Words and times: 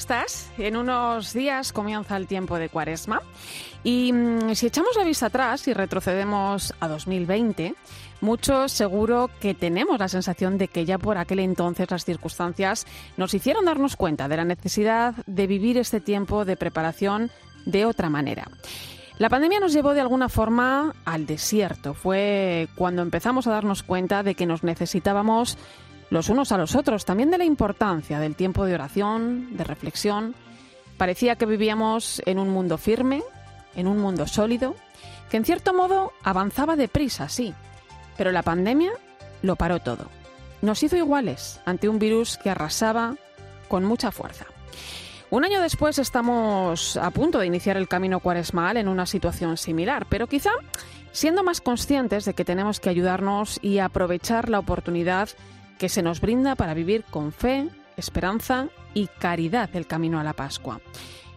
Estás? 0.00 0.50
En 0.56 0.78
unos 0.78 1.34
días 1.34 1.74
comienza 1.74 2.16
el 2.16 2.26
tiempo 2.26 2.58
de 2.58 2.70
Cuaresma 2.70 3.20
y 3.84 4.10
mm, 4.14 4.54
si 4.54 4.66
echamos 4.66 4.96
la 4.96 5.04
vista 5.04 5.26
atrás 5.26 5.68
y 5.68 5.74
retrocedemos 5.74 6.72
a 6.80 6.88
2020, 6.88 7.74
muchos 8.22 8.72
seguro 8.72 9.28
que 9.40 9.52
tenemos 9.52 9.98
la 9.98 10.08
sensación 10.08 10.56
de 10.56 10.68
que 10.68 10.86
ya 10.86 10.96
por 10.96 11.18
aquel 11.18 11.40
entonces 11.40 11.90
las 11.90 12.06
circunstancias 12.06 12.86
nos 13.18 13.34
hicieron 13.34 13.66
darnos 13.66 13.96
cuenta 13.96 14.26
de 14.26 14.38
la 14.38 14.46
necesidad 14.46 15.14
de 15.26 15.46
vivir 15.46 15.76
este 15.76 16.00
tiempo 16.00 16.46
de 16.46 16.56
preparación 16.56 17.30
de 17.66 17.84
otra 17.84 18.08
manera. 18.08 18.48
La 19.18 19.28
pandemia 19.28 19.60
nos 19.60 19.74
llevó 19.74 19.92
de 19.92 20.00
alguna 20.00 20.30
forma 20.30 20.94
al 21.04 21.26
desierto. 21.26 21.92
Fue 21.92 22.68
cuando 22.74 23.02
empezamos 23.02 23.46
a 23.46 23.50
darnos 23.50 23.82
cuenta 23.82 24.22
de 24.22 24.34
que 24.34 24.46
nos 24.46 24.64
necesitábamos 24.64 25.58
los 26.10 26.28
unos 26.28 26.52
a 26.52 26.58
los 26.58 26.74
otros, 26.74 27.04
también 27.04 27.30
de 27.30 27.38
la 27.38 27.44
importancia 27.44 28.18
del 28.18 28.36
tiempo 28.36 28.64
de 28.64 28.74
oración, 28.74 29.56
de 29.56 29.64
reflexión. 29.64 30.34
Parecía 30.98 31.36
que 31.36 31.46
vivíamos 31.46 32.20
en 32.26 32.38
un 32.38 32.50
mundo 32.50 32.76
firme, 32.76 33.22
en 33.74 33.86
un 33.86 33.98
mundo 33.98 34.26
sólido, 34.26 34.74
que 35.30 35.36
en 35.36 35.44
cierto 35.44 35.72
modo 35.72 36.12
avanzaba 36.22 36.76
deprisa, 36.76 37.28
sí, 37.28 37.54
pero 38.16 38.32
la 38.32 38.42
pandemia 38.42 38.92
lo 39.42 39.56
paró 39.56 39.78
todo. 39.78 40.06
Nos 40.60 40.82
hizo 40.82 40.96
iguales 40.96 41.60
ante 41.64 41.88
un 41.88 41.98
virus 41.98 42.36
que 42.36 42.50
arrasaba 42.50 43.16
con 43.68 43.84
mucha 43.84 44.10
fuerza. 44.10 44.46
Un 45.30 45.44
año 45.44 45.62
después 45.62 45.98
estamos 46.00 46.96
a 46.96 47.10
punto 47.12 47.38
de 47.38 47.46
iniciar 47.46 47.76
el 47.76 47.86
camino 47.86 48.18
cuaresmal 48.18 48.76
en 48.76 48.88
una 48.88 49.06
situación 49.06 49.56
similar, 49.56 50.06
pero 50.10 50.26
quizá 50.26 50.50
siendo 51.12 51.44
más 51.44 51.60
conscientes 51.60 52.24
de 52.24 52.34
que 52.34 52.44
tenemos 52.44 52.80
que 52.80 52.88
ayudarnos 52.88 53.60
y 53.62 53.78
aprovechar 53.78 54.48
la 54.48 54.58
oportunidad 54.58 55.28
que 55.80 55.88
se 55.88 56.02
nos 56.02 56.20
brinda 56.20 56.56
para 56.56 56.74
vivir 56.74 57.04
con 57.04 57.32
fe, 57.32 57.66
esperanza 57.96 58.68
y 58.92 59.06
caridad 59.06 59.70
el 59.72 59.86
camino 59.86 60.20
a 60.20 60.22
la 60.22 60.34
Pascua. 60.34 60.78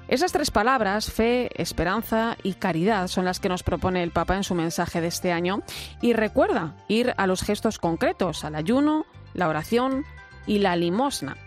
Esas 0.09 0.33
tres 0.33 0.51
palabras, 0.51 1.09
fe, 1.09 1.49
esperanza 1.55 2.35
y 2.43 2.55
caridad, 2.55 3.07
son 3.07 3.23
las 3.23 3.39
que 3.39 3.47
nos 3.47 3.63
propone 3.63 4.03
el 4.03 4.11
Papa 4.11 4.35
en 4.35 4.43
su 4.43 4.53
mensaje 4.53 4.99
de 4.99 5.07
este 5.07 5.31
año 5.31 5.63
y 6.01 6.11
recuerda 6.11 6.75
ir 6.89 7.13
a 7.15 7.25
los 7.25 7.41
gestos 7.41 7.79
concretos, 7.79 8.43
al 8.43 8.55
ayuno, 8.55 9.05
la 9.33 9.47
oración 9.47 10.03
y 10.45 10.59
la 10.59 10.75
limosna. 10.75 11.37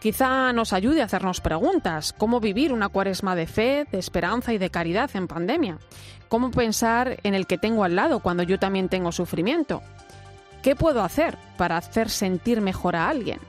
Quizá 0.00 0.52
nos 0.52 0.72
ayude 0.72 1.02
a 1.02 1.04
hacernos 1.04 1.40
preguntas, 1.40 2.12
cómo 2.12 2.40
vivir 2.40 2.72
una 2.72 2.88
cuaresma 2.88 3.36
de 3.36 3.46
fe, 3.46 3.86
de 3.92 4.00
esperanza 4.00 4.52
y 4.52 4.58
de 4.58 4.70
caridad 4.70 5.08
en 5.14 5.28
pandemia, 5.28 5.78
cómo 6.28 6.50
pensar 6.50 7.20
en 7.22 7.34
el 7.34 7.46
que 7.46 7.58
tengo 7.58 7.84
al 7.84 7.94
lado 7.94 8.18
cuando 8.18 8.42
yo 8.42 8.58
también 8.58 8.88
tengo 8.88 9.12
sufrimiento, 9.12 9.82
¿Qué 10.62 10.76
puedo 10.76 11.02
hacer 11.02 11.38
para 11.56 11.76
hacer 11.76 12.10
sentir 12.10 12.60
mejor 12.60 12.96
a 12.96 13.08
alguien? 13.08 13.40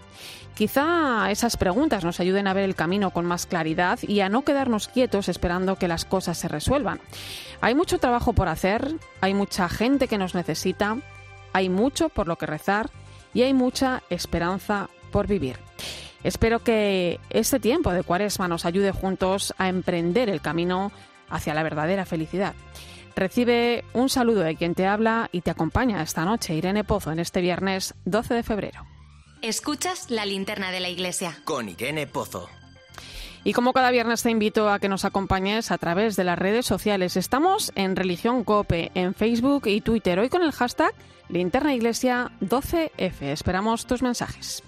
Quizá 0.55 1.31
esas 1.31 1.57
preguntas 1.57 2.03
nos 2.03 2.19
ayuden 2.19 2.47
a 2.47 2.53
ver 2.53 2.65
el 2.65 2.75
camino 2.75 3.11
con 3.11 3.25
más 3.25 3.45
claridad 3.45 3.99
y 4.01 4.19
a 4.19 4.29
no 4.29 4.43
quedarnos 4.43 4.87
quietos 4.87 5.27
esperando 5.29 5.77
que 5.77 5.87
las 5.87 6.05
cosas 6.05 6.37
se 6.37 6.47
resuelvan. 6.47 6.99
Hay 7.61 7.73
mucho 7.73 7.99
trabajo 7.99 8.33
por 8.33 8.47
hacer, 8.47 8.95
hay 9.21 9.33
mucha 9.33 9.69
gente 9.69 10.07
que 10.07 10.17
nos 10.17 10.35
necesita, 10.35 10.97
hay 11.53 11.69
mucho 11.69 12.09
por 12.09 12.27
lo 12.27 12.37
que 12.37 12.45
rezar 12.45 12.89
y 13.33 13.41
hay 13.41 13.53
mucha 13.53 14.03
esperanza 14.09 14.89
por 15.11 15.27
vivir. 15.27 15.57
Espero 16.23 16.59
que 16.59 17.19
este 17.29 17.59
tiempo 17.59 17.91
de 17.91 18.03
cuaresma 18.03 18.47
nos 18.47 18.65
ayude 18.65 18.91
juntos 18.91 19.53
a 19.57 19.67
emprender 19.69 20.29
el 20.29 20.41
camino 20.41 20.91
hacia 21.29 21.53
la 21.53 21.63
verdadera 21.63 22.05
felicidad. 22.05 22.53
Recibe 23.15 23.83
un 23.93 24.09
saludo 24.09 24.41
de 24.41 24.55
quien 24.55 24.75
te 24.75 24.87
habla 24.87 25.29
y 25.31 25.41
te 25.41 25.51
acompaña 25.51 26.01
esta 26.01 26.25
noche, 26.25 26.55
Irene 26.55 26.83
Pozo, 26.83 27.11
en 27.11 27.19
este 27.19 27.41
viernes 27.41 27.93
12 28.05 28.33
de 28.33 28.43
febrero. 28.43 28.85
Escuchas 29.41 30.11
la 30.11 30.25
linterna 30.25 30.71
de 30.71 30.79
la 30.79 30.89
iglesia. 30.89 31.37
Con 31.45 31.69
Irene 31.69 32.07
Pozo. 32.07 32.47
Y 33.43 33.53
como 33.53 33.73
cada 33.73 33.89
viernes 33.89 34.21
te 34.21 34.29
invito 34.29 34.69
a 34.69 34.79
que 34.79 34.87
nos 34.87 35.03
acompañes 35.03 35.71
a 35.71 35.79
través 35.79 36.15
de 36.15 36.23
las 36.23 36.37
redes 36.37 36.65
sociales. 36.65 37.17
Estamos 37.17 37.71
en 37.75 37.95
Religión 37.95 38.43
Cope, 38.43 38.91
en 38.93 39.15
Facebook 39.15 39.65
y 39.65 39.81
Twitter, 39.81 40.19
hoy 40.19 40.29
con 40.29 40.43
el 40.43 40.51
hashtag 40.51 40.93
Linterna 41.27 41.73
Iglesia 41.73 42.31
12F. 42.41 43.21
Esperamos 43.21 43.87
tus 43.87 44.03
mensajes. 44.03 44.63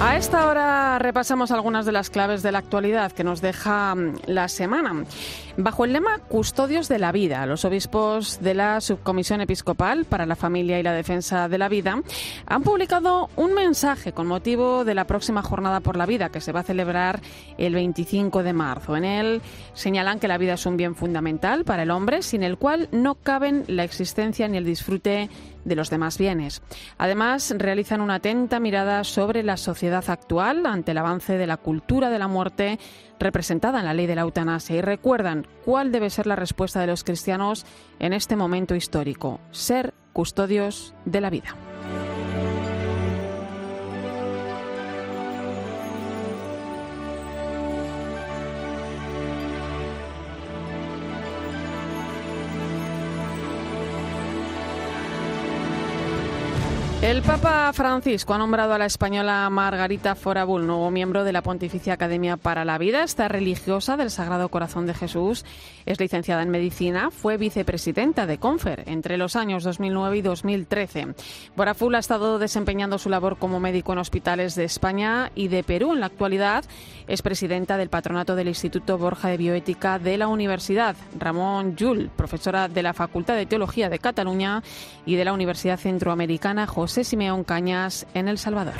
A 0.00 0.16
esta 0.16 0.46
hora 0.46 0.96
repasamos 1.00 1.50
algunas 1.50 1.84
de 1.84 1.90
las 1.90 2.08
claves 2.08 2.44
de 2.44 2.52
la 2.52 2.58
actualidad 2.58 3.10
que 3.10 3.24
nos 3.24 3.40
deja 3.40 3.96
mm, 3.96 4.14
la 4.26 4.48
semana. 4.48 5.04
Bajo 5.60 5.84
el 5.84 5.92
lema 5.92 6.18
Custodios 6.18 6.88
de 6.88 7.00
la 7.00 7.10
Vida, 7.10 7.44
los 7.44 7.64
obispos 7.64 8.38
de 8.40 8.54
la 8.54 8.80
Subcomisión 8.80 9.40
Episcopal 9.40 10.04
para 10.04 10.24
la 10.24 10.36
Familia 10.36 10.78
y 10.78 10.84
la 10.84 10.92
Defensa 10.92 11.48
de 11.48 11.58
la 11.58 11.68
Vida 11.68 12.00
han 12.46 12.62
publicado 12.62 13.28
un 13.34 13.54
mensaje 13.54 14.12
con 14.12 14.28
motivo 14.28 14.84
de 14.84 14.94
la 14.94 15.08
próxima 15.08 15.42
Jornada 15.42 15.80
por 15.80 15.96
la 15.96 16.06
Vida 16.06 16.28
que 16.28 16.40
se 16.40 16.52
va 16.52 16.60
a 16.60 16.62
celebrar 16.62 17.20
el 17.58 17.74
25 17.74 18.44
de 18.44 18.52
marzo. 18.52 18.96
En 18.96 19.04
él 19.04 19.42
señalan 19.74 20.20
que 20.20 20.28
la 20.28 20.38
vida 20.38 20.52
es 20.52 20.64
un 20.64 20.76
bien 20.76 20.94
fundamental 20.94 21.64
para 21.64 21.82
el 21.82 21.90
hombre 21.90 22.22
sin 22.22 22.44
el 22.44 22.56
cual 22.56 22.88
no 22.92 23.16
caben 23.16 23.64
la 23.66 23.82
existencia 23.82 24.46
ni 24.46 24.58
el 24.58 24.64
disfrute 24.64 25.28
de 25.64 25.74
los 25.74 25.90
demás 25.90 26.18
bienes. 26.18 26.62
Además, 26.98 27.52
realizan 27.58 28.00
una 28.00 28.16
atenta 28.16 28.60
mirada 28.60 29.02
sobre 29.02 29.42
la 29.42 29.56
sociedad 29.56 30.08
actual 30.08 30.64
ante 30.66 30.92
el 30.92 30.98
avance 30.98 31.36
de 31.36 31.46
la 31.48 31.56
cultura 31.56 32.10
de 32.10 32.18
la 32.20 32.28
muerte 32.28 32.78
representada 33.18 33.80
en 33.80 33.84
la 33.84 33.94
ley 33.94 34.06
de 34.06 34.14
la 34.14 34.22
eutanasia 34.22 34.76
y 34.76 34.80
recuerdan 34.80 35.47
cuál 35.64 35.92
debe 35.92 36.10
ser 36.10 36.26
la 36.26 36.36
respuesta 36.36 36.80
de 36.80 36.86
los 36.86 37.04
cristianos 37.04 37.66
en 37.98 38.12
este 38.12 38.36
momento 38.36 38.74
histórico, 38.74 39.40
ser 39.50 39.94
custodios 40.12 40.94
de 41.04 41.20
la 41.20 41.30
vida. 41.30 41.54
El 57.08 57.22
Papa 57.22 57.72
Francisco 57.72 58.34
ha 58.34 58.38
nombrado 58.38 58.74
a 58.74 58.78
la 58.78 58.84
española 58.84 59.48
Margarita 59.48 60.14
Forabul 60.14 60.66
nuevo 60.66 60.90
miembro 60.90 61.24
de 61.24 61.32
la 61.32 61.40
Pontificia 61.40 61.94
Academia 61.94 62.36
para 62.36 62.66
la 62.66 62.76
Vida. 62.76 63.02
Esta 63.02 63.28
religiosa 63.28 63.96
del 63.96 64.10
Sagrado 64.10 64.50
Corazón 64.50 64.84
de 64.84 64.92
Jesús 64.92 65.46
es 65.86 65.98
licenciada 66.00 66.42
en 66.42 66.50
medicina, 66.50 67.10
fue 67.10 67.38
vicepresidenta 67.38 68.26
de 68.26 68.36
Confer 68.36 68.84
entre 68.84 69.16
los 69.16 69.36
años 69.36 69.64
2009 69.64 70.18
y 70.18 70.20
2013. 70.20 71.14
Forabul 71.56 71.94
ha 71.94 71.98
estado 71.98 72.38
desempeñando 72.38 72.98
su 72.98 73.08
labor 73.08 73.38
como 73.38 73.58
médico 73.58 73.94
en 73.94 74.00
hospitales 74.00 74.54
de 74.54 74.64
España 74.64 75.32
y 75.34 75.48
de 75.48 75.64
Perú. 75.64 75.94
En 75.94 76.00
la 76.00 76.06
actualidad 76.06 76.66
es 77.06 77.22
presidenta 77.22 77.78
del 77.78 77.88
patronato 77.88 78.36
del 78.36 78.48
Instituto 78.48 78.98
Borja 78.98 79.28
de 79.30 79.38
Bioética 79.38 79.98
de 79.98 80.18
la 80.18 80.28
Universidad. 80.28 80.94
Ramón 81.18 81.74
Llull, 81.74 82.10
profesora 82.10 82.68
de 82.68 82.82
la 82.82 82.92
Facultad 82.92 83.34
de 83.34 83.46
Teología 83.46 83.88
de 83.88 83.98
Cataluña 83.98 84.62
y 85.06 85.16
de 85.16 85.24
la 85.24 85.32
Universidad 85.32 85.78
Centroamericana 85.78 86.66
José 86.66 86.97
Simeón 87.04 87.44
Cañas 87.44 88.06
en 88.14 88.28
El 88.28 88.38
Salvador. 88.38 88.74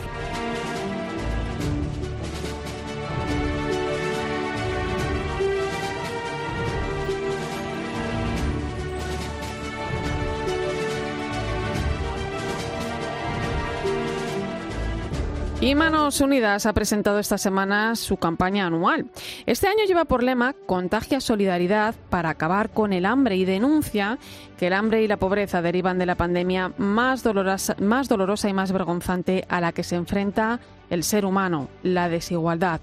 Y 15.61 15.75
Manos 15.75 16.21
Unidas 16.21 16.67
ha 16.67 16.73
presentado 16.73 17.19
esta 17.19 17.37
semana 17.37 17.97
su 17.97 18.17
campaña 18.17 18.67
anual. 18.67 19.11
Este 19.45 19.67
año 19.67 19.85
lleva 19.89 20.05
por 20.05 20.23
lema 20.23 20.53
Contagia 20.53 21.21
Solidaridad 21.21 21.97
para 22.11 22.31
acabar 22.31 22.71
con 22.71 22.93
el 22.93 23.05
hambre 23.05 23.35
y 23.35 23.45
denuncia 23.45 24.19
que 24.57 24.69
el 24.69 24.73
hambre 24.73 25.03
y 25.03 25.09
la 25.09 25.17
pobreza 25.17 25.61
derivan 25.61 25.99
de 25.99 26.07
la 26.07 26.15
pandemia 26.15 26.73
más 26.79 27.25
dolorosa, 27.25 27.75
más 27.81 28.09
dolorosa 28.09 28.49
y 28.49 28.53
más 28.53 28.71
vergonzante 28.71 29.47
a 29.49 29.61
la 29.61 29.73
que 29.73 29.83
se 29.83 29.97
enfrenta 29.97 30.61
el 30.91 31.05
ser 31.05 31.25
humano, 31.25 31.69
la 31.83 32.09
desigualdad. 32.09 32.81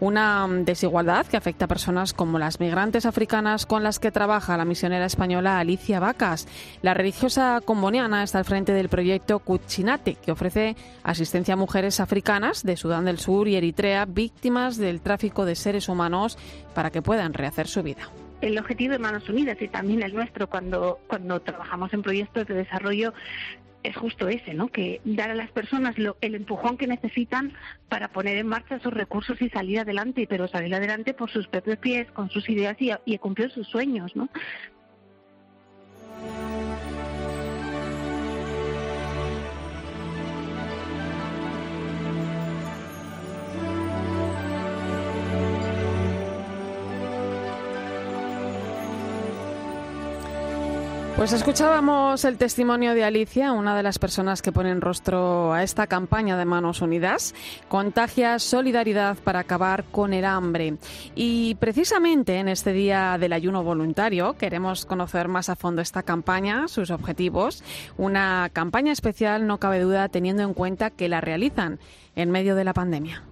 Una 0.00 0.46
desigualdad 0.48 1.26
que 1.26 1.36
afecta 1.36 1.64
a 1.64 1.68
personas 1.68 2.12
como 2.12 2.38
las 2.38 2.60
migrantes 2.60 3.06
africanas 3.06 3.66
con 3.66 3.82
las 3.82 3.98
que 3.98 4.10
trabaja 4.10 4.56
la 4.56 4.64
misionera 4.64 5.06
española 5.06 5.58
Alicia 5.58 6.00
Vacas. 6.00 6.46
La 6.82 6.94
religiosa 6.94 7.60
comboniana 7.64 8.22
está 8.22 8.38
al 8.38 8.44
frente 8.44 8.72
del 8.72 8.88
proyecto 8.88 9.38
Cuchinate, 9.40 10.14
que 10.14 10.32
ofrece 10.32 10.76
asistencia 11.02 11.54
a 11.54 11.56
mujeres 11.56 12.00
africanas 12.00 12.62
de 12.62 12.76
Sudán 12.76 13.04
del 13.04 13.18
Sur 13.18 13.48
y 13.48 13.56
Eritrea 13.56 14.04
víctimas 14.06 14.76
del 14.76 15.00
tráfico 15.00 15.44
de 15.44 15.56
seres 15.56 15.88
humanos 15.88 16.38
para 16.74 16.90
que 16.90 17.02
puedan 17.02 17.34
rehacer 17.34 17.66
su 17.66 17.82
vida 17.82 18.08
el 18.40 18.58
objetivo 18.58 18.92
de 18.92 18.98
Manos 18.98 19.28
Unidas 19.28 19.60
y 19.60 19.68
también 19.68 20.02
el 20.02 20.14
nuestro 20.14 20.48
cuando, 20.48 21.00
cuando 21.08 21.40
trabajamos 21.40 21.92
en 21.92 22.02
proyectos 22.02 22.46
de 22.46 22.54
desarrollo 22.54 23.12
es 23.88 23.96
justo 23.96 24.28
ese, 24.28 24.54
¿no? 24.54 24.68
Que 24.68 25.00
dar 25.04 25.30
a 25.30 25.34
las 25.34 25.50
personas 25.50 25.96
el 26.20 26.34
empujón 26.34 26.76
que 26.76 26.86
necesitan 26.86 27.54
para 27.88 28.08
poner 28.08 28.36
en 28.36 28.46
marcha 28.46 28.78
sus 28.80 28.92
recursos 28.92 29.40
y 29.40 29.48
salir 29.48 29.80
adelante, 29.80 30.26
pero 30.28 30.48
salir 30.48 30.74
adelante 30.74 31.14
por 31.14 31.30
sus 31.30 31.48
propios 31.48 31.78
pies, 31.78 32.10
con 32.12 32.30
sus 32.30 32.48
ideas 32.48 32.76
y, 32.80 32.90
y 33.04 33.18
cumplir 33.18 33.50
sus 33.50 33.66
sueños, 33.68 34.14
¿no? 34.14 34.28
Pues 51.18 51.32
escuchábamos 51.32 52.24
el 52.24 52.38
testimonio 52.38 52.94
de 52.94 53.02
Alicia, 53.02 53.50
una 53.50 53.76
de 53.76 53.82
las 53.82 53.98
personas 53.98 54.40
que 54.40 54.52
ponen 54.52 54.80
rostro 54.80 55.52
a 55.52 55.64
esta 55.64 55.88
campaña 55.88 56.38
de 56.38 56.44
Manos 56.44 56.80
Unidas, 56.80 57.34
Contagia 57.66 58.38
Solidaridad 58.38 59.16
para 59.16 59.40
acabar 59.40 59.82
con 59.90 60.12
el 60.14 60.24
hambre. 60.24 60.76
Y 61.16 61.56
precisamente 61.56 62.36
en 62.36 62.46
este 62.46 62.72
día 62.72 63.18
del 63.18 63.32
ayuno 63.32 63.64
voluntario 63.64 64.34
queremos 64.34 64.86
conocer 64.86 65.26
más 65.26 65.48
a 65.48 65.56
fondo 65.56 65.82
esta 65.82 66.04
campaña, 66.04 66.68
sus 66.68 66.92
objetivos, 66.92 67.64
una 67.96 68.48
campaña 68.52 68.92
especial, 68.92 69.48
no 69.48 69.58
cabe 69.58 69.80
duda, 69.80 70.08
teniendo 70.08 70.44
en 70.44 70.54
cuenta 70.54 70.90
que 70.90 71.08
la 71.08 71.20
realizan 71.20 71.80
en 72.14 72.30
medio 72.30 72.54
de 72.54 72.62
la 72.62 72.74
pandemia. 72.74 73.24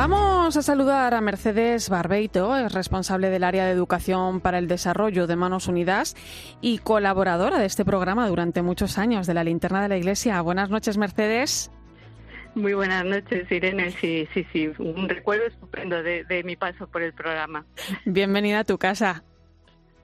Vamos 0.00 0.56
a 0.56 0.62
saludar 0.62 1.12
a 1.12 1.20
Mercedes 1.20 1.90
Barbeito, 1.90 2.56
es 2.56 2.72
responsable 2.72 3.30
del 3.30 3.42
área 3.42 3.66
de 3.66 3.72
educación 3.72 4.40
para 4.40 4.58
el 4.58 4.68
desarrollo 4.68 5.26
de 5.26 5.34
Manos 5.34 5.66
Unidas 5.66 6.14
y 6.60 6.78
colaboradora 6.78 7.58
de 7.58 7.66
este 7.66 7.84
programa 7.84 8.28
durante 8.28 8.62
muchos 8.62 8.96
años 8.96 9.26
de 9.26 9.34
la 9.34 9.42
linterna 9.42 9.82
de 9.82 9.88
la 9.88 9.96
Iglesia. 9.96 10.40
Buenas 10.40 10.70
noches, 10.70 10.98
Mercedes. 10.98 11.72
Muy 12.54 12.74
buenas 12.74 13.04
noches, 13.06 13.50
Irene. 13.50 13.90
Sí, 13.90 14.28
sí, 14.32 14.46
sí, 14.52 14.70
un 14.78 15.08
recuerdo 15.08 15.46
estupendo 15.46 16.00
de, 16.00 16.22
de 16.22 16.44
mi 16.44 16.54
paso 16.54 16.86
por 16.86 17.02
el 17.02 17.12
programa. 17.12 17.66
Bienvenida 18.04 18.60
a 18.60 18.64
tu 18.64 18.78
casa. 18.78 19.24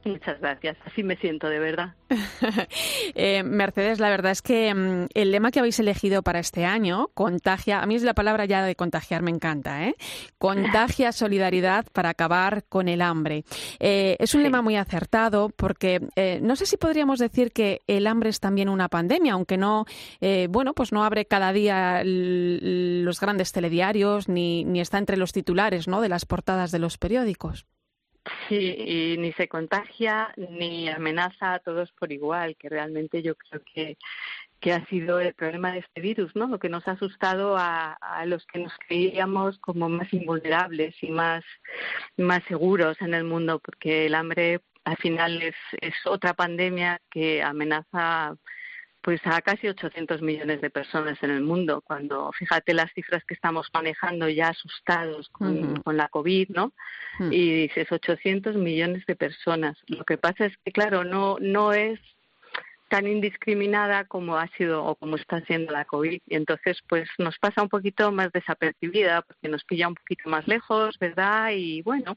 Muchas 0.05 0.39
gracias, 0.39 0.77
así 0.85 1.03
me 1.03 1.17
siento 1.17 1.49
de 1.49 1.59
verdad. 1.59 1.95
Eh, 3.17 3.43
Mercedes, 3.43 4.01
la 4.01 4.11
verdad 4.11 4.33
es 4.33 4.43
que 4.43 4.75
mm, 4.75 5.06
el 5.15 5.31
lema 5.31 5.51
que 5.51 5.61
habéis 5.61 5.79
elegido 5.79 6.23
para 6.23 6.41
este 6.41 6.65
año, 6.65 7.09
contagia, 7.15 7.81
a 7.81 7.87
mí 7.87 7.95
es 7.95 8.03
la 8.03 8.15
palabra 8.15 8.45
ya 8.45 8.65
de 8.65 8.75
contagiar, 8.75 9.23
me 9.23 9.31
encanta, 9.31 9.87
¿eh? 9.87 9.95
Contagia 10.39 11.12
solidaridad 11.12 11.87
para 11.93 12.11
acabar 12.11 12.65
con 12.69 12.89
el 12.89 13.03
hambre. 13.03 13.45
Eh, 13.79 14.17
es 14.19 14.35
un 14.35 14.43
lema 14.43 14.62
muy 14.62 14.77
acertado 14.77 15.51
porque 15.51 16.09
eh, 16.17 16.41
no 16.43 16.57
sé 16.57 16.67
si 16.67 16.77
podríamos 16.77 17.19
decir 17.19 17.53
que 17.53 17.83
el 17.87 18.07
hambre 18.07 18.31
es 18.31 18.41
también 18.41 18.69
una 18.69 18.89
pandemia, 18.89 19.35
aunque 19.35 19.57
no, 19.57 19.87
bueno, 20.49 20.75
pues 20.75 20.93
no 20.93 21.05
abre 21.05 21.27
cada 21.27 21.53
día 21.53 22.03
los 22.05 23.21
grandes 23.21 23.53
telediarios 23.53 24.29
ni, 24.29 24.65
ni 24.65 24.81
está 24.81 24.99
entre 24.99 25.17
los 25.17 25.33
titulares, 25.33 25.89
¿no? 25.89 26.00
De 26.00 26.09
las 26.09 26.27
portadas 26.27 26.73
de 26.73 26.79
los 26.79 26.99
periódicos. 26.99 27.67
Sí, 28.49 28.75
y 28.79 29.17
ni 29.19 29.32
se 29.32 29.49
contagia 29.49 30.32
ni 30.37 30.88
amenaza 30.88 31.55
a 31.55 31.59
todos 31.59 31.93
por 31.93 32.11
igual, 32.11 32.56
que 32.56 32.71
realmente 32.71 33.23
yo 33.23 33.35
creo 33.35 33.62
que, 33.62 33.99
que 34.61 34.73
ha 34.73 34.85
sido 34.87 35.21
el 35.21 35.35
problema 35.35 35.73
de 35.73 35.81
este 35.81 36.00
virus, 36.00 36.35
¿no? 36.35 36.47
Lo 36.47 36.59
que 36.59 36.71
nos 36.71 36.88
ha 36.88 36.93
asustado 36.93 37.56
a, 37.59 37.93
a 37.93 38.25
los 38.25 38.47
que 38.47 38.61
nos 38.61 38.73
creíamos 38.88 39.59
como 39.59 39.91
más 39.91 40.11
invulnerables 40.12 40.94
y 41.03 41.11
más, 41.11 41.44
más 42.17 42.43
seguros 42.44 42.97
en 43.03 43.12
el 43.12 43.25
mundo, 43.25 43.59
porque 43.59 44.06
el 44.06 44.15
hambre 44.15 44.61
al 44.85 44.97
final 44.97 45.43
es, 45.43 45.56
es 45.81 45.94
otra 46.06 46.35
pandemia 46.35 47.00
que 47.11 47.43
amenaza 47.43 48.37
pues 49.05 49.21
a 49.25 49.43
casi 49.43 49.69
800 49.69 50.23
millones 50.23 50.62
de 50.62 50.71
personas 50.71 51.23
en 51.23 51.31
el 51.31 51.43
mundo. 51.43 51.83
Cuando 51.83 52.33
fíjate 52.33 52.73
las 52.73 52.91
cifras 52.95 53.23
que 53.25 53.35
estamos 53.35 53.69
manejando 53.75 54.31
ya 54.31 54.49
asustados 54.49 55.29
con, 55.29 55.83
la 55.85 56.09
COVID, 56.09 56.49
¿no? 56.49 56.73
Y 57.31 57.67
dices 57.67 57.93
800 57.93 58.56
millones 58.56 59.05
de 59.05 59.15
personas. 59.15 59.77
Lo 59.89 60.05
que 60.05 60.17
pasa 60.17 60.47
es 60.47 60.56
que, 60.65 60.73
claro, 60.73 61.05
no, 61.05 61.37
no 61.39 61.75
es 61.75 62.01
tan 62.89 63.06
indiscriminada 63.06 64.06
como 64.06 64.39
ha 64.39 64.49
sido 64.56 64.83
o 64.83 64.95
como 64.95 65.17
está 65.17 65.43
siendo 65.43 65.71
la 65.71 65.85
COVID. 65.85 66.23
Y 66.27 66.35
entonces, 66.35 66.79
pues 66.89 67.07
nos 67.19 67.39
pasa 67.39 67.62
un 67.62 67.69
poquito 67.69 68.11
más 68.11 68.33
desapercibida 68.33 69.21
porque 69.21 69.50
nos 69.50 69.65
pilla 69.65 69.89
un 69.89 69.97
poquito 69.97 70.31
más 70.31 70.49
lejos, 70.49 70.99
¿verdad? 70.99 71.50
Y 71.53 71.83
bueno, 71.83 72.17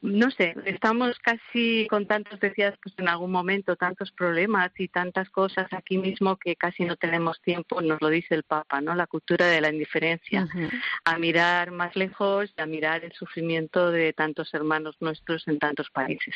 no 0.00 0.30
sé, 0.30 0.54
estamos 0.64 1.18
casi 1.18 1.86
con 1.88 2.06
tantos, 2.06 2.40
decías, 2.40 2.74
pues 2.82 2.94
en 2.98 3.08
algún 3.08 3.30
momento, 3.30 3.76
tantos 3.76 4.10
problemas 4.10 4.72
y 4.78 4.88
tantas 4.88 5.28
cosas 5.30 5.66
aquí 5.72 5.98
mismo 5.98 6.36
que 6.36 6.56
casi 6.56 6.84
no 6.84 6.96
tenemos 6.96 7.40
tiempo, 7.42 7.80
nos 7.80 8.00
lo 8.00 8.08
dice 8.08 8.34
el 8.34 8.42
Papa, 8.42 8.80
¿no? 8.80 8.94
La 8.94 9.06
cultura 9.06 9.46
de 9.46 9.60
la 9.60 9.70
indiferencia, 9.70 10.48
a 11.04 11.18
mirar 11.18 11.70
más 11.70 11.94
lejos 11.94 12.52
y 12.56 12.60
a 12.60 12.66
mirar 12.66 13.04
el 13.04 13.12
sufrimiento 13.12 13.90
de 13.90 14.12
tantos 14.12 14.52
hermanos 14.54 14.96
nuestros 15.00 15.46
en 15.46 15.58
tantos 15.58 15.90
países. 15.90 16.34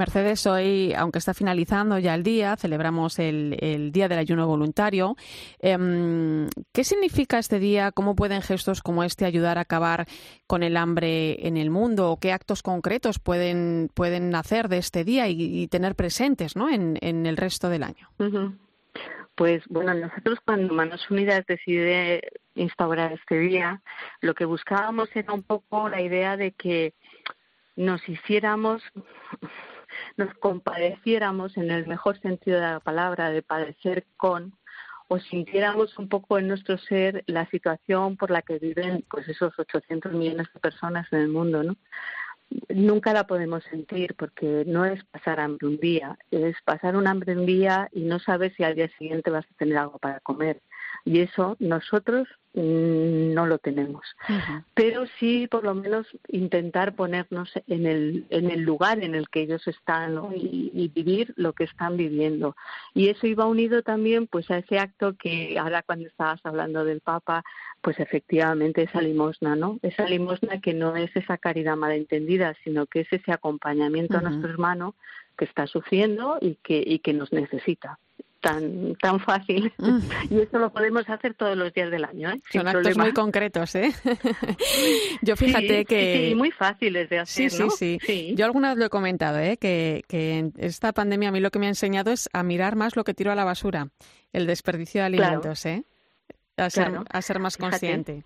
Mercedes, 0.00 0.46
hoy, 0.46 0.94
aunque 0.94 1.18
está 1.18 1.34
finalizando 1.34 1.98
ya 1.98 2.14
el 2.14 2.22
día, 2.22 2.56
celebramos 2.56 3.18
el, 3.18 3.90
Día 3.92 4.08
del 4.08 4.18
Ayuno 4.18 4.46
Voluntario. 4.46 5.14
Em, 5.58 6.48
¿Qué 6.72 6.84
significa 6.84 7.38
este 7.38 7.58
día? 7.58 7.92
¿Cómo 7.92 8.16
pueden 8.16 8.40
gestos 8.40 8.80
como 8.80 9.04
este 9.04 9.26
ayudar 9.26 9.58
a 9.58 9.60
acabar 9.60 10.06
con 10.46 10.62
el 10.62 10.78
hambre 10.78 11.46
en 11.46 11.58
el 11.58 11.68
mundo? 11.68 12.16
¿Qué 12.18 12.32
actos 12.32 12.62
concretos 12.62 13.18
pueden, 13.18 13.90
pueden 13.92 14.34
hacer 14.34 14.68
de 14.68 14.78
este 14.78 15.04
día 15.04 15.28
y, 15.28 15.68
tener 15.68 15.94
presentes 15.94 16.56
¿no? 16.56 16.70
en, 16.70 17.26
el 17.26 17.36
resto 17.36 17.68
del 17.68 17.82
año? 17.82 18.08
Pues 19.34 19.62
bueno, 19.68 19.92
nosotros 19.92 20.38
cuando 20.46 20.72
Manos 20.72 21.10
Unidas 21.10 21.44
decide 21.46 22.22
instaurar 22.54 23.12
este 23.12 23.38
día, 23.38 23.82
lo 24.22 24.32
que 24.32 24.46
buscábamos 24.46 25.10
era 25.14 25.34
un 25.34 25.42
poco 25.42 25.90
la 25.90 26.00
idea 26.00 26.38
de 26.38 26.52
que 26.52 26.94
nos 27.76 28.06
hiciéramos 28.08 28.82
nos 30.16 30.32
compadeciéramos 30.34 31.56
en 31.56 31.70
el 31.70 31.86
mejor 31.86 32.20
sentido 32.20 32.60
de 32.60 32.66
la 32.66 32.80
palabra, 32.80 33.30
de 33.30 33.42
padecer 33.42 34.06
con, 34.16 34.54
o 35.08 35.18
sintiéramos 35.18 35.98
un 35.98 36.08
poco 36.08 36.38
en 36.38 36.48
nuestro 36.48 36.78
ser 36.78 37.24
la 37.26 37.44
situación 37.50 38.16
por 38.16 38.30
la 38.30 38.42
que 38.42 38.58
viven 38.58 39.04
pues 39.10 39.28
esos 39.28 39.58
800 39.58 40.12
millones 40.12 40.46
de 40.54 40.60
personas 40.60 41.12
en 41.12 41.20
el 41.20 41.28
mundo, 41.28 41.64
¿no? 41.64 41.76
Nunca 42.68 43.12
la 43.12 43.26
podemos 43.26 43.62
sentir 43.64 44.14
porque 44.16 44.64
no 44.66 44.84
es 44.84 45.04
pasar 45.04 45.40
hambre 45.40 45.66
un 45.66 45.78
día, 45.78 46.16
es 46.30 46.56
pasar 46.64 46.96
un 46.96 47.06
hambre 47.06 47.36
un 47.36 47.46
día 47.46 47.88
y 47.92 48.02
no 48.02 48.18
sabes 48.18 48.52
si 48.56 48.64
al 48.64 48.74
día 48.74 48.88
siguiente 48.98 49.30
vas 49.30 49.46
a 49.46 49.56
tener 49.56 49.78
algo 49.78 49.98
para 49.98 50.20
comer. 50.20 50.60
Y 51.04 51.20
eso 51.20 51.56
nosotros 51.58 52.28
no 52.52 53.46
lo 53.46 53.58
tenemos. 53.58 54.04
Pero 54.74 55.04
sí, 55.18 55.46
por 55.46 55.64
lo 55.64 55.74
menos, 55.74 56.06
intentar 56.28 56.94
ponernos 56.94 57.52
en 57.68 57.86
el, 57.86 58.26
en 58.30 58.50
el 58.50 58.62
lugar 58.62 59.02
en 59.04 59.14
el 59.14 59.28
que 59.28 59.42
ellos 59.42 59.66
están 59.68 60.18
y, 60.34 60.88
vivir 60.88 61.32
lo 61.36 61.52
que 61.52 61.64
están 61.64 61.96
viviendo. 61.96 62.56
Y 62.94 63.08
eso 63.08 63.26
iba 63.26 63.46
unido 63.46 63.82
también 63.82 64.26
pues 64.26 64.50
a 64.50 64.58
ese 64.58 64.78
acto 64.78 65.14
que 65.16 65.58
ahora 65.58 65.82
cuando 65.82 66.08
estabas 66.08 66.40
hablando 66.44 66.84
del 66.84 67.00
Papa, 67.00 67.44
pues 67.80 68.00
efectivamente 68.00 68.82
esa 68.82 69.00
limosna, 69.00 69.54
¿no? 69.54 69.78
Esa 69.82 70.04
limosna 70.04 70.60
que 70.60 70.74
no 70.74 70.96
es 70.96 71.14
esa 71.14 71.38
caridad 71.38 71.76
malentendida, 71.76 72.54
sino 72.64 72.86
que 72.86 73.00
es 73.00 73.12
ese 73.12 73.32
acompañamiento 73.32 74.18
a 74.18 74.22
nuestro 74.22 74.50
hermano 74.50 74.94
que 75.38 75.44
está 75.44 75.66
sufriendo 75.66 76.38
y 76.40 76.56
que, 76.56 76.82
y 76.84 76.98
que 76.98 77.12
nos 77.12 77.32
necesita 77.32 77.98
tan 78.40 78.94
tan 78.96 79.20
fácil. 79.20 79.72
Mm. 79.78 79.98
y 80.30 80.40
eso 80.40 80.58
lo 80.58 80.72
podemos 80.72 81.08
hacer 81.08 81.34
todos 81.34 81.56
los 81.56 81.72
días 81.72 81.90
del 81.90 82.04
año 82.04 82.30
¿eh? 82.30 82.40
son 82.50 82.66
actos 82.66 82.96
muy 82.96 83.12
concretos 83.12 83.74
eh 83.74 83.92
yo 85.22 85.36
fíjate 85.36 85.84
que 85.84 86.28
sí, 86.30 86.34
muy 86.34 86.50
fáciles 86.50 87.08
de 87.10 87.18
hacer 87.20 87.50
sí, 87.50 87.68
sí 87.70 87.98
sí. 88.00 88.34
Yo 88.36 88.44
alguna 88.46 88.70
vez 88.70 88.78
lo 88.78 88.86
he 88.86 88.90
comentado 88.90 89.38
eh 89.38 89.56
que 89.56 90.02
que 90.08 90.50
esta 90.58 90.92
pandemia 90.92 91.28
a 91.28 91.32
mí 91.32 91.40
lo 91.40 91.50
que 91.50 91.58
me 91.58 91.66
ha 91.66 91.70
enseñado 91.70 92.10
es 92.10 92.28
a 92.32 92.42
mirar 92.42 92.76
más 92.76 92.96
lo 92.96 93.04
que 93.04 93.14
tiro 93.14 93.30
a 93.30 93.34
la 93.34 93.44
basura 93.44 93.88
el 94.32 94.46
desperdicio 94.46 95.00
de 95.02 95.06
alimentos 95.06 95.66
eh 95.66 95.84
a 96.60 96.70
ser, 96.70 96.98
a 97.08 97.22
ser 97.22 97.38
más 97.38 97.56
consciente. 97.56 98.24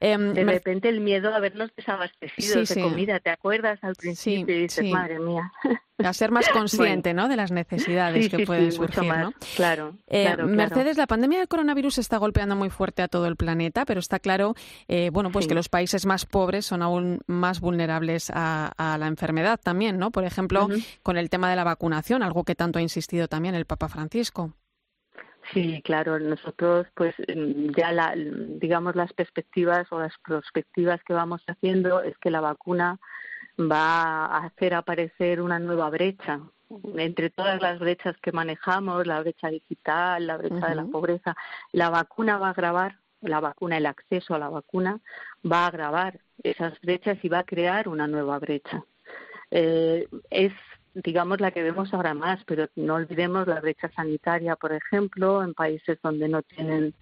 Em, 0.00 0.34
de 0.34 0.44
repente 0.44 0.88
el 0.88 1.00
miedo 1.00 1.34
a 1.34 1.40
vernos 1.40 1.70
desabastecidos 1.76 2.68
de 2.68 2.82
comida, 2.82 3.20
¿te 3.20 3.30
acuerdas 3.30 3.78
al 3.82 3.94
principio? 3.94 4.56
y 4.56 4.62
dices, 4.62 4.90
madre 4.90 5.18
mía. 5.18 5.52
A 5.98 6.12
ser 6.12 6.30
más 6.30 6.48
consciente, 6.52 7.12
¿no? 7.12 7.28
De 7.28 7.36
las 7.36 7.50
necesidades 7.50 8.28
que 8.28 8.46
pueden 8.46 8.70
surgir, 8.70 9.04
¿no? 9.04 9.32
Claro, 9.56 9.96
eh, 10.06 10.24
claro, 10.24 10.46
Mercedes, 10.46 10.96
la 10.96 11.06
pandemia 11.06 11.40
del 11.40 11.48
coronavirus 11.48 11.98
está 11.98 12.18
golpeando 12.18 12.54
muy 12.54 12.70
fuerte 12.70 13.02
a 13.02 13.08
todo 13.08 13.26
el 13.26 13.36
planeta, 13.36 13.84
pero 13.84 14.00
está 14.00 14.18
claro, 14.20 14.54
eh, 14.86 15.10
bueno, 15.12 15.30
pues 15.30 15.46
que 15.46 15.54
los 15.54 15.68
países 15.68 16.06
más 16.06 16.24
pobres 16.24 16.66
son 16.66 16.82
aún 16.82 17.20
más 17.26 17.60
vulnerables 17.60 18.30
a, 18.34 18.72
la 18.78 19.06
enfermedad 19.06 19.58
también, 19.62 19.98
¿no? 19.98 20.10
Por 20.10 20.24
ejemplo, 20.24 20.68
con 21.02 21.16
el 21.16 21.30
tema 21.30 21.50
de 21.50 21.56
la 21.56 21.64
vacunación, 21.64 22.22
algo 22.22 22.44
que 22.44 22.54
tanto 22.54 22.78
ha 22.78 22.82
insistido 22.82 23.28
también 23.28 23.54
el 23.54 23.66
Papa 23.66 23.88
Francisco. 23.88 24.54
Sí, 25.52 25.80
claro, 25.82 26.18
nosotros 26.18 26.86
pues 26.94 27.14
mm, 27.18 27.70
ya 27.76 27.92
la, 27.92 28.14
digamos 28.16 28.96
las 28.96 29.12
perspectivas 29.12 29.90
o 29.90 30.00
las 30.00 30.12
perspectivas 30.18 31.02
que 31.04 31.14
vamos 31.14 31.42
haciendo 31.46 32.02
es 32.02 32.16
que 32.18 32.30
la 32.30 32.40
vacuna 32.40 32.98
va 33.58 34.26
a 34.26 34.44
hacer 34.44 34.74
aparecer 34.74 35.40
una 35.40 35.58
nueva 35.58 35.90
brecha 35.90 36.40
entre 36.96 37.30
todas 37.30 37.60
las 37.62 37.78
brechas 37.78 38.16
que 38.18 38.32
manejamos, 38.32 39.06
la 39.06 39.20
brecha 39.20 39.48
digital, 39.48 40.26
la 40.26 40.36
brecha 40.36 40.68
de 40.68 40.74
la 40.74 40.84
pobreza, 40.84 41.34
la 41.72 41.88
vacuna 41.88 42.36
va 42.38 42.48
a 42.48 42.50
agravar, 42.50 42.98
la 43.22 43.40
vacuna, 43.40 43.78
el 43.78 43.86
acceso 43.86 44.34
a 44.34 44.38
la 44.38 44.50
vacuna 44.50 45.00
va 45.50 45.64
a 45.64 45.68
agravar 45.68 46.20
esas 46.42 46.78
brechas 46.80 47.18
y 47.22 47.28
va 47.28 47.40
a 47.40 47.44
crear 47.44 47.88
una 47.88 48.06
nueva 48.06 48.38
brecha. 48.38 48.84
Eh, 49.50 50.06
es 50.30 50.52
digamos, 51.02 51.40
la 51.40 51.50
que 51.50 51.62
vemos 51.62 51.92
ahora 51.92 52.14
más, 52.14 52.42
pero 52.44 52.68
no 52.76 52.94
olvidemos 52.94 53.46
la 53.46 53.60
brecha 53.60 53.90
sanitaria, 53.94 54.56
por 54.56 54.72
ejemplo, 54.72 55.42
en 55.42 55.54
países 55.54 55.98
donde 56.02 56.28
no 56.28 56.42
tienen 56.42 56.94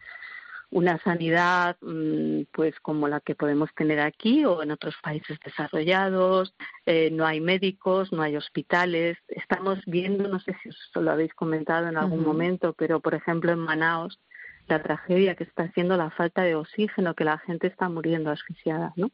una 0.70 0.98
sanidad 0.98 1.76
mm, 1.80 2.42
pues 2.52 2.78
como 2.80 3.08
la 3.08 3.20
que 3.20 3.34
podemos 3.34 3.70
tener 3.74 4.00
aquí 4.00 4.44
o 4.44 4.62
en 4.62 4.72
otros 4.72 4.94
países 5.02 5.38
desarrollados, 5.44 6.54
eh, 6.86 7.10
no 7.12 7.24
hay 7.24 7.40
médicos, 7.40 8.12
no 8.12 8.22
hay 8.22 8.36
hospitales. 8.36 9.16
Estamos 9.28 9.78
viendo, 9.86 10.28
no 10.28 10.40
sé 10.40 10.56
si 10.62 10.68
os 10.68 10.90
lo 10.94 11.10
habéis 11.10 11.32
comentado 11.34 11.88
en 11.88 11.96
algún 11.96 12.24
momento, 12.24 12.72
pero 12.72 13.00
por 13.00 13.14
ejemplo 13.14 13.52
en 13.52 13.60
Manaos, 13.60 14.18
la 14.66 14.82
tragedia 14.82 15.36
que 15.36 15.44
está 15.44 15.64
haciendo 15.64 15.96
la 15.96 16.10
falta 16.10 16.42
de 16.42 16.56
oxígeno, 16.56 17.14
que 17.14 17.24
la 17.24 17.38
gente 17.38 17.68
está 17.68 17.88
muriendo 17.88 18.30
asfixiada, 18.30 18.92
¿no? 18.96 19.10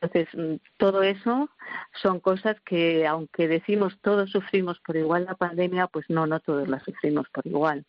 Entonces, 0.00 0.28
mm, 0.34 0.56
todo 0.76 1.02
eso 1.02 1.48
son 2.02 2.20
cosas 2.20 2.56
que, 2.64 3.06
aunque 3.06 3.48
decimos 3.48 3.96
todos 4.02 4.30
sufrimos 4.30 4.78
por 4.80 4.96
igual 4.96 5.24
la 5.24 5.34
pandemia, 5.34 5.86
pues 5.86 6.06
no, 6.08 6.26
no 6.26 6.40
todos 6.40 6.68
la 6.68 6.80
sufrimos 6.80 7.26
por 7.30 7.46
igual. 7.46 7.84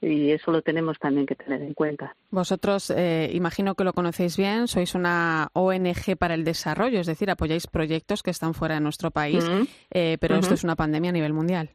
Y 0.00 0.30
eso 0.30 0.52
lo 0.52 0.62
tenemos 0.62 0.98
también 0.98 1.26
que 1.26 1.34
tener 1.34 1.62
en 1.62 1.74
cuenta. 1.74 2.14
Vosotros, 2.30 2.90
eh, 2.90 3.30
imagino 3.32 3.74
que 3.74 3.84
lo 3.84 3.92
conocéis 3.92 4.36
bien, 4.36 4.68
sois 4.68 4.94
una 4.94 5.48
ONG 5.52 6.16
para 6.18 6.34
el 6.34 6.44
desarrollo, 6.44 7.00
es 7.00 7.06
decir, 7.06 7.30
apoyáis 7.30 7.66
proyectos 7.66 8.22
que 8.22 8.30
están 8.30 8.54
fuera 8.54 8.76
de 8.76 8.80
nuestro 8.80 9.10
país, 9.10 9.44
eh, 9.90 10.18
pero 10.20 10.36
esto 10.36 10.54
es 10.54 10.64
una 10.64 10.76
pandemia 10.76 11.10
a 11.10 11.14
nivel 11.14 11.32
mundial 11.32 11.70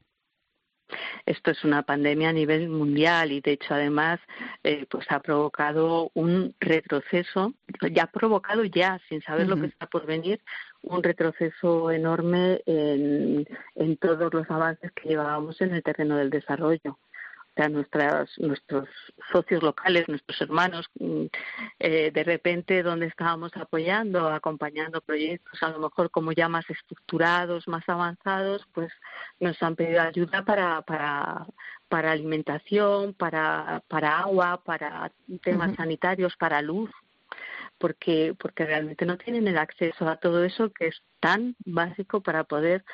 esto 1.26 1.52
es 1.52 1.64
una 1.64 1.84
pandemia 1.84 2.30
a 2.30 2.34
nivel 2.34 2.70
mundial 2.70 3.32
y 3.32 3.42
de 3.42 3.54
hecho 3.54 3.74
además 3.74 4.20
eh, 4.64 4.86
pues 4.90 5.06
ha 5.10 5.20
provocado 5.20 6.12
un 6.14 6.56
retroceso 6.60 7.54
ya 7.92 8.04
ha 8.04 8.12
provocado 8.12 8.64
ya 8.66 9.00
sin 9.10 9.22
saber 9.22 9.48
lo 9.48 9.60
que 9.60 9.68
está 9.68 9.88
por 9.88 10.06
venir 10.06 10.42
un 10.82 11.04
retroceso 11.04 11.92
enorme 11.92 12.62
en, 12.66 13.48
en 13.76 13.98
todos 13.98 14.34
los 14.34 14.50
avances 14.50 14.92
que 14.94 15.10
llevábamos 15.10 15.62
en 15.62 15.74
el 15.74 15.84
terreno 15.84 16.18
del 16.18 16.30
desarrollo 16.30 16.98
sea, 17.56 17.70
nuestras, 17.70 18.30
nuestros 18.38 18.88
socios 19.32 19.62
locales, 19.62 20.08
nuestros 20.08 20.40
hermanos, 20.42 20.88
mm, 21.00 21.26
eh, 21.80 22.12
de 22.12 22.24
repente 22.24 22.84
donde 22.84 23.08
estábamos 23.08 23.56
apoyando, 23.56 24.28
acompañando 24.30 25.02
proyectos, 25.02 25.62
a 25.62 25.70
lo 25.70 25.80
mejor 25.80 26.10
como 26.12 26.32
ya 26.32 26.48
más 26.48 26.70
estructurados, 26.70 27.68
más 27.68 27.88
avanzados, 27.88 28.68
pues 28.74 28.92
nos 29.40 29.62
han 29.62 29.76
pedido 29.76 30.02
ayuda 30.02 30.44
para, 30.46 30.82
para, 30.84 31.46
para 31.90 32.12
alimentación, 32.12 33.14
para, 33.14 33.84
para 33.88 34.20
agua, 34.20 34.62
para 34.64 35.12
temas 35.44 35.76
sanitarios, 35.76 36.36
para 36.38 36.62
luz, 36.62 36.90
porque, 37.78 38.36
porque 38.40 38.66
realmente 38.66 39.06
no 39.06 39.18
tienen 39.18 39.48
el 39.48 39.58
acceso 39.58 40.08
a 40.08 40.18
todo 40.18 40.44
eso 40.44 40.72
que 40.72 40.88
es 40.88 41.02
tan 41.20 41.56
básico 41.66 42.22
para 42.22 42.44
poder 42.44 42.86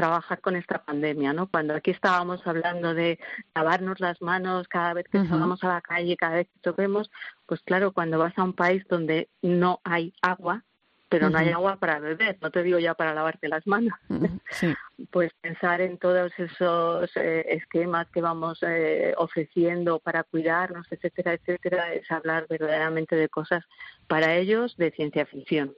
trabajar 0.00 0.40
con 0.40 0.56
esta 0.56 0.82
pandemia, 0.82 1.34
¿no? 1.34 1.46
Cuando 1.50 1.74
aquí 1.74 1.90
estábamos 1.90 2.46
hablando 2.46 2.94
de 2.94 3.18
lavarnos 3.54 4.00
las 4.00 4.22
manos 4.22 4.66
cada 4.66 4.94
vez 4.94 5.06
que 5.12 5.26
salgamos 5.26 5.62
a 5.62 5.68
la 5.68 5.82
calle, 5.82 6.16
cada 6.16 6.36
vez 6.36 6.48
que 6.48 6.58
toquemos, 6.60 7.10
pues 7.44 7.60
claro, 7.60 7.92
cuando 7.92 8.18
vas 8.18 8.32
a 8.38 8.42
un 8.42 8.54
país 8.54 8.82
donde 8.88 9.28
no 9.42 9.82
hay 9.84 10.14
agua, 10.22 10.64
pero 11.10 11.28
no 11.28 11.36
hay 11.36 11.50
agua 11.50 11.76
para 11.76 11.98
beber, 11.98 12.38
no 12.40 12.50
te 12.50 12.62
digo 12.62 12.78
ya 12.78 12.94
para 12.94 13.12
lavarte 13.12 13.48
las 13.48 13.66
manos, 13.66 13.92
pues 15.10 15.32
pensar 15.42 15.82
en 15.82 15.98
todos 15.98 16.32
esos 16.38 17.14
eh, 17.16 17.44
esquemas 17.50 18.08
que 18.08 18.22
vamos 18.22 18.58
eh, 18.62 19.12
ofreciendo 19.18 19.98
para 19.98 20.22
cuidarnos, 20.22 20.86
etcétera, 20.90 21.34
etcétera, 21.34 21.92
es 21.92 22.10
hablar 22.10 22.46
verdaderamente 22.48 23.16
de 23.16 23.28
cosas 23.28 23.64
para 24.06 24.34
ellos 24.34 24.78
de 24.78 24.92
ciencia 24.92 25.26
ficción, 25.26 25.74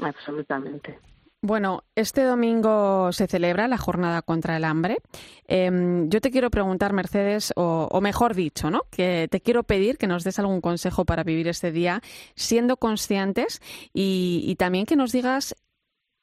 absolutamente. 0.00 0.98
Bueno, 1.40 1.84
este 1.94 2.24
domingo 2.24 3.12
se 3.12 3.28
celebra 3.28 3.68
la 3.68 3.78
jornada 3.78 4.22
contra 4.22 4.56
el 4.56 4.64
hambre. 4.64 4.98
Em, 5.46 6.08
yo 6.08 6.20
te 6.20 6.32
quiero 6.32 6.50
preguntar, 6.50 6.92
Mercedes, 6.92 7.52
o, 7.54 8.00
mejor 8.00 8.34
dicho, 8.34 8.70
¿no? 8.70 8.82
Que 8.90 9.28
te 9.30 9.40
quiero 9.40 9.62
pedir 9.62 9.98
que 9.98 10.08
nos 10.08 10.24
des 10.24 10.40
algún 10.40 10.60
consejo 10.60 11.04
para 11.04 11.22
vivir 11.22 11.46
este 11.46 11.70
día 11.70 12.02
siendo 12.34 12.76
conscientes 12.76 13.60
y 13.92 14.54
también 14.56 14.84
que 14.84 14.96
nos 14.96 15.12
digas 15.12 15.54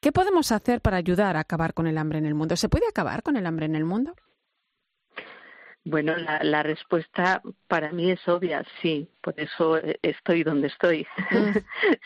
qué 0.02 0.12
podemos 0.12 0.52
hacer 0.52 0.82
para 0.82 0.98
ayudar 0.98 1.36
a 1.36 1.40
acabar 1.40 1.72
con 1.72 1.86
el 1.86 1.96
hambre 1.96 2.18
en 2.18 2.26
el 2.26 2.34
mundo. 2.34 2.56
¿Se 2.56 2.68
puede 2.68 2.86
acabar 2.86 3.22
con 3.22 3.36
el 3.36 3.46
hambre 3.46 3.66
en 3.66 3.76
el 3.76 3.84
mundo? 3.86 4.14
Bueno, 5.88 6.16
la, 6.16 6.42
la, 6.42 6.64
respuesta 6.64 7.40
para 7.68 7.92
mí 7.92 8.10
es 8.10 8.26
obvia, 8.26 8.64
sí, 8.82 9.08
por 9.20 9.38
eso 9.38 9.80
estoy 10.02 10.42
donde 10.42 10.66
estoy. 10.66 11.06
Mm. 11.30 11.58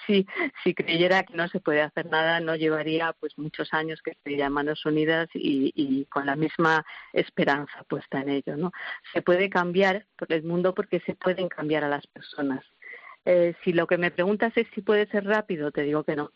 si, 0.07 0.27
si 0.65 0.75
creyera 0.75 1.23
que 1.23 1.35
no 1.35 1.47
se 1.49 1.61
puede 1.61 1.83
hacer 1.83 2.07
nada, 2.07 2.41
no 2.41 2.57
llevaría 2.57 3.15
pues 3.21 3.39
muchos 3.39 3.73
años 3.73 4.01
que 4.03 4.11
estaría 4.11 4.47
en 4.47 4.53
manos 4.53 4.85
unidas 4.85 5.29
y, 5.35 5.73
y 5.75 6.05
con 6.07 6.27
la 6.27 6.37
misma 6.37 6.85
esperanza 7.13 7.85
puesta 7.85 8.21
en 8.21 8.31
ello. 8.31 8.57
¿no? 8.57 8.73
Se 9.13 9.23
puede 9.23 9.49
cambiar 9.49 10.07
por 10.17 10.33
el 10.33 10.43
mundo 10.43 10.75
porque 10.75 11.01
se 11.01 11.15
pueden 11.15 11.49
cambiar 11.49 11.85
a 11.85 11.89
las 11.89 12.07
personas. 12.07 12.65
Eh, 13.25 13.55
si 13.65 13.73
lo 13.73 13.87
que 13.87 13.99
me 13.99 14.11
preguntas 14.11 14.53
es 14.57 14.67
si 14.75 14.83
puede 14.83 15.07
ser 15.07 15.25
rápido, 15.25 15.71
te 15.71 15.83
digo 15.83 16.05
que 16.05 16.17
no. 16.17 16.33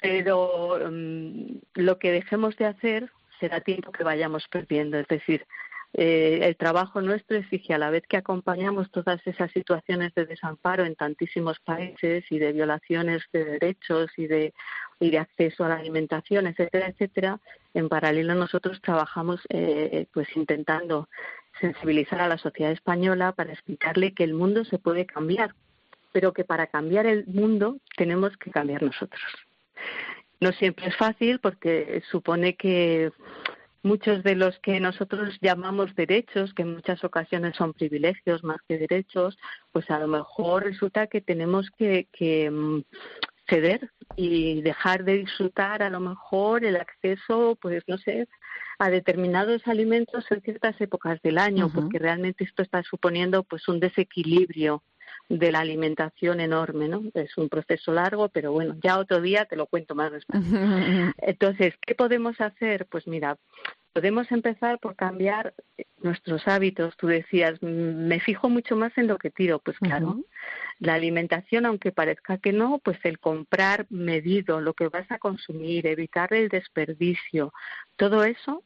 Pero 0.00 0.76
um, 0.88 1.60
lo 1.74 1.98
que 1.98 2.10
dejemos 2.12 2.56
de 2.56 2.66
hacer 2.66 3.10
será 3.40 3.60
tiempo 3.60 3.92
que 3.92 4.04
vayamos 4.04 4.46
perdiendo. 4.48 4.98
Es 4.98 5.08
decir, 5.08 5.46
eh, 5.94 6.40
el 6.42 6.56
trabajo 6.56 7.02
nuestro 7.02 7.36
exige 7.36 7.74
a 7.74 7.78
la 7.78 7.90
vez 7.90 8.04
que 8.08 8.16
acompañamos 8.16 8.90
todas 8.90 9.20
esas 9.26 9.52
situaciones 9.52 10.14
de 10.14 10.24
desamparo 10.24 10.84
en 10.84 10.94
tantísimos 10.94 11.60
países 11.60 12.24
y 12.30 12.38
de 12.38 12.52
violaciones 12.52 13.22
de 13.32 13.44
derechos 13.44 14.10
y 14.16 14.26
de, 14.26 14.54
y 15.00 15.10
de 15.10 15.18
acceso 15.18 15.64
a 15.64 15.68
la 15.68 15.76
alimentación, 15.76 16.46
etcétera, 16.46 16.88
etcétera, 16.88 17.40
en 17.74 17.90
paralelo 17.90 18.34
nosotros 18.34 18.80
trabajamos 18.80 19.40
eh, 19.50 20.06
pues 20.14 20.28
intentando 20.34 21.08
sensibilizar 21.60 22.20
a 22.20 22.28
la 22.28 22.38
sociedad 22.38 22.72
española 22.72 23.32
para 23.32 23.52
explicarle 23.52 24.14
que 24.14 24.24
el 24.24 24.32
mundo 24.32 24.64
se 24.64 24.78
puede 24.78 25.04
cambiar, 25.04 25.54
pero 26.12 26.32
que 26.32 26.44
para 26.44 26.68
cambiar 26.68 27.06
el 27.06 27.26
mundo 27.26 27.78
tenemos 27.96 28.34
que 28.38 28.50
cambiar 28.50 28.82
nosotros. 28.82 29.22
No 30.40 30.52
siempre 30.52 30.86
es 30.88 30.96
fácil 30.96 31.38
porque 31.38 32.02
supone 32.10 32.56
que 32.56 33.12
muchos 33.82 34.22
de 34.22 34.36
los 34.36 34.58
que 34.60 34.80
nosotros 34.80 35.36
llamamos 35.40 35.94
derechos, 35.94 36.54
que 36.54 36.62
en 36.62 36.74
muchas 36.74 37.02
ocasiones 37.04 37.56
son 37.56 37.72
privilegios 37.72 38.44
más 38.44 38.58
que 38.68 38.78
derechos, 38.78 39.36
pues 39.72 39.90
a 39.90 39.98
lo 39.98 40.08
mejor 40.08 40.64
resulta 40.64 41.08
que 41.08 41.20
tenemos 41.20 41.70
que, 41.76 42.50
mm, 42.50 42.82
ceder 43.48 43.90
y 44.16 44.62
dejar 44.62 45.04
de 45.04 45.18
disfrutar 45.18 45.82
a 45.82 45.90
lo 45.90 46.00
mejor 46.00 46.64
el 46.64 46.76
acceso, 46.76 47.58
pues 47.60 47.82
no 47.88 47.98
sé, 47.98 48.28
a 48.78 48.88
determinados 48.88 49.66
alimentos 49.66 50.24
en 50.30 50.40
ciertas 50.42 50.80
épocas 50.80 51.20
del 51.22 51.38
año, 51.38 51.70
porque 51.72 51.98
realmente 51.98 52.44
esto 52.44 52.62
está 52.62 52.82
suponiendo 52.84 53.42
pues 53.42 53.66
un 53.68 53.80
desequilibrio 53.80 54.82
de 55.28 55.50
la 55.50 55.60
alimentación 55.60 56.40
enorme, 56.40 56.88
¿no? 56.88 57.02
Es 57.14 57.36
un 57.38 57.48
proceso 57.48 57.92
largo, 57.92 58.28
pero 58.28 58.52
bueno, 58.52 58.76
ya 58.82 58.98
otro 58.98 59.20
día 59.20 59.46
te 59.46 59.56
lo 59.56 59.66
cuento 59.66 59.94
más 59.94 60.12
despacio. 60.12 60.42
Entonces, 61.18 61.74
¿qué 61.86 61.94
podemos 61.94 62.40
hacer? 62.40 62.86
Pues 62.86 63.06
mira, 63.06 63.38
podemos 63.92 64.30
empezar 64.30 64.78
por 64.78 64.94
cambiar 64.94 65.54
nuestros 66.02 66.46
hábitos. 66.48 66.96
Tú 66.96 67.06
decías, 67.06 67.62
mm, 67.62 67.66
me 68.06 68.20
fijo 68.20 68.48
mucho 68.48 68.76
más 68.76 68.96
en 68.98 69.06
lo 69.06 69.18
que 69.18 69.30
tiro. 69.30 69.58
Pues 69.58 69.78
claro, 69.78 70.20
la 70.78 70.94
alimentación, 70.94 71.66
aunque 71.66 71.92
parezca 71.92 72.38
que 72.38 72.52
no, 72.52 72.78
pues 72.78 72.98
el 73.04 73.18
comprar 73.18 73.86
medido, 73.88 74.60
lo 74.60 74.74
que 74.74 74.88
vas 74.88 75.10
a 75.10 75.18
consumir, 75.18 75.86
evitar 75.86 76.32
el 76.34 76.48
desperdicio, 76.48 77.52
todo 77.96 78.24
eso 78.24 78.62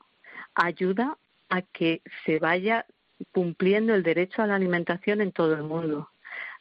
ayuda 0.54 1.16
a 1.48 1.62
que 1.62 2.02
se 2.24 2.38
vaya 2.38 2.86
cumpliendo 3.32 3.94
el 3.94 4.02
derecho 4.02 4.42
a 4.42 4.46
la 4.46 4.56
alimentación 4.56 5.20
en 5.20 5.32
todo 5.32 5.54
el 5.54 5.62
mundo 5.62 6.10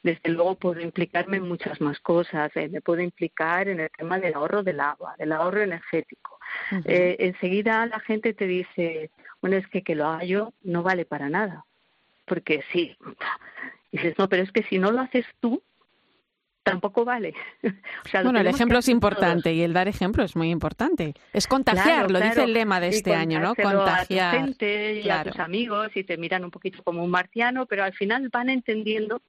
desde 0.05 0.29
luego 0.29 0.53
puedo 0.53 0.81
implicarme 0.81 1.37
en 1.37 1.47
muchas 1.47 1.81
más 1.81 1.99
cosas. 1.99 2.51
Eh, 2.55 2.69
me 2.69 2.79
puedo 2.79 3.01
implicar 3.01 3.67
en 3.67 3.79
el 3.79 3.89
tema 3.89 4.19
del 4.19 4.35
ahorro 4.35 4.61
del 4.61 4.79
agua, 4.79 5.15
del 5.17 5.31
ahorro 5.31 5.61
energético. 5.63 6.37
eh, 6.85 7.15
enseguida 7.17 7.87
la 7.87 7.99
gente 7.99 8.35
te 8.35 8.45
dice, 8.45 9.09
bueno, 9.41 9.57
es 9.57 9.67
que 9.67 9.81
que 9.81 9.95
lo 9.95 10.05
haga 10.05 10.23
yo 10.23 10.53
no 10.61 10.83
vale 10.83 11.05
para 11.05 11.27
nada. 11.27 11.65
Porque 12.25 12.63
sí, 12.71 12.95
dices, 13.91 14.13
no, 14.19 14.29
pero 14.29 14.43
es 14.43 14.51
que 14.51 14.61
si 14.63 14.77
no 14.77 14.91
lo 14.91 15.01
haces 15.01 15.25
tú, 15.39 15.63
tampoco 16.65 17.05
vale. 17.05 17.33
o 17.63 18.09
sea, 18.09 18.23
bueno, 18.23 18.39
el 18.39 18.47
ejemplo 18.47 18.79
es 18.79 18.89
importante 18.89 19.53
y 19.53 19.61
el 19.61 19.71
dar 19.71 19.87
ejemplo 19.87 20.23
es 20.23 20.35
muy 20.35 20.49
importante. 20.49 21.13
Es 21.31 21.47
contagiar, 21.47 22.11
lo 22.11 22.19
dice 22.19 22.43
el 22.43 22.53
lema 22.53 22.79
de 22.79 22.89
este 22.89 23.13
año, 23.13 23.39
¿no? 23.39 23.55
Contagiar. 23.55 24.35
A 24.35 24.39
tu 24.39 24.45
gente 24.45 25.01
y 25.01 25.09
a 25.09 25.23
tus 25.23 25.39
amigos 25.39 25.91
y 25.95 26.03
te 26.03 26.17
miran 26.17 26.43
un 26.43 26.51
poquito 26.51 26.83
como 26.83 27.03
un 27.03 27.11
marciano, 27.11 27.65
pero 27.67 27.83
al 27.83 27.93
final 27.93 28.29
van 28.29 28.49
entendiendo 28.49 29.21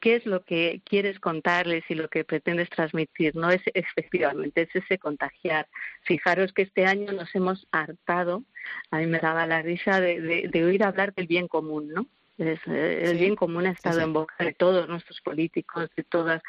qué 0.00 0.16
es 0.16 0.26
lo 0.26 0.44
que 0.44 0.80
quieres 0.84 1.18
contarles 1.20 1.84
y 1.88 1.94
lo 1.94 2.08
que 2.08 2.24
pretendes 2.24 2.70
transmitir, 2.70 3.34
no 3.36 3.50
es 3.50 3.62
efectivamente, 3.74 4.62
es 4.62 4.74
ese 4.74 4.98
contagiar. 4.98 5.68
Fijaros 6.02 6.52
que 6.52 6.62
este 6.62 6.86
año 6.86 7.12
nos 7.12 7.34
hemos 7.34 7.66
hartado, 7.70 8.44
a 8.90 8.98
mí 8.98 9.06
me 9.06 9.18
daba 9.18 9.46
la 9.46 9.62
risa 9.62 10.00
de, 10.00 10.50
oír 10.64 10.84
hablar 10.84 11.14
del 11.14 11.26
bien 11.26 11.48
común, 11.48 11.88
¿no? 11.92 12.06
Es, 12.38 12.60
eh, 12.66 13.02
el 13.10 13.18
bien 13.18 13.34
común 13.34 13.66
ha 13.66 13.72
estado 13.72 14.00
en 14.00 14.12
boca 14.12 14.34
de 14.38 14.52
todos 14.52 14.88
nuestros 14.88 15.20
políticos, 15.20 15.90
de 15.96 16.04
todas, 16.04 16.40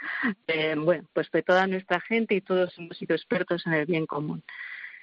bueno, 0.77 1.03
pues 1.13 1.31
de 1.31 1.41
toda 1.41 1.65
nuestra 1.65 1.99
gente 1.99 2.35
y 2.35 2.41
todos 2.41 2.77
hemos 2.77 2.97
sido 2.97 3.15
expertos 3.15 3.65
en 3.65 3.73
el 3.73 3.85
bien 3.87 4.05
común. 4.05 4.43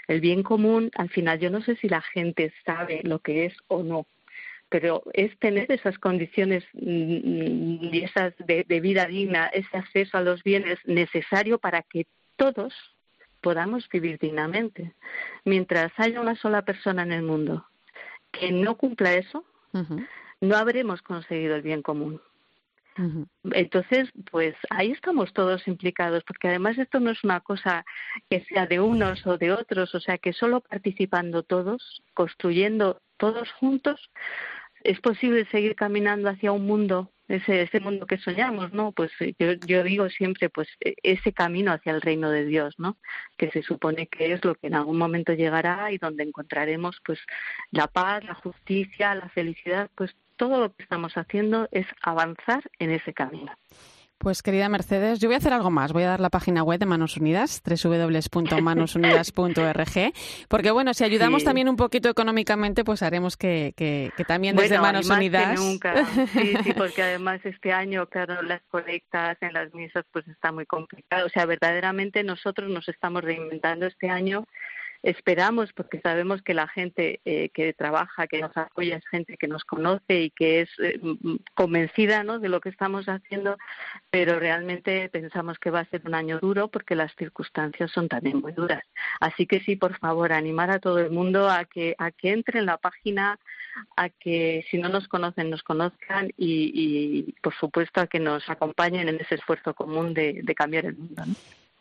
El 0.07 0.21
bien 0.21 0.45
común, 0.45 0.91
al 0.95 1.11
final, 1.11 1.41
yo 1.41 1.51
no 1.51 1.61
sé 1.63 1.75
si 1.77 1.89
la 1.89 2.01
gente 2.01 2.53
sabe 2.65 3.01
lo 3.03 3.19
que 3.19 3.47
es 3.47 3.57
o 3.67 3.83
no, 3.83 4.07
pero 4.69 5.03
es 5.13 5.37
tener 5.39 5.71
esas 5.71 5.99
condiciones 5.99 6.65
mm, 6.75 7.85
y 7.85 8.05
esas 8.05 8.35
de, 8.39 8.65
vida 8.81 9.07
digna, 9.07 9.47
ese 9.47 9.77
acceso 9.77 10.19
a 10.19 10.23
los 10.23 10.43
bienes 10.43 10.79
necesario 10.85 11.59
para 11.59 11.83
que 11.83 12.07
todos 12.37 12.75
podamos 13.41 13.89
vivir 13.89 14.19
dignamente. 14.19 14.93
Mientras 15.45 15.93
haya 15.97 16.21
una 16.21 16.37
sola 16.37 16.63
persona 16.63 17.03
en 17.03 17.13
el 17.13 17.23
mundo 17.23 17.67
que 18.33 18.53
no 18.53 18.77
cumpla 18.77 19.15
eso, 19.15 19.45
no 20.41 20.57
habremos 20.57 21.03
conseguido 21.03 21.57
el 21.57 21.63
bien 21.63 21.83
común. 21.83 22.21
Entonces, 23.53 24.09
pues 24.31 24.55
ahí 24.71 24.93
estamos 24.93 25.33
todos 25.35 25.69
implicados, 25.69 26.25
porque 26.25 26.49
además 26.49 26.79
esto 26.79 26.99
no 26.99 27.11
es 27.11 27.23
una 27.25 27.41
cosa 27.41 27.85
que 28.31 28.41
sea 28.45 28.67
de 28.67 28.81
unos 28.81 29.27
o 29.27 29.37
de 29.37 29.53
otros, 29.53 29.95
o 29.95 30.01
sea 30.01 30.17
que 30.17 30.33
solo 30.33 30.63
participando 30.63 31.43
todos, 31.43 32.03
construyendo 32.15 33.03
todos 33.19 33.53
juntos, 33.53 34.11
es 34.83 35.01
posible 35.01 35.47
seguir 35.51 35.75
caminando 35.75 36.31
hacia 36.31 36.53
un 36.53 36.67
mundo, 36.67 37.13
ese, 37.29 37.63
ese 37.63 37.81
mundo 37.81 38.07
que 38.07 38.19
soñamos, 38.19 38.73
¿no? 38.73 38.93
Pues 38.93 39.11
eh, 39.21 39.35
yo, 39.39 39.55
yo 39.67 39.83
digo 39.83 40.09
siempre, 40.09 40.49
pues 40.49 40.69
e, 40.81 40.95
ese 41.03 41.33
camino 41.33 41.73
hacia 41.73 41.93
el 41.93 42.01
reino 42.01 42.31
de 42.31 42.45
Dios, 42.45 42.75
¿no? 42.79 42.97
Que 43.37 43.51
se 43.51 43.63
supone 43.63 44.07
que 44.07 44.33
es 44.33 44.45
lo 44.45 44.55
que 44.55 44.69
en 44.69 44.75
algún 44.75 44.97
momento 44.97 45.33
llegará 45.33 45.91
y 45.93 45.99
donde 45.99 46.23
encontraremos, 46.23 47.01
pues, 47.05 47.19
la 47.73 47.89
paz, 47.89 48.25
la 48.25 48.35
justicia, 48.35 49.15
la 49.17 49.29
felicidad, 49.31 49.91
pues 49.97 50.15
todo 50.37 50.61
lo 50.61 50.73
que 50.73 50.83
estamos 50.83 51.17
haciendo 51.17 51.69
es 51.71 51.87
avanzar 52.03 52.63
en 52.79 52.91
ese 52.91 53.13
camino. 53.13 53.53
Pues 54.19 54.43
querida 54.43 54.69
Mercedes, 54.71 55.21
yo 55.21 55.29
voy 55.29 55.35
a 55.35 55.39
hacer 55.39 55.53
algo 55.53 55.71
más. 55.71 55.93
Voy 55.93 56.05
a 56.05 56.09
dar 56.09 56.21
la 56.21 56.31
página 56.31 56.63
web 56.63 56.81
de 56.81 56.87
Manos 56.87 57.19
Unidas, 57.19 57.63
www.manosunidas.org, 57.65 60.13
porque 60.49 60.71
bueno, 60.71 60.95
si 60.95 61.05
ayudamos 61.05 61.45
también 61.45 61.69
un 61.69 61.77
poquito 61.77 62.09
económicamente, 62.09 62.83
pues 62.83 63.03
haremos 63.03 63.37
que, 63.37 63.75
que, 63.77 64.11
también 64.27 64.57
desde 64.57 64.79
Manos 64.79 65.11
Unidas. 65.11 65.61
nunca. 65.61 66.07
Sí, 66.33 66.55
sí, 66.65 66.73
porque 66.77 67.03
además 67.03 67.45
este 67.45 67.75
año, 67.75 68.07
claro, 68.07 68.41
las 68.41 68.63
colectas 68.69 69.37
en 69.43 69.53
las 69.53 69.75
misas, 69.75 70.07
pues 70.11 70.27
está 70.29 70.51
muy 70.51 70.65
complicado. 70.65 71.27
O 71.27 71.31
sea, 71.31 71.45
verdaderamente 71.45 72.25
nosotros 72.25 72.71
nos 72.71 72.89
estamos 72.89 73.23
reinventando 73.23 73.85
este 73.85 74.09
año 74.09 74.47
esperamos, 75.03 75.73
porque 75.73 76.01
sabemos 76.01 76.43
que 76.43 76.55
la 76.55 76.69
gente 76.69 77.21
eh, 77.25 77.51
que 77.51 77.73
trabaja, 77.73 78.27
que 78.27 78.41
nos 78.41 78.57
apoya, 78.57 78.97
es 78.97 79.07
gente 79.09 79.37
que 79.37 79.49
nos 79.49 79.65
conoce 79.65 80.23
y 80.23 80.31
que 80.31 80.63
es 80.63 80.71
eh, 80.83 81.01
convencida 81.55 82.25
¿no? 82.25 82.39
de 82.39 82.49
lo 82.49 82.61
que 82.61 82.69
estamos 82.69 83.07
haciendo, 83.09 83.57
pero 84.11 84.39
realmente 84.39 85.09
pensamos 85.09 85.59
que 85.59 85.71
va 85.71 85.81
a 85.81 85.91
ser 85.91 86.03
un 86.05 86.15
año 86.15 86.39
duro 86.39 86.69
porque 86.69 86.95
las 86.95 87.15
circunstancias 87.17 87.91
son 87.91 88.09
también 88.09 88.41
muy 88.41 88.53
duras. 88.53 88.83
Así 89.21 89.47
que 89.47 89.61
sí, 89.61 89.77
por 89.77 89.99
favor, 89.99 90.33
animar 90.33 90.71
a 90.71 90.79
todo 90.79 90.99
el 90.99 91.11
mundo 91.11 91.49
a 91.49 91.65
que, 91.65 91.95
a 91.99 92.11
que 92.11 92.33
entre 92.33 92.61
en 92.61 92.67
la 92.67 92.79
página, 92.79 93.39
a 93.97 94.09
que 94.09 94.65
si 94.71 94.79
no 94.79 94.89
nos 94.89 95.09
conocen, 95.09 95.51
nos 95.51 95.63
conozcan 95.63 96.31
y, 96.37 97.35
por 97.43 97.55
supuesto, 97.55 98.01
a 98.01 98.07
que 98.07 98.21
nos 98.21 98.49
acompañen 98.49 99.09
en 99.09 99.21
ese 99.21 99.37
esfuerzo 99.37 99.75
común 99.75 100.15
de, 100.15 100.43
cambiar 100.57 100.87
el 100.87 100.97
mundo. 100.97 101.23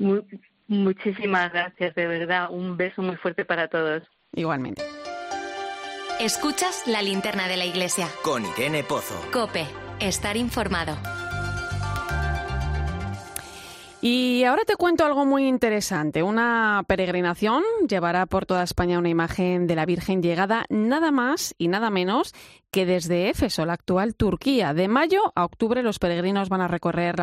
muchísimas 0.67 1.53
gracias, 1.53 1.95
de 1.95 2.09
verdad. 2.09 2.51
Un 2.51 2.77
beso 2.77 3.01
muy 3.01 3.15
fuerte 3.15 3.45
para 3.45 3.69
todos. 3.69 4.03
Igualmente. 4.33 4.83
Escuchas 6.19 6.89
la 6.89 7.01
linterna 7.01 7.47
de 7.47 7.57
la 7.57 7.65
iglesia. 7.65 8.09
Con 8.25 8.45
Irene 8.45 8.83
Pozo. 8.83 9.15
Cope, 9.31 9.69
estar 10.01 10.37
informado. 10.37 10.97
Y 14.03 14.45
ahora 14.45 14.63
te 14.67 14.77
cuento 14.77 15.07
algo 15.07 15.25
muy 15.25 15.49
interesante. 15.49 16.23
Una 16.23 16.85
peregrinación 16.87 17.63
llevará 17.89 18.27
por 18.27 18.45
toda 18.45 18.63
España 18.63 18.99
una 18.99 19.09
imagen 19.09 19.67
de 19.67 19.75
la 19.75 19.87
Virgen 19.87 20.23
llegada 20.23 20.67
nada 20.69 21.11
más 21.11 21.55
y 21.57 21.69
nada 21.69 21.89
menos 21.91 22.35
que 22.77 22.85
desde 22.85 23.31
Éfeso, 23.31 23.65
la 23.65 23.73
actual 23.73 24.15
Turquía. 24.15 24.75
De 24.75 24.87
mayo 24.87 25.33
a 25.35 25.47
octubre 25.47 25.83
los 25.83 25.99
peregrinos 25.99 26.51
van 26.51 26.61
a 26.61 26.69
recorrer 26.69 27.17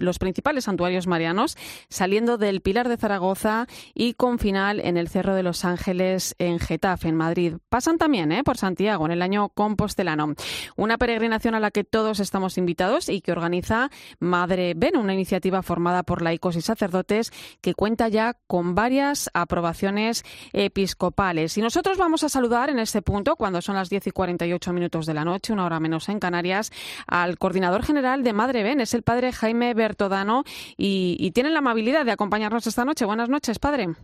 los 0.00 0.18
principales 0.18 0.64
santuarios 0.64 1.06
marianos, 1.06 1.56
saliendo 1.88 2.36
del 2.36 2.60
Pilar 2.60 2.90
de 2.90 2.98
Zaragoza 2.98 3.66
y 3.94 4.12
con 4.12 4.38
final 4.38 4.80
en 4.80 4.98
el 4.98 5.08
Cerro 5.08 5.34
de 5.34 5.42
los 5.42 5.64
Ángeles 5.64 6.34
en 6.38 6.58
Getafe, 6.58 7.08
en 7.08 7.16
Madrid. 7.16 7.54
Pasan 7.70 7.96
también 7.96 8.32
¿eh? 8.32 8.44
por 8.44 8.58
Santiago 8.58 9.06
en 9.06 9.12
el 9.12 9.22
año 9.22 9.48
compostelano. 9.48 10.34
Una 10.76 10.98
peregrinación 10.98 11.54
a 11.54 11.60
la 11.60 11.70
que 11.70 11.84
todos 11.84 12.20
estamos 12.20 12.58
invitados 12.58 13.08
y 13.08 13.22
que 13.22 13.32
organiza 13.32 13.90
Madre 14.18 14.74
Ven, 14.76 14.98
una 14.98 15.14
iniciativa 15.14 15.62
formada 15.62 16.01
por 16.02 16.20
laicos 16.20 16.56
y 16.56 16.60
sacerdotes 16.60 17.32
que 17.62 17.74
cuenta 17.74 18.08
ya 18.08 18.36
con 18.46 18.74
varias 18.74 19.30
aprobaciones 19.32 20.22
episcopales. 20.52 21.56
Y 21.56 21.62
nosotros 21.62 21.96
vamos 21.96 22.24
a 22.24 22.28
saludar 22.28 22.68
en 22.68 22.78
este 22.78 23.00
punto, 23.00 23.36
cuando 23.36 23.62
son 23.62 23.76
las 23.76 23.88
10 23.88 24.08
y 24.08 24.10
48 24.10 24.72
minutos 24.72 24.82
minutos 24.82 25.06
de 25.06 25.14
la 25.14 25.24
noche, 25.24 25.52
una 25.52 25.64
hora 25.64 25.78
menos 25.78 26.08
en 26.08 26.18
Canarias, 26.18 26.72
al 27.06 27.38
coordinador 27.38 27.84
general 27.84 28.24
de 28.24 28.32
Madre 28.32 28.64
Ben, 28.64 28.80
es 28.80 28.94
el 28.94 29.04
padre 29.04 29.32
Jaime 29.32 29.74
Bertodano, 29.74 30.42
y, 30.76 31.16
y 31.20 31.30
tiene 31.30 31.50
la 31.50 31.60
amabilidad 31.60 32.04
de 32.04 32.10
acompañarnos 32.10 32.66
esta 32.66 32.84
noche. 32.84 33.04
Buenas 33.04 33.28
noches, 33.28 33.60
padre. 33.60 33.94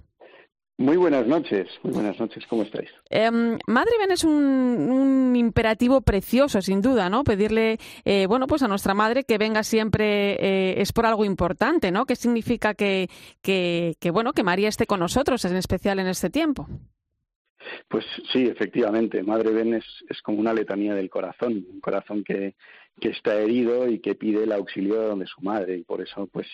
Muy 0.80 0.96
buenas 0.96 1.26
noches, 1.26 1.66
muy 1.82 1.92
buenas 1.92 2.20
noches, 2.20 2.46
¿cómo 2.46 2.62
estáis? 2.62 2.88
Em, 3.10 3.58
Madre 3.66 3.90
Ben 3.98 4.12
es 4.12 4.22
un, 4.22 5.34
imperativo 5.34 6.02
precioso, 6.02 6.62
sin 6.62 6.80
duda, 6.80 7.10
¿no? 7.10 7.24
Pedirle, 7.24 7.78
eh, 8.04 8.26
bueno, 8.28 8.46
pues 8.46 8.62
a 8.62 8.68
nuestra 8.68 8.94
madre 8.94 9.24
que 9.24 9.38
venga 9.38 9.64
siempre 9.64 10.34
eh, 10.34 10.80
es 10.80 10.92
por 10.92 11.04
algo 11.04 11.24
importante, 11.24 11.90
¿no? 11.90 12.06
¿Qué 12.06 12.14
significa 12.14 12.74
que, 12.74 13.08
que, 13.42 13.96
que, 13.98 14.10
bueno, 14.12 14.32
que 14.32 14.44
María 14.44 14.68
esté 14.68 14.86
con 14.86 15.00
nosotros, 15.00 15.44
en 15.44 15.56
especial 15.56 15.98
en 15.98 16.06
este 16.06 16.30
tiempo? 16.30 16.68
Pues 17.88 18.04
sí, 18.32 18.44
efectivamente, 18.44 19.22
Madre 19.22 19.50
Ben 19.50 19.74
es, 19.74 20.22
como 20.22 20.38
una 20.38 20.52
letanía 20.52 20.94
del 20.94 21.10
corazón, 21.10 21.66
un 21.70 21.80
corazón 21.80 22.22
que, 22.22 22.54
que 23.00 23.08
está 23.08 23.34
herido 23.34 23.88
y 23.88 23.98
que 23.98 24.14
pide 24.14 24.44
el 24.44 24.52
auxilio 24.52 25.16
de 25.16 25.26
su 25.26 25.40
madre 25.40 25.76
y 25.76 25.84
por 25.84 26.00
eso 26.00 26.28
pues 26.28 26.46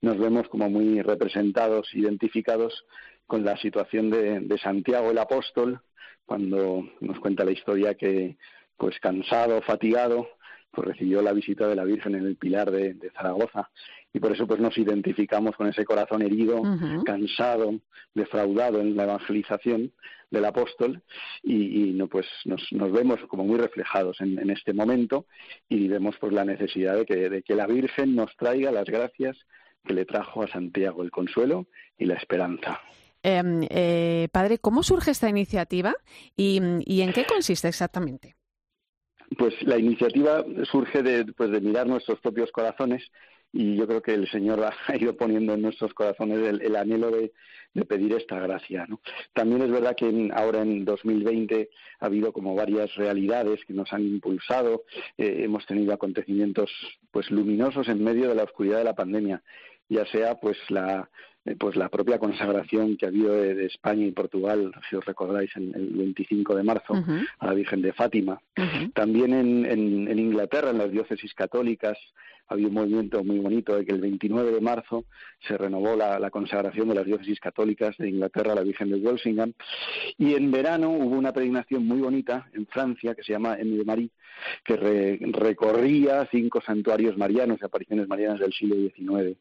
nos 0.00 0.18
vemos 0.18 0.48
como 0.48 0.68
muy 0.70 1.02
representados, 1.02 1.88
identificados 1.94 2.84
con 3.28 3.44
la 3.44 3.56
situación 3.56 4.10
de, 4.10 4.40
de 4.40 4.58
Santiago 4.58 5.12
el 5.12 5.18
apóstol 5.18 5.80
cuando 6.26 6.84
nos 7.00 7.20
cuenta 7.20 7.44
la 7.44 7.52
historia 7.52 7.94
que 7.94 8.36
pues 8.76 8.98
cansado, 9.00 9.62
fatigado, 9.62 10.28
pues 10.70 10.88
recibió 10.88 11.22
la 11.22 11.32
visita 11.32 11.66
de 11.66 11.74
la 11.74 11.84
Virgen 11.84 12.14
en 12.14 12.26
el 12.26 12.36
Pilar 12.36 12.70
de, 12.70 13.10
Zaragoza. 13.14 13.70
Y 14.12 14.20
por 14.20 14.32
eso 14.32 14.46
pues 14.46 14.60
nos 14.60 14.76
identificamos 14.76 15.56
con 15.56 15.68
ese 15.68 15.84
corazón 15.84 16.22
herido, 16.22 16.62
cansado, 17.04 17.80
defraudado 18.14 18.80
en 18.80 18.96
la 18.96 19.04
evangelización 19.04 19.92
del 20.30 20.44
apóstol. 20.44 21.02
Y, 21.42 21.92
no 21.94 22.08
pues 22.08 22.26
nos, 22.44 22.62
vemos 22.92 23.20
como 23.28 23.44
muy 23.44 23.58
reflejados 23.58 24.20
en, 24.20 24.50
este 24.50 24.72
momento 24.72 25.26
y 25.68 25.88
vemos 25.88 26.16
pues 26.20 26.32
la 26.32 26.44
necesidad 26.44 26.96
de 26.96 27.06
que, 27.06 27.28
de 27.28 27.42
que 27.42 27.54
la 27.54 27.66
Virgen 27.66 28.14
nos 28.14 28.34
traiga 28.36 28.70
las 28.70 28.86
gracias 28.86 29.36
que 29.84 29.94
le 29.94 30.04
trajo 30.04 30.42
a 30.42 30.48
Santiago 30.48 31.02
el 31.02 31.10
consuelo 31.10 31.66
y 31.96 32.04
la 32.04 32.14
esperanza. 32.14 32.80
Em, 33.22 33.66
eh, 33.70 34.28
padre, 34.32 34.58
¿cómo 34.58 34.82
surge 34.82 35.10
esta 35.10 35.28
iniciativa 35.28 35.94
y, 36.36 36.58
en 36.58 37.12
qué 37.12 37.24
consiste 37.26 37.68
exactamente? 37.68 38.36
Pues 39.36 39.54
la 39.62 39.78
iniciativa 39.78 40.44
surge 40.70 41.02
de, 41.02 41.24
pues 41.32 41.50
de 41.50 41.60
mirar 41.60 41.86
nuestros 41.86 42.20
propios 42.20 42.50
corazones 42.50 43.02
y 43.52 43.76
yo 43.76 43.86
creo 43.86 44.02
que 44.02 44.14
el 44.14 44.30
Señor 44.30 44.60
ha 44.86 44.96
ido 44.96 45.16
poniendo 45.16 45.54
en 45.54 45.62
nuestros 45.62 45.92
corazones 45.94 46.38
el, 46.38 46.76
anhelo 46.76 47.10
de, 47.10 47.32
pedir 47.86 48.12
esta 48.14 48.38
gracia. 48.40 48.86
¿no? 48.88 49.00
También 49.32 49.62
es 49.62 49.70
verdad 49.70 49.94
que 49.96 50.30
ahora 50.34 50.62
en 50.62 50.84
2020 50.84 51.68
ha 52.00 52.06
habido 52.06 52.32
como 52.32 52.54
varias 52.54 52.94
realidades 52.96 53.64
que 53.66 53.72
nos 53.72 53.92
han 53.92 54.02
impulsado, 54.02 54.84
eh, 55.16 55.42
hemos 55.44 55.64
tenido 55.66 55.92
acontecimientos 55.92 56.70
pues 57.10 57.30
luminosos 57.30 57.88
en 57.88 58.02
medio 58.02 58.28
de 58.28 58.34
la 58.34 58.44
oscuridad 58.44 58.78
de 58.78 58.84
la 58.84 58.96
pandemia 58.96 59.42
ya 59.88 60.06
sea 60.06 60.34
pues 60.36 60.56
la 60.68 61.08
pues 61.56 61.76
la 61.76 61.88
propia 61.88 62.18
consagración 62.18 62.96
que 62.96 63.06
ha 63.06 63.08
habido 63.08 63.32
de, 63.32 63.66
España 63.66 64.06
y 64.06 64.12
Portugal, 64.12 64.72
si 64.88 64.96
os 64.96 65.04
recordáis, 65.04 65.50
en 65.56 65.74
el 65.74 65.90
25 65.90 66.54
de 66.54 66.62
marzo, 66.62 66.94
a 67.38 67.46
la 67.46 67.54
Virgen 67.54 67.82
de 67.82 67.92
Fátima. 67.92 68.40
También 68.94 69.32
en, 69.32 69.64
en, 69.66 70.18
Inglaterra, 70.18 70.70
en 70.70 70.78
las 70.78 70.90
diócesis 70.90 71.34
católicas, 71.34 71.98
había 72.48 72.68
un 72.68 72.74
movimiento 72.74 73.22
muy 73.22 73.38
bonito 73.38 73.76
de 73.76 73.84
que 73.84 73.92
el 73.92 74.00
29 74.00 74.52
de 74.52 74.60
marzo 74.60 75.04
se 75.46 75.56
renovó 75.56 75.96
la, 75.96 76.30
consagración 76.30 76.88
de 76.88 76.94
las 76.94 77.06
diócesis 77.06 77.40
católicas 77.40 77.96
de 77.98 78.08
Inglaterra 78.08 78.52
a 78.52 78.56
la 78.56 78.62
Virgen 78.62 78.90
de 78.90 78.96
Walsingham. 78.96 79.52
Y 80.16 80.34
en 80.34 80.50
verano 80.50 80.90
hubo 80.90 81.16
una 81.16 81.32
peregrinación 81.32 81.86
muy 81.86 82.00
bonita 82.00 82.48
en 82.52 82.66
Francia 82.66 83.14
que 83.14 83.22
se 83.22 83.32
llama 83.32 83.58
Emi 83.58 83.76
de 83.76 83.84
Marie, 83.84 84.10
que 84.64 84.76
recorría 85.32 86.26
cinco 86.30 86.60
santuarios 86.60 87.16
marianos, 87.16 87.62
apariciones 87.62 88.08
marianas 88.08 88.40
del 88.40 88.52
siglo 88.52 88.76
XIX. 88.76 89.36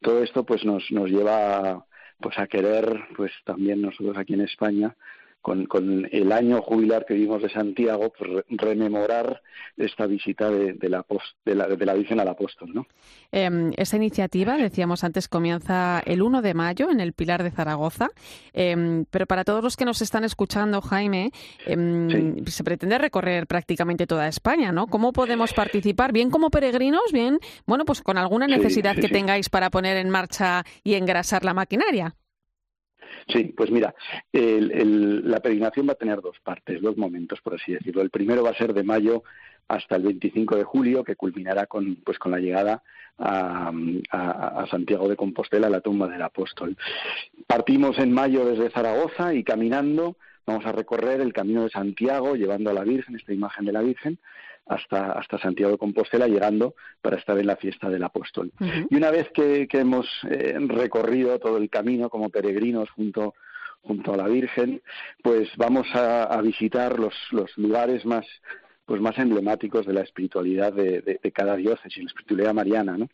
Todo 0.00 0.22
esto 0.22 0.44
pues 0.44 0.64
nos, 0.64 0.90
nos 0.90 1.10
lleva 1.10 1.84
pues 2.20 2.38
a 2.38 2.46
querer 2.46 3.00
pues 3.16 3.32
también 3.44 3.82
nosotros 3.82 4.16
aquí 4.16 4.34
en 4.34 4.42
España 4.42 4.94
con, 5.44 5.66
con, 5.66 6.08
el 6.10 6.32
año 6.32 6.62
jubilar 6.62 7.04
que 7.04 7.12
vimos 7.12 7.42
de 7.42 7.50
Santiago, 7.50 8.10
pues 8.18 8.46
rememorar 8.48 9.42
esta 9.76 10.06
visita 10.06 10.50
de, 10.50 10.72
de, 10.72 10.88
la, 10.88 11.04
de, 11.44 11.54
la, 11.54 11.68
de 11.68 11.84
la 11.84 11.92
Virgen 11.92 12.18
al 12.18 12.28
Apóstol. 12.28 12.70
¿no? 12.72 12.86
Eh, 13.30 13.70
esta 13.76 13.96
iniciativa, 13.96 14.56
decíamos 14.56 15.04
antes, 15.04 15.28
comienza 15.28 16.02
el 16.06 16.22
1 16.22 16.40
de 16.40 16.54
mayo 16.54 16.90
en 16.90 16.98
el 16.98 17.12
Pilar 17.12 17.42
de 17.42 17.50
Zaragoza, 17.50 18.08
em, 18.54 19.04
pero 19.10 19.26
para 19.26 19.44
todos 19.44 19.62
los 19.62 19.76
que 19.76 19.84
nos 19.84 20.00
están 20.00 20.24
escuchando, 20.24 20.80
Jaime, 20.80 21.30
em, 21.66 22.42
se 22.46 22.64
pretende 22.64 22.96
recorrer 22.96 23.46
prácticamente 23.46 24.06
toda 24.06 24.28
España, 24.28 24.72
¿no? 24.72 24.86
¿Cómo 24.86 25.12
podemos 25.12 25.52
participar? 25.52 26.12
Bien 26.12 26.30
como 26.30 26.48
peregrinos, 26.48 27.12
bien, 27.12 27.38
bueno, 27.66 27.84
pues 27.84 28.00
con 28.00 28.16
alguna 28.16 28.46
necesidad 28.46 28.96
que 28.96 29.10
tengáis 29.10 29.50
para 29.50 29.68
poner 29.68 29.98
en 29.98 30.08
marcha 30.08 30.64
y 30.82 30.94
engrasar 30.94 31.44
la 31.44 31.52
maquinaria. 31.52 32.14
Sí, 33.28 33.54
pues 33.56 33.70
mira, 33.70 33.94
la 34.32 35.40
peregrinación 35.40 35.88
va 35.88 35.92
a 35.92 35.96
tener 35.96 36.20
dos 36.20 36.38
partes, 36.40 36.80
dos 36.82 36.96
momentos, 36.96 37.40
por 37.40 37.54
así 37.54 37.72
decirlo. 37.72 38.02
El 38.02 38.10
primero 38.10 38.42
va 38.42 38.50
a 38.50 38.58
ser 38.58 38.74
de 38.74 38.82
mayo 38.82 39.22
hasta 39.68 39.96
el 39.96 40.02
25 40.02 40.56
de 40.56 40.64
julio, 40.64 41.04
que 41.04 41.16
culminará 41.16 41.66
con, 41.66 41.96
pues, 42.04 42.18
con 42.18 42.32
la 42.32 42.38
llegada 42.38 42.82
a, 43.18 43.72
Santiago 44.70 45.08
de 45.08 45.16
Compostela, 45.16 45.68
a 45.68 45.70
la 45.70 45.80
tumba 45.80 46.08
del 46.08 46.22
apóstol. 46.22 46.76
Partimos 47.46 47.98
en 47.98 48.12
mayo 48.12 48.44
desde 48.44 48.70
Zaragoza 48.70 49.34
y 49.34 49.44
caminando 49.44 50.16
vamos 50.46 50.66
a 50.66 50.72
recorrer 50.72 51.20
el 51.20 51.32
camino 51.32 51.62
de 51.62 51.70
Santiago, 51.70 52.34
llevando 52.34 52.70
a 52.70 52.74
la 52.74 52.84
Virgen, 52.84 53.16
esta 53.16 53.32
imagen 53.32 53.64
de 53.64 53.72
la 53.72 53.80
Virgen, 53.80 54.18
hasta, 54.66 55.12
hasta 55.12 55.38
Santiago 55.38 55.72
de 55.72 55.78
Compostela, 55.78 56.26
llegando 56.26 56.74
para 57.02 57.16
estar 57.16 57.38
en 57.38 57.46
la 57.46 57.56
fiesta 57.56 57.88
del 57.88 58.04
apóstol. 58.04 58.52
Y 58.90 58.96
una 58.96 59.10
vez 59.10 59.28
que, 59.32 59.68
hemos 59.72 60.06
eh, 60.30 60.56
recorrido 60.60 61.38
todo 61.38 61.58
el 61.58 61.68
camino 61.68 62.08
como 62.08 62.30
peregrinos 62.30 62.90
junto 62.90 63.34
junto 63.82 64.14
a 64.14 64.16
la 64.16 64.28
Virgen, 64.28 64.80
pues 65.22 65.50
vamos 65.58 65.86
a, 65.94 66.22
a 66.24 66.40
visitar 66.40 66.98
los, 66.98 67.14
los 67.32 67.50
lugares 67.58 68.06
más 68.06 68.24
pues 68.86 69.00
más 69.00 69.16
emblemáticos 69.18 69.86
de 69.86 69.94
la 69.94 70.02
espiritualidad 70.02 70.72
de, 70.72 71.18
cada 71.34 71.56
diócesis, 71.56 72.02
la 72.02 72.08
espiritualidad 72.08 72.54
mariana, 72.54 72.98
¿no? 72.98 73.08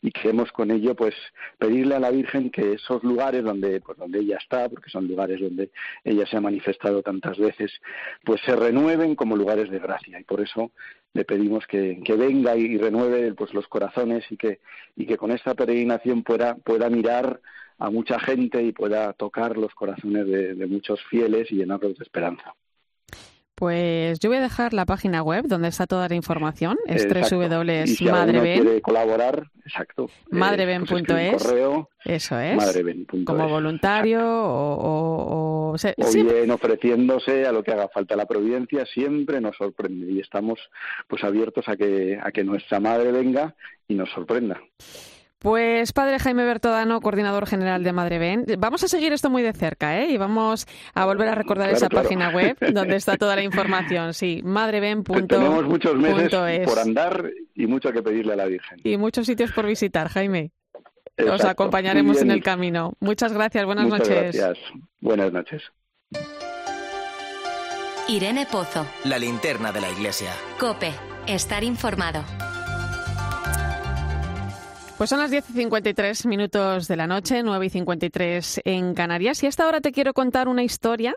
Y 0.00 0.12
queremos 0.12 0.52
con 0.52 0.70
ello, 0.70 0.94
pues, 0.94 1.14
pedirle 1.58 1.96
a 1.96 2.00
la 2.00 2.10
Virgen 2.10 2.50
que 2.50 2.74
esos 2.74 3.02
lugares 3.02 3.42
donde, 3.42 3.80
pues, 3.80 3.98
donde 3.98 4.20
ella 4.20 4.38
está, 4.40 4.68
porque 4.68 4.90
son 4.90 5.08
lugares 5.08 5.40
donde 5.40 5.70
ella 6.04 6.26
se 6.26 6.36
ha 6.36 6.40
manifestado 6.40 7.02
tantas 7.02 7.38
veces, 7.38 7.72
pues 8.24 8.40
se 8.42 8.54
renueven 8.54 9.16
como 9.16 9.36
lugares 9.36 9.68
de 9.70 9.80
gracia. 9.80 10.20
Y 10.20 10.24
por 10.24 10.40
eso 10.40 10.70
le 11.12 11.24
pedimos 11.24 11.66
que, 11.66 12.00
que 12.04 12.14
venga 12.14 12.56
y, 12.56 12.78
renueve 12.78 13.34
pues 13.34 13.52
los 13.52 13.66
corazones 13.66 14.24
y 14.30 14.36
que, 14.36 14.60
y 14.94 15.06
que 15.06 15.16
con 15.16 15.32
esta 15.32 15.54
peregrinación 15.54 16.22
pueda, 16.22 16.54
pueda 16.54 16.88
mirar 16.88 17.40
a 17.78 17.90
mucha 17.90 18.20
gente 18.20 18.62
y 18.62 18.72
pueda 18.72 19.12
tocar 19.12 19.56
los 19.56 19.74
corazones 19.74 20.26
de 20.26 20.66
muchos 20.66 21.02
fieles 21.10 21.50
y 21.50 21.56
llenarlos 21.56 21.98
de 21.98 22.04
esperanza. 22.04 22.54
Pues 23.56 24.18
yo 24.20 24.28
voy 24.28 24.36
a 24.36 24.42
dejar 24.42 24.74
la 24.74 24.84
página 24.84 25.22
web 25.22 25.46
donde 25.46 25.68
está 25.68 25.86
toda 25.86 26.10
la 26.10 26.14
información, 26.14 26.76
es 26.86 27.08
www.madreben. 27.08 27.86
Si 27.86 28.04
quiere 28.04 28.82
colaborar, 28.82 29.50
exacto. 29.64 30.10
Madreben.es. 30.30 31.08
Eh, 31.08 31.36
pues 31.38 31.86
eso 32.04 32.38
es. 32.38 32.82
Como 33.24 33.48
voluntario 33.48 34.20
o, 34.22 35.72
o, 35.72 35.76
bien 36.12 36.50
ofreciéndose 36.50 37.46
a 37.46 37.52
lo 37.52 37.64
que 37.64 37.72
haga 37.72 37.88
falta. 37.88 38.14
La 38.14 38.26
providencia 38.26 38.84
siempre 38.84 39.40
nos 39.40 39.56
sorprende 39.56 40.12
y 40.12 40.20
estamos 40.20 40.60
pues 41.08 41.24
abiertos 41.24 41.66
a 41.66 41.78
que 41.78 42.18
a 42.22 42.32
que 42.32 42.44
nuestra 42.44 42.78
madre 42.78 43.10
venga 43.10 43.54
y 43.88 43.94
nos 43.94 44.10
sorprenda. 44.10 44.60
Pues 45.46 45.92
padre 45.92 46.18
Jaime 46.18 46.44
Bertodano, 46.44 47.00
coordinador 47.00 47.46
general 47.46 47.84
de 47.84 47.92
Madre 47.92 48.18
Ben, 48.18 48.44
vamos 48.58 48.82
a 48.82 48.88
seguir 48.88 49.12
esto 49.12 49.30
muy 49.30 49.44
de 49.44 49.52
cerca, 49.52 50.02
¿eh? 50.02 50.10
Y 50.10 50.16
vamos 50.16 50.66
a 50.92 51.06
volver 51.06 51.28
a 51.28 51.36
recordar 51.36 51.70
esa 51.70 51.88
página 51.88 52.30
web 52.30 52.56
donde 52.74 52.96
está 52.96 53.16
toda 53.16 53.36
la 53.36 53.44
información. 53.44 54.12
Sí, 54.12 54.40
madreben.es. 54.42 55.28
Tenemos 55.28 55.64
muchos 55.66 55.94
meses 55.94 56.66
por 56.66 56.80
andar 56.80 57.30
y 57.54 57.68
mucho 57.68 57.92
que 57.92 58.02
pedirle 58.02 58.32
a 58.32 58.36
la 58.36 58.46
Virgen. 58.46 58.80
Y 58.82 58.96
muchos 58.96 59.24
sitios 59.24 59.52
por 59.52 59.66
visitar, 59.66 60.08
Jaime. 60.08 60.50
Os 61.30 61.44
acompañaremos 61.44 62.20
en 62.22 62.32
el 62.32 62.42
camino. 62.42 62.94
Muchas 62.98 63.32
gracias, 63.32 63.64
buenas 63.66 63.84
Muchas 63.84 64.00
noches. 64.08 64.34
Gracias. 64.34 64.58
Buenas 65.00 65.32
noches. 65.32 65.62
Irene 68.08 68.48
Pozo. 68.50 68.84
La 69.04 69.16
linterna 69.16 69.70
de 69.70 69.80
la 69.80 69.90
iglesia. 69.92 70.32
Cope. 70.58 70.90
Estar 71.28 71.62
informado. 71.62 72.24
Pues 74.96 75.10
son 75.10 75.18
las 75.18 75.30
10 75.30 75.50
y 75.50 75.52
53 75.52 76.24
minutos 76.24 76.88
de 76.88 76.96
la 76.96 77.06
noche, 77.06 77.42
9 77.42 77.66
y 77.66 77.68
53 77.68 78.62
en 78.64 78.94
Canarias. 78.94 79.42
Y 79.42 79.46
a 79.46 79.50
esta 79.50 79.68
hora 79.68 79.82
te 79.82 79.92
quiero 79.92 80.14
contar 80.14 80.48
una 80.48 80.62
historia 80.62 81.16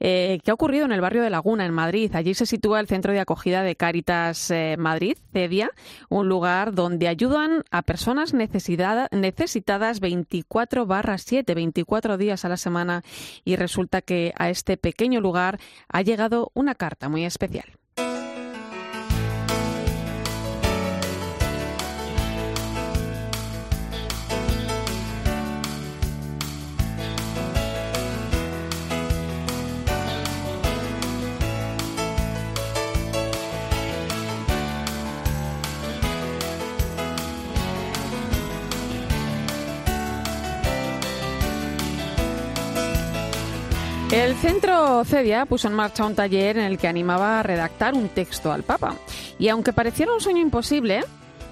eh, 0.00 0.40
que 0.42 0.50
ha 0.50 0.54
ocurrido 0.54 0.84
en 0.84 0.90
el 0.90 1.00
barrio 1.00 1.22
de 1.22 1.30
Laguna, 1.30 1.64
en 1.64 1.72
Madrid. 1.72 2.10
Allí 2.16 2.34
se 2.34 2.44
sitúa 2.44 2.80
el 2.80 2.88
centro 2.88 3.12
de 3.12 3.20
acogida 3.20 3.62
de 3.62 3.76
Cáritas 3.76 4.50
eh, 4.50 4.74
Madrid, 4.76 5.16
CEDIA, 5.32 5.70
un 6.08 6.28
lugar 6.28 6.74
donde 6.74 7.06
ayudan 7.06 7.62
a 7.70 7.82
personas 7.82 8.34
necesitadas 8.34 10.00
24 10.00 10.86
barras 10.86 11.22
7, 11.22 11.54
24 11.54 12.18
días 12.18 12.44
a 12.44 12.48
la 12.48 12.56
semana. 12.56 13.04
Y 13.44 13.54
resulta 13.54 14.02
que 14.02 14.32
a 14.38 14.50
este 14.50 14.76
pequeño 14.76 15.20
lugar 15.20 15.60
ha 15.86 16.02
llegado 16.02 16.50
una 16.52 16.74
carta 16.74 17.08
muy 17.08 17.24
especial. 17.24 17.66
El 44.30 44.36
centro 44.36 45.04
CEDIA 45.04 45.44
puso 45.44 45.66
en 45.66 45.74
marcha 45.74 46.06
un 46.06 46.14
taller 46.14 46.56
en 46.56 46.64
el 46.64 46.78
que 46.78 46.86
animaba 46.86 47.40
a 47.40 47.42
redactar 47.42 47.94
un 47.94 48.08
texto 48.08 48.52
al 48.52 48.62
Papa. 48.62 48.94
Y 49.40 49.48
aunque 49.48 49.72
pareciera 49.72 50.12
un 50.12 50.20
sueño 50.20 50.40
imposible, 50.40 51.00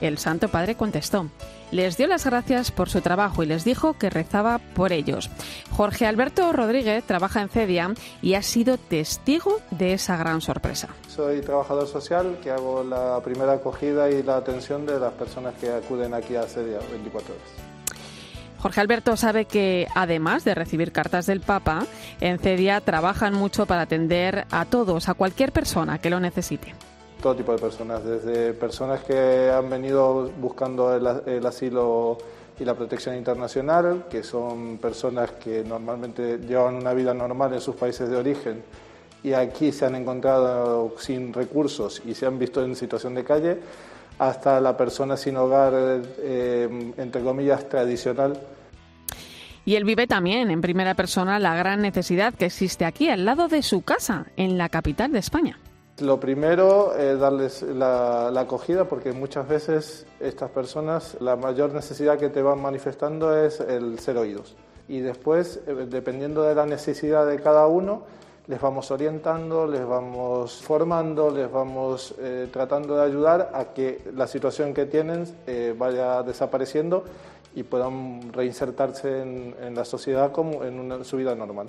el 0.01 0.17
Santo 0.17 0.47
Padre 0.47 0.77
contestó. 0.77 1.29
Les 1.73 1.97
dio 1.97 2.07
las 2.07 2.25
gracias 2.25 2.71
por 2.71 2.89
su 2.89 3.01
trabajo 3.01 3.43
y 3.43 3.47
les 3.47 3.65
dijo 3.65 3.95
que 3.95 4.11
rezaba 4.11 4.61
por 4.77 4.93
ellos. 4.93 5.29
Jorge 5.73 6.07
Alberto 6.07 6.53
Rodríguez 6.53 7.03
trabaja 7.03 7.43
en 7.43 7.49
CEDIA 7.49 7.95
y 8.23 8.35
ha 8.35 8.43
sido 8.43 8.79
testigo 8.79 9.59
de 9.73 9.95
esa 9.95 10.17
gran 10.17 10.41
sorpresa. 10.41 10.87
Soy 11.09 11.41
trabajador 11.41 11.89
social 11.89 12.39
que 12.41 12.53
hago 12.53 12.85
la 12.85 13.21
primera 13.25 13.55
acogida 13.55 14.09
y 14.09 14.23
la 14.23 14.37
atención 14.37 14.87
de 14.87 15.01
las 15.01 15.15
personas 15.15 15.55
que 15.57 15.69
acuden 15.69 16.15
aquí 16.15 16.37
a 16.37 16.45
CEDIA 16.45 16.79
24 16.93 17.35
horas. 17.35 17.68
Jorge 18.61 18.81
Alberto 18.81 19.17
sabe 19.17 19.45
que, 19.45 19.87
además 19.95 20.45
de 20.45 20.55
recibir 20.55 20.91
cartas 20.91 21.27
del 21.27 21.41
Papa, 21.41 21.87
en 22.21 22.39
CEDIA 22.39 22.81
trabajan 22.81 23.35
mucho 23.35 23.67
para 23.67 23.83
atender 23.83 24.47
a 24.51 24.65
todos, 24.65 25.09
a 25.09 25.15
cualquier 25.15 25.53
persona 25.53 25.99
que 25.99 26.11
lo 26.11 26.19
necesite. 26.19 26.75
Todo 27.23 27.37
tipo 27.37 27.53
de 27.53 27.59
personas, 27.59 28.05
desde 28.05 28.53
personas 28.55 29.01
que 29.03 29.51
han 29.51 29.71
venido 29.71 30.31
buscando 30.41 30.95
el, 30.95 31.47
asilo 31.47 32.19
y 32.59 32.65
la 32.65 32.75
protección 32.75 33.17
internacional, 33.17 34.07
que 34.11 34.25
son 34.25 34.79
personas 34.79 35.33
que 35.33 35.63
normalmente 35.63 36.39
llevan 36.39 36.75
una 36.77 36.93
vida 36.95 37.15
normal 37.15 37.55
en 37.55 37.61
sus 37.61 37.77
países 37.77 38.09
de 38.09 38.17
origen 38.17 38.63
y 39.23 39.33
aquí 39.33 39.73
se 39.73 39.85
han 39.85 39.97
encontrado 39.97 40.95
sin 40.99 41.33
recursos 41.33 42.03
y 42.05 42.15
se 42.15 42.27
han 42.27 42.39
visto 42.39 42.63
en 42.63 42.77
situación 42.77 43.15
de 43.15 43.25
calle, 43.25 43.59
hasta 44.19 44.61
la 44.61 44.77
persona 44.77 45.17
sin 45.17 45.37
hogar, 45.37 45.73
eh, 45.75 46.93
entre 46.97 47.23
comillas, 47.23 47.69
tradicional. 47.69 48.39
Y 49.65 49.77
él 49.77 49.85
vive 49.85 50.07
también 50.07 50.51
en 50.51 50.61
primera 50.61 50.95
persona 50.95 51.39
la 51.39 51.55
gran 51.55 51.83
necesidad 51.83 52.35
que 52.35 52.47
existe 52.47 52.85
aquí, 52.85 53.09
al 53.11 53.25
lado 53.25 53.49
de 53.49 53.63
su 53.63 53.83
casa, 53.83 54.27
en 54.37 54.57
la 54.57 54.69
capital 54.69 55.13
de 55.13 55.19
España. 55.19 55.59
Lo 56.01 56.21
primero 56.21 56.95
es 56.97 57.19
darles 57.19 57.63
la, 57.63 58.29
acogida 58.29 58.85
porque 58.85 59.13
muchas 59.13 59.49
veces 59.49 60.07
estas 60.21 60.51
personas 60.51 61.17
la 61.21 61.35
mayor 61.35 61.75
necesidad 61.75 62.19
que 62.19 62.29
te 62.29 62.41
van 62.41 62.63
manifestando 62.63 63.37
es 63.37 63.59
el 63.61 63.99
ser 63.99 64.17
oídos. 64.17 64.55
Y 64.87 65.01
después, 65.01 65.61
eh, 65.67 65.87
dependiendo 65.91 66.45
de 66.45 66.55
la 66.55 66.67
necesidad 66.67 67.27
de 67.27 67.41
cada 67.41 67.67
uno, 67.67 68.05
les 68.49 68.61
vamos 68.61 68.91
orientando, 68.91 69.67
les 69.67 69.87
vamos 69.87 70.63
formando, 70.63 71.31
les 71.31 71.51
vamos 71.51 72.15
eh, 72.19 72.49
tratando 72.51 72.97
de 72.97 73.05
ayudar 73.05 73.51
a 73.55 73.67
que 73.75 74.01
la 74.15 74.27
situación 74.27 74.73
que 74.73 74.87
tienen 74.87 75.25
eh, 75.47 75.75
vaya 75.77 76.23
desapareciendo 76.23 77.05
y 77.55 77.63
puedan 77.63 78.33
reinsertarse 78.33 79.23
en, 79.23 79.75
la 79.75 79.85
sociedad 79.85 80.33
como 80.33 80.65
en 80.65 81.05
su 81.05 81.19
vida 81.19 81.35
normal. 81.35 81.69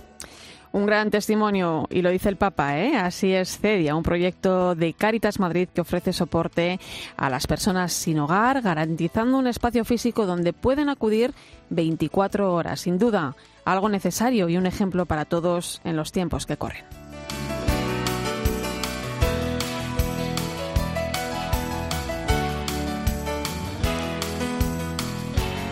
Un 0.71 0.85
gran 0.85 1.09
testimonio, 1.09 1.87
y 1.89 2.03
lo 2.03 2.11
dice 2.11 2.29
el 2.29 2.35
Papa, 2.35 2.77
¿eh? 2.77 2.95
así 2.95 3.33
es 3.33 3.57
CEDIA, 3.57 3.95
un 3.95 4.03
proyecto 4.03 4.75
de 4.75 4.93
Caritas 4.93 5.39
Madrid 5.39 5.67
que 5.73 5.81
ofrece 5.81 6.13
soporte 6.13 6.79
a 7.17 7.27
las 7.31 7.47
personas 7.47 7.91
sin 7.91 8.19
hogar, 8.19 8.61
garantizando 8.61 9.39
un 9.39 9.47
espacio 9.47 9.83
físico 9.83 10.27
donde 10.27 10.53
pueden 10.53 10.89
acudir 10.89 11.33
24 11.71 12.53
horas. 12.53 12.81
Sin 12.81 12.99
duda, 12.99 13.35
algo 13.73 13.89
necesario 13.89 14.49
y 14.49 14.57
un 14.57 14.65
ejemplo 14.65 15.05
para 15.05 15.25
todos 15.25 15.81
en 15.83 15.95
los 15.95 16.11
tiempos 16.11 16.45
que 16.45 16.57
corren. 16.57 16.85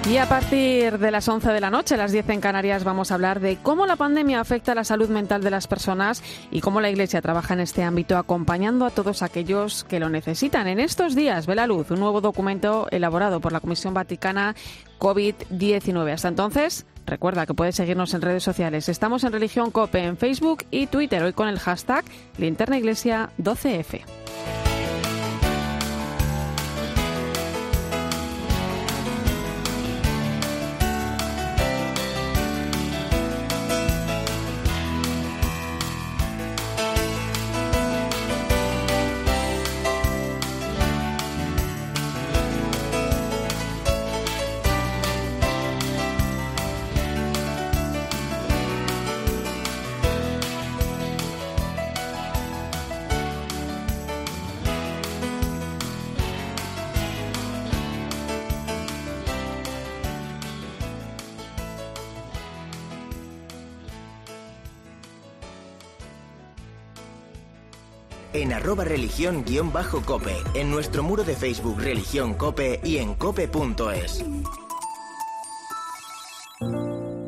Y 0.10 0.20
a 0.20 0.30
partir 0.30 1.00
de 1.00 1.12
las 1.12 1.28
11 1.28 1.52
de 1.52 1.60
la 1.60 1.70
noche, 1.70 1.98
las 1.98 2.14
10 2.14 2.30
en 2.30 2.40
Canarias, 2.40 2.86
vamos 2.86 3.12
a 3.12 3.16
hablar 3.16 3.42
de 3.42 3.58
cómo 3.62 3.86
la 3.86 3.98
pandemia 3.98 4.40
afecta 4.40 4.72
a 4.72 4.76
la 4.76 4.86
salud 4.86 5.10
mental 5.10 5.44
de 5.44 5.52
las 5.52 5.68
personas 5.68 6.24
y 6.50 6.62
cómo 6.62 6.80
la 6.80 6.90
Iglesia 6.90 7.22
trabaja 7.22 7.56
en 7.56 7.60
este 7.60 7.84
ámbito 7.84 8.18
acompañando 8.18 8.86
a 8.86 8.90
todos 8.90 9.22
aquellos 9.22 9.84
que 9.84 10.00
lo 10.00 10.08
necesitan. 10.08 10.68
En 10.68 10.80
estos 10.80 11.14
días 11.14 11.46
ve 11.46 11.56
la 11.56 11.68
luz 11.68 11.92
un 11.92 12.00
nuevo 12.00 12.22
documento 12.22 12.88
elaborado 12.90 13.42
por 13.42 13.52
la 13.52 13.60
Comisión 13.60 13.94
Vaticana 13.94 14.56
COVID-19. 14.98 16.14
Hasta 16.14 16.30
entonces, 16.30 16.86
recuerda 17.08 17.46
que 17.46 17.56
puedes 17.56 17.76
seguirnos 17.76 18.14
en 18.14 18.22
redes 18.22 18.44
sociales. 18.44 18.90
Estamos 18.90 19.24
en 19.24 19.32
Religión 19.32 19.72
Cope 19.72 20.04
en 20.04 20.18
Facebook 20.18 20.66
y 20.70 20.86
Twitter, 20.86 21.24
hoy 21.24 21.34
con 21.34 21.48
el 21.48 21.58
hashtag 21.58 22.06
Linterna 22.38 22.78
Iglesia 22.78 23.32
12F. 23.40 24.04
En 68.48 68.54
arroba 68.54 68.86
religión-cope, 68.86 70.38
en 70.54 70.72
nuestro 70.72 71.04
muro 71.04 71.26
de 71.26 71.36
Facebook 71.36 71.82
Religión 71.82 72.34
Cope 72.34 72.80
y 72.82 72.98
en 72.98 73.14
cope.es. 73.16 74.24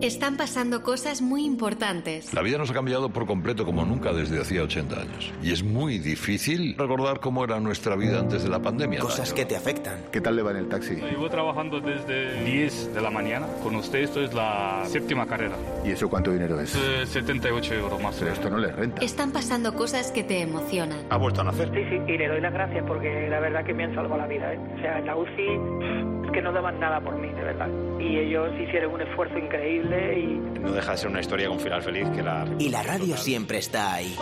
Están 0.09 0.37
pasando 0.37 0.81
cosas 0.81 1.21
muy 1.21 1.45
importantes. 1.45 2.33
La 2.33 2.41
vida 2.41 2.57
nos 2.57 2.71
ha 2.71 2.73
cambiado 2.73 3.09
por 3.09 3.27
completo 3.27 3.63
como 3.63 3.85
nunca 3.85 4.11
desde 4.11 4.41
hacía 4.41 4.63
80 4.63 5.01
años. 5.01 5.31
Y 5.43 5.51
es 5.51 5.61
muy 5.61 5.99
difícil 5.99 6.75
recordar 6.79 7.19
cómo 7.19 7.43
era 7.43 7.59
nuestra 7.59 7.95
vida 7.95 8.17
antes 8.17 8.41
de 8.41 8.49
la 8.49 8.57
pandemia. 8.59 9.01
Cosas 9.01 9.31
que 9.31 9.45
te 9.45 9.55
afectan. 9.55 9.99
¿Qué 10.11 10.19
tal 10.19 10.35
le 10.35 10.41
va 10.41 10.49
en 10.49 10.57
el 10.57 10.67
taxi? 10.67 10.95
Llevo 10.95 11.29
trabajando 11.29 11.79
desde 11.79 12.43
10 12.43 12.95
de 12.95 13.01
la 13.01 13.11
mañana. 13.11 13.45
Con 13.61 13.75
usted 13.75 13.99
esto 13.99 14.23
es 14.23 14.33
la 14.33 14.81
séptima 14.87 15.27
carrera. 15.27 15.55
¿Y 15.85 15.91
eso 15.91 16.09
cuánto 16.09 16.31
dinero 16.31 16.59
es? 16.59 16.71
78 16.71 17.75
euros 17.75 18.01
más. 18.01 18.15
Pero 18.17 18.31
esto 18.31 18.49
no 18.49 18.57
le 18.57 18.71
renta. 18.71 19.05
Están 19.05 19.31
pasando 19.31 19.75
cosas 19.75 20.11
que 20.11 20.23
te 20.23 20.41
emocionan. 20.41 21.05
¿Ha 21.11 21.17
vuelto 21.17 21.41
a 21.41 21.43
nacer? 21.43 21.69
Sí, 21.71 21.83
sí, 21.87 22.11
y 22.11 22.17
le 22.17 22.29
doy 22.29 22.41
las 22.41 22.53
gracias 22.53 22.83
porque 22.87 23.27
la 23.29 23.39
verdad 23.41 23.63
que 23.63 23.75
me 23.75 23.83
han 23.83 23.93
salvado 23.93 24.17
la 24.17 24.27
vida. 24.27 24.55
¿eh? 24.55 24.59
O 24.75 24.81
sea, 24.81 24.97
en 24.97 25.05
la 25.05 25.15
UCI 25.15 26.09
que 26.31 26.41
no 26.41 26.51
daban 26.51 26.79
nada 26.79 26.99
por 27.01 27.15
mí, 27.17 27.27
de 27.29 27.43
verdad. 27.43 27.69
Y 27.99 28.17
ellos 28.17 28.49
hicieron 28.59 28.93
un 28.93 29.01
esfuerzo 29.01 29.37
increíble 29.37 29.98
y... 30.17 30.59
No 30.59 30.71
deja 30.71 30.91
de 30.91 30.97
ser 30.97 31.07
una 31.07 31.21
historia 31.21 31.47
con 31.47 31.59
final 31.59 31.81
feliz 31.81 32.07
que 32.09 32.21
la... 32.21 32.47
Y 32.59 32.69
la 32.69 32.83
radio 32.83 33.17
siempre 33.17 33.57
está 33.57 33.93
ahí. 33.93 34.15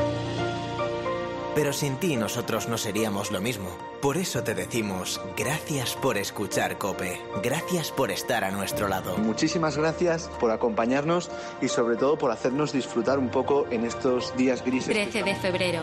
Pero 1.57 1.73
sin 1.73 1.95
ti 1.95 2.15
nosotros 2.15 2.69
no 2.69 2.77
seríamos 2.77 3.31
lo 3.31 3.41
mismo. 3.41 3.75
Por 3.99 4.17
eso 4.17 4.43
te 4.43 4.53
decimos 4.53 5.19
gracias 5.35 5.95
por 5.95 6.17
escuchar 6.17 6.77
Cope. 6.77 7.19
Gracias 7.41 7.91
por 7.91 8.11
estar 8.11 8.43
a 8.43 8.51
nuestro 8.51 8.87
lado. 8.87 9.17
Muchísimas 9.17 9.75
gracias 9.75 10.29
por 10.39 10.51
acompañarnos 10.51 11.31
y 11.59 11.67
sobre 11.67 11.95
todo 11.95 12.15
por 12.15 12.29
hacernos 12.29 12.73
disfrutar 12.73 13.17
un 13.17 13.29
poco 13.29 13.65
en 13.71 13.85
estos 13.85 14.37
días 14.37 14.63
grises. 14.63 14.93
13 14.93 15.23
de 15.23 15.33
febrero, 15.33 15.81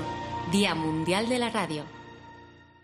Día 0.52 0.76
Mundial 0.76 1.28
de 1.28 1.38
la 1.40 1.50
Radio. 1.50 2.03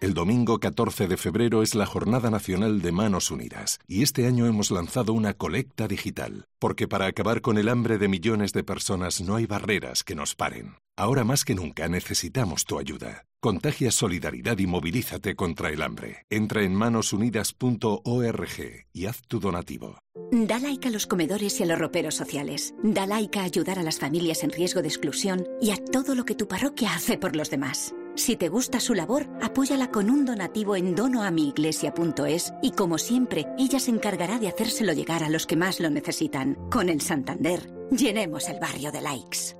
El 0.00 0.14
domingo 0.14 0.60
14 0.60 1.08
de 1.08 1.18
febrero 1.18 1.62
es 1.62 1.74
la 1.74 1.84
Jornada 1.84 2.30
Nacional 2.30 2.80
de 2.80 2.90
Manos 2.90 3.30
Unidas 3.30 3.78
y 3.86 4.02
este 4.02 4.26
año 4.26 4.46
hemos 4.46 4.70
lanzado 4.70 5.12
una 5.12 5.34
colecta 5.34 5.88
digital, 5.88 6.46
porque 6.58 6.88
para 6.88 7.04
acabar 7.04 7.42
con 7.42 7.58
el 7.58 7.68
hambre 7.68 7.98
de 7.98 8.08
millones 8.08 8.54
de 8.54 8.64
personas 8.64 9.20
no 9.20 9.36
hay 9.36 9.44
barreras 9.44 10.02
que 10.02 10.14
nos 10.14 10.34
paren. 10.34 10.76
Ahora 10.96 11.22
más 11.22 11.44
que 11.44 11.54
nunca 11.54 11.86
necesitamos 11.88 12.64
tu 12.64 12.78
ayuda. 12.78 13.26
Contagia 13.40 13.90
solidaridad 13.90 14.58
y 14.58 14.66
movilízate 14.66 15.34
contra 15.34 15.68
el 15.68 15.82
hambre. 15.82 16.24
Entra 16.30 16.62
en 16.62 16.74
manosunidas.org 16.74 18.86
y 18.94 19.06
haz 19.06 19.20
tu 19.28 19.38
donativo. 19.38 19.98
Da 20.32 20.58
like 20.60 20.88
a 20.88 20.90
los 20.90 21.06
comedores 21.06 21.60
y 21.60 21.64
a 21.64 21.66
los 21.66 21.78
roperos 21.78 22.14
sociales. 22.14 22.74
Da 22.82 23.06
like 23.06 23.38
a 23.38 23.42
ayudar 23.42 23.78
a 23.78 23.82
las 23.82 23.98
familias 23.98 24.44
en 24.44 24.50
riesgo 24.50 24.80
de 24.80 24.88
exclusión 24.88 25.46
y 25.60 25.72
a 25.72 25.76
todo 25.76 26.14
lo 26.14 26.24
que 26.24 26.34
tu 26.34 26.48
parroquia 26.48 26.94
hace 26.94 27.18
por 27.18 27.36
los 27.36 27.50
demás. 27.50 27.94
Si 28.20 28.36
te 28.36 28.50
gusta 28.50 28.80
su 28.80 28.92
labor, 28.92 29.26
apóyala 29.40 29.90
con 29.90 30.10
un 30.10 30.26
donativo 30.26 30.76
en 30.76 30.94
donoamiiglesia.es 30.94 32.52
y 32.60 32.72
como 32.72 32.98
siempre, 32.98 33.46
ella 33.58 33.80
se 33.80 33.92
encargará 33.92 34.38
de 34.38 34.48
hacérselo 34.48 34.92
llegar 34.92 35.24
a 35.24 35.30
los 35.30 35.46
que 35.46 35.56
más 35.56 35.80
lo 35.80 35.88
necesitan. 35.88 36.54
Con 36.70 36.90
el 36.90 37.00
Santander, 37.00 37.72
llenemos 37.90 38.50
el 38.50 38.60
barrio 38.60 38.92
de 38.92 39.00
likes. 39.00 39.56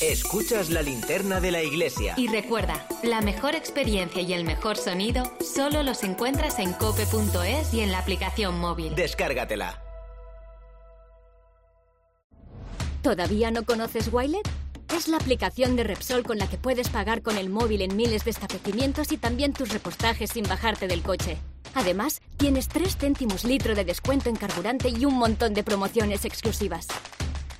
Escuchas 0.00 0.68
la 0.70 0.82
linterna 0.82 1.38
de 1.38 1.52
la 1.52 1.62
iglesia. 1.62 2.14
Y 2.16 2.26
recuerda, 2.26 2.88
la 3.04 3.20
mejor 3.20 3.54
experiencia 3.54 4.20
y 4.20 4.32
el 4.32 4.42
mejor 4.42 4.76
sonido 4.76 5.22
solo 5.40 5.84
los 5.84 6.02
encuentras 6.02 6.58
en 6.58 6.72
cope.es 6.72 7.72
y 7.72 7.82
en 7.82 7.92
la 7.92 8.00
aplicación 8.00 8.58
móvil. 8.58 8.96
Descárgatela. 8.96 9.80
¿Todavía 13.00 13.52
no 13.52 13.64
conoces 13.64 14.12
Wilet? 14.12 14.63
Es 14.92 15.08
la 15.08 15.16
aplicación 15.16 15.76
de 15.76 15.84
Repsol 15.84 16.24
con 16.24 16.38
la 16.38 16.48
que 16.48 16.58
puedes 16.58 16.88
pagar 16.88 17.22
con 17.22 17.38
el 17.38 17.50
móvil 17.50 17.82
en 17.82 17.96
miles 17.96 18.24
de 18.24 18.30
establecimientos 18.30 19.12
y 19.12 19.16
también 19.16 19.52
tus 19.52 19.70
repostajes 19.70 20.30
sin 20.30 20.44
bajarte 20.44 20.86
del 20.88 21.02
coche. 21.02 21.38
Además, 21.74 22.20
tienes 22.36 22.68
3 22.68 22.96
céntimos 22.96 23.44
litro 23.44 23.74
de 23.74 23.84
descuento 23.84 24.28
en 24.28 24.36
carburante 24.36 24.88
y 24.88 25.04
un 25.04 25.14
montón 25.14 25.54
de 25.54 25.64
promociones 25.64 26.24
exclusivas. 26.24 26.86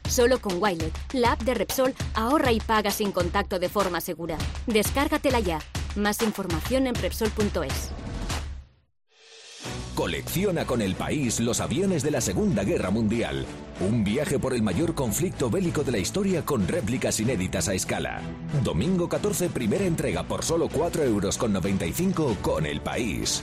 Solo 0.09 0.41
con 0.41 0.63
Wilet, 0.63 0.93
la 1.13 1.33
app 1.33 1.43
de 1.43 1.55
Repsol, 1.55 1.95
ahorra 2.15 2.53
y 2.53 2.61
paga 2.61 2.91
sin 2.91 3.11
contacto 3.11 3.59
de 3.59 3.69
forma 3.69 4.01
segura. 4.01 4.39
Descárgatela 4.67 5.41
ya. 5.41 5.61
Más 5.97 6.23
información 6.23 6.87
en 6.87 6.95
Repsol.es. 6.95 7.91
Colecciona 9.95 10.65
con 10.65 10.83
el 10.83 10.95
país 10.95 11.41
los 11.41 11.61
aviones 11.61 12.03
de 12.03 12.11
la 12.11 12.21
Segunda 12.21 12.65
Guerra 12.65 12.91
Mundial. 12.91 13.47
Un 13.81 14.05
viaje 14.05 14.39
por 14.39 14.55
el 14.55 14.63
mayor 14.63 14.95
conflicto 14.95 15.51
bélico 15.51 15.85
de 15.85 15.93
la 15.93 15.99
historia 15.99 16.45
con 16.45 16.67
réplicas 16.67 17.21
inéditas 17.21 17.69
a 17.69 17.75
escala. 17.75 18.21
Domingo 18.63 19.09
14, 19.09 19.51
primera 19.51 19.85
entrega 19.85 20.25
por 20.25 20.45
solo 20.45 20.69
4,95 20.69 21.05
euros 21.07 22.39
con 22.39 22.67
el 22.67 22.81
país. 22.81 23.43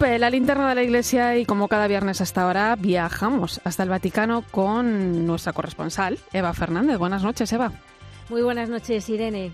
La 0.00 0.30
linterna 0.30 0.68
de 0.68 0.74
la 0.74 0.82
iglesia 0.82 1.36
y 1.36 1.44
como 1.44 1.68
cada 1.68 1.86
viernes 1.86 2.22
hasta 2.22 2.42
ahora 2.42 2.74
viajamos 2.74 3.60
hasta 3.64 3.82
el 3.82 3.90
Vaticano 3.90 4.42
con 4.50 5.26
nuestra 5.26 5.52
corresponsal, 5.52 6.18
Eva 6.32 6.54
Fernández. 6.54 6.96
Buenas 6.98 7.22
noches, 7.22 7.52
Eva. 7.52 7.72
Muy 8.30 8.42
buenas 8.42 8.70
noches, 8.70 9.08
Irene. 9.10 9.52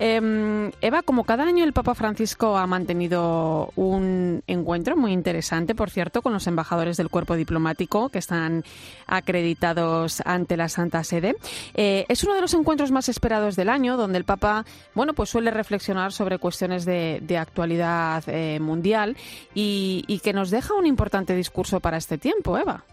Eh, 0.00 0.70
Eva, 0.80 1.02
como 1.02 1.24
cada 1.24 1.44
año 1.44 1.64
el 1.64 1.72
Papa 1.72 1.94
Francisco 1.94 2.56
ha 2.56 2.66
mantenido 2.66 3.72
un 3.76 4.42
encuentro 4.46 4.96
muy 4.96 5.12
interesante, 5.12 5.74
por 5.74 5.90
cierto, 5.90 6.22
con 6.22 6.32
los 6.32 6.46
embajadores 6.46 6.96
del 6.96 7.10
cuerpo 7.10 7.36
diplomático 7.36 8.08
que 8.08 8.18
están 8.18 8.64
acreditados 9.06 10.20
ante 10.24 10.56
la 10.56 10.68
Santa 10.68 11.04
Sede. 11.04 11.36
Eh, 11.74 12.06
es 12.08 12.24
uno 12.24 12.34
de 12.34 12.40
los 12.40 12.54
encuentros 12.54 12.90
más 12.90 13.08
esperados 13.08 13.56
del 13.56 13.68
año, 13.68 13.96
donde 13.96 14.18
el 14.18 14.24
Papa, 14.24 14.64
bueno, 14.94 15.14
pues 15.14 15.30
suele 15.30 15.50
reflexionar 15.50 16.12
sobre 16.12 16.38
cuestiones 16.38 16.84
de, 16.84 17.34
actualidad 17.34 18.22
eh, 18.28 18.60
mundial 18.60 19.16
y, 19.54 20.04
y 20.06 20.20
que 20.20 20.32
nos 20.32 20.50
deja 20.50 20.74
un 20.74 20.86
importante 20.86 21.34
discurso 21.34 21.80
para 21.80 21.96
este 21.96 22.16
tiempo, 22.16 22.56
Eva. 22.56 22.84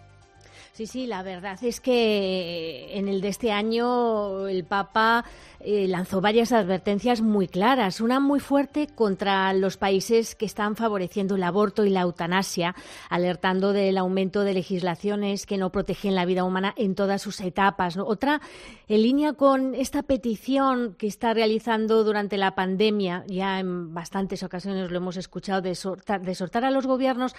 Sí, 0.81 0.87
sí, 0.87 1.05
la 1.05 1.21
verdad 1.21 1.63
es 1.63 1.79
que 1.79 2.97
en 2.97 3.07
el 3.07 3.21
de 3.21 3.27
este 3.27 3.51
año 3.51 4.47
el 4.47 4.63
Papa 4.63 5.23
eh, 5.59 5.87
lanzó 5.87 6.21
varias 6.21 6.51
advertencias 6.51 7.21
muy 7.21 7.47
claras. 7.47 8.01
Una 8.01 8.19
muy 8.19 8.39
fuerte 8.39 8.87
contra 8.87 9.53
los 9.53 9.77
países 9.77 10.33
que 10.33 10.47
están 10.47 10.75
favoreciendo 10.75 11.35
el 11.35 11.43
aborto 11.43 11.85
y 11.85 11.91
la 11.91 12.01
eutanasia, 12.01 12.73
alertando 13.09 13.73
del 13.73 13.95
aumento 13.99 14.43
de 14.43 14.55
legislaciones 14.55 15.45
que 15.45 15.59
no 15.59 15.71
protegen 15.71 16.15
la 16.15 16.25
vida 16.25 16.45
humana 16.45 16.73
en 16.75 16.95
todas 16.95 17.21
sus 17.21 17.41
etapas. 17.41 17.97
Otra, 17.97 18.41
en 18.87 19.03
línea 19.03 19.33
con 19.33 19.75
esta 19.75 20.01
petición 20.01 20.95
que 20.97 21.05
está 21.05 21.35
realizando 21.35 22.03
durante 22.03 22.37
la 22.37 22.55
pandemia, 22.55 23.23
ya 23.27 23.59
en 23.59 23.93
bastantes 23.93 24.41
ocasiones 24.41 24.89
lo 24.89 24.97
hemos 24.97 25.17
escuchado, 25.17 25.61
de 25.61 25.77
de 26.21 26.31
exhortar 26.31 26.65
a 26.65 26.71
los 26.71 26.87
gobiernos 26.87 27.35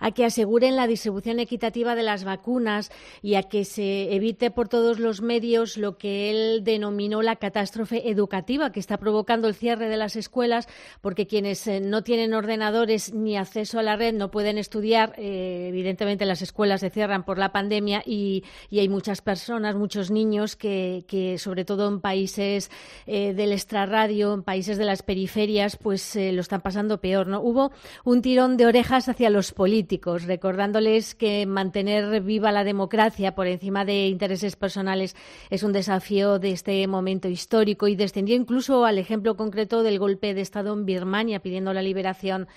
a 0.00 0.12
que 0.12 0.24
aseguren 0.24 0.76
la 0.76 0.86
distribución 0.86 1.40
equitativa 1.40 1.94
de 1.94 2.02
las 2.02 2.24
vacunas 2.24 2.83
y 3.22 3.34
a 3.34 3.44
que 3.44 3.64
se 3.64 4.14
evite 4.14 4.50
por 4.50 4.68
todos 4.68 4.98
los 4.98 5.22
medios 5.22 5.76
lo 5.76 5.98
que 5.98 6.30
él 6.30 6.64
denominó 6.64 7.22
la 7.22 7.36
catástrofe 7.36 8.08
educativa 8.08 8.72
que 8.72 8.80
está 8.80 8.98
provocando 8.98 9.48
el 9.48 9.54
cierre 9.54 9.88
de 9.88 9.96
las 9.96 10.16
escuelas 10.16 10.68
porque 11.00 11.26
quienes 11.26 11.66
eh, 11.66 11.80
no 11.80 12.02
tienen 12.02 12.34
ordenadores 12.34 13.12
ni 13.12 13.36
acceso 13.36 13.78
a 13.78 13.82
la 13.82 13.96
red 13.96 14.14
no 14.14 14.30
pueden 14.30 14.58
estudiar. 14.58 15.14
Eh, 15.16 15.66
evidentemente 15.68 16.26
las 16.26 16.42
escuelas 16.42 16.80
se 16.80 16.90
cierran 16.90 17.24
por 17.24 17.38
la 17.38 17.52
pandemia 17.52 18.02
y, 18.04 18.44
y 18.70 18.80
hay 18.80 18.88
muchas 18.88 19.22
personas, 19.22 19.74
muchos 19.76 20.10
niños 20.10 20.56
que, 20.56 21.04
que 21.08 21.38
sobre 21.38 21.64
todo 21.64 21.88
en 21.88 22.00
países 22.00 22.70
eh, 23.06 23.34
del 23.34 23.52
extrarradio, 23.52 24.34
en 24.34 24.42
países 24.42 24.78
de 24.78 24.84
las 24.84 25.02
periferias, 25.02 25.76
pues 25.76 26.16
lo 26.16 26.40
están 26.40 26.60
pasando 26.60 27.00
peor. 27.00 27.26
¿no? 27.26 27.40
Hubo 27.40 27.72
un 28.04 28.22
tirón 28.22 28.56
de 28.56 28.66
orejas 28.66 29.08
hacia 29.08 29.30
los 29.30 29.52
políticos, 29.52 30.24
recordándoles 30.24 31.14
que 31.14 31.46
mantener 31.46 32.20
viva 32.22 32.52
la 32.52 32.64
democracia 32.64 32.73
por 33.34 33.46
encima 33.46 33.84
de 33.84 34.08
intereses 34.08 34.56
personales 34.56 35.16
es 35.50 35.62
un 35.62 35.72
desafío 35.72 36.38
de 36.38 36.50
este 36.50 36.86
momento 36.86 37.28
histórico 37.28 37.88
y 37.88 37.96
descendió 37.96 38.36
incluso 38.36 38.84
al 38.84 38.98
ejemplo 38.98 39.36
concreto 39.36 39.82
del 39.82 39.98
golpe 39.98 40.34
de 40.34 40.40
Estado 40.40 40.72
en 40.72 40.84
Birmania 40.84 41.40
pidiendo 41.40 41.72
la 41.72 41.82
liberación 41.82 42.48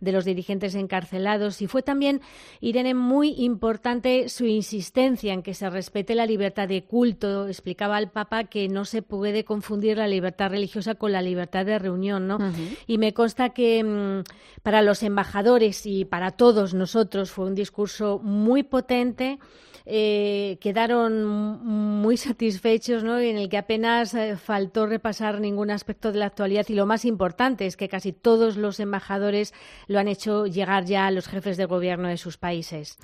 de 0.00 0.12
los 0.12 0.24
dirigentes 0.24 0.74
encarcelados. 0.74 1.62
Y 1.62 1.66
fue 1.66 1.82
también, 1.82 2.20
Irene, 2.60 2.94
muy 2.94 3.34
importante 3.38 4.28
su 4.28 4.46
insistencia 4.46 5.32
en 5.32 5.42
que 5.42 5.54
se 5.54 5.70
respete 5.70 6.14
la 6.14 6.26
libertad 6.26 6.68
de 6.68 6.84
culto. 6.84 7.48
Explicaba 7.48 7.96
al 7.96 8.10
Papa 8.10 8.44
que 8.44 8.68
no 8.68 8.84
se 8.84 9.02
puede 9.02 9.44
confundir 9.44 9.96
la 9.96 10.08
libertad 10.08 10.50
religiosa 10.50 10.94
con 10.94 11.12
la 11.12 11.22
libertad 11.22 11.66
de 11.66 11.78
reunión, 11.78 12.26
¿no? 12.26 12.38
Y 12.86 12.98
me 12.98 13.14
consta 13.14 13.50
que 13.50 13.82
mmm, 13.82 14.22
para 14.62 14.82
los 14.82 15.02
embajadores 15.02 15.86
y 15.86 16.04
para 16.04 16.32
todos 16.32 16.74
nosotros 16.74 17.30
fue 17.30 17.46
un 17.46 17.54
discurso 17.54 18.18
muy 18.22 18.62
potente 18.62 19.38
eh, 19.86 20.58
quedaron 20.60 21.24
muy 21.64 22.16
satisfechos 22.16 23.04
¿no? 23.04 23.20
en 23.20 23.38
el 23.38 23.48
que 23.48 23.56
apenas 23.56 24.14
eh, 24.14 24.36
faltó 24.36 24.86
repasar 24.86 25.40
ningún 25.40 25.70
aspecto 25.70 26.10
de 26.10 26.18
la 26.18 26.26
actualidad 26.26 26.66
y 26.68 26.74
lo 26.74 26.86
más 26.86 27.04
importante 27.04 27.66
es 27.66 27.76
que 27.76 27.88
casi 27.88 28.12
todos 28.12 28.56
los 28.56 28.80
embajadores 28.80 29.54
lo 29.86 30.00
han 30.00 30.08
hecho 30.08 30.46
llegar 30.46 30.84
ya 30.84 31.06
a 31.06 31.12
los 31.12 31.28
jefes 31.28 31.56
de 31.56 31.66
gobierno 31.66 32.08
de 32.08 32.16
sus 32.16 32.36
países. 32.36 32.98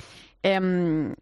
Um... 0.45 1.15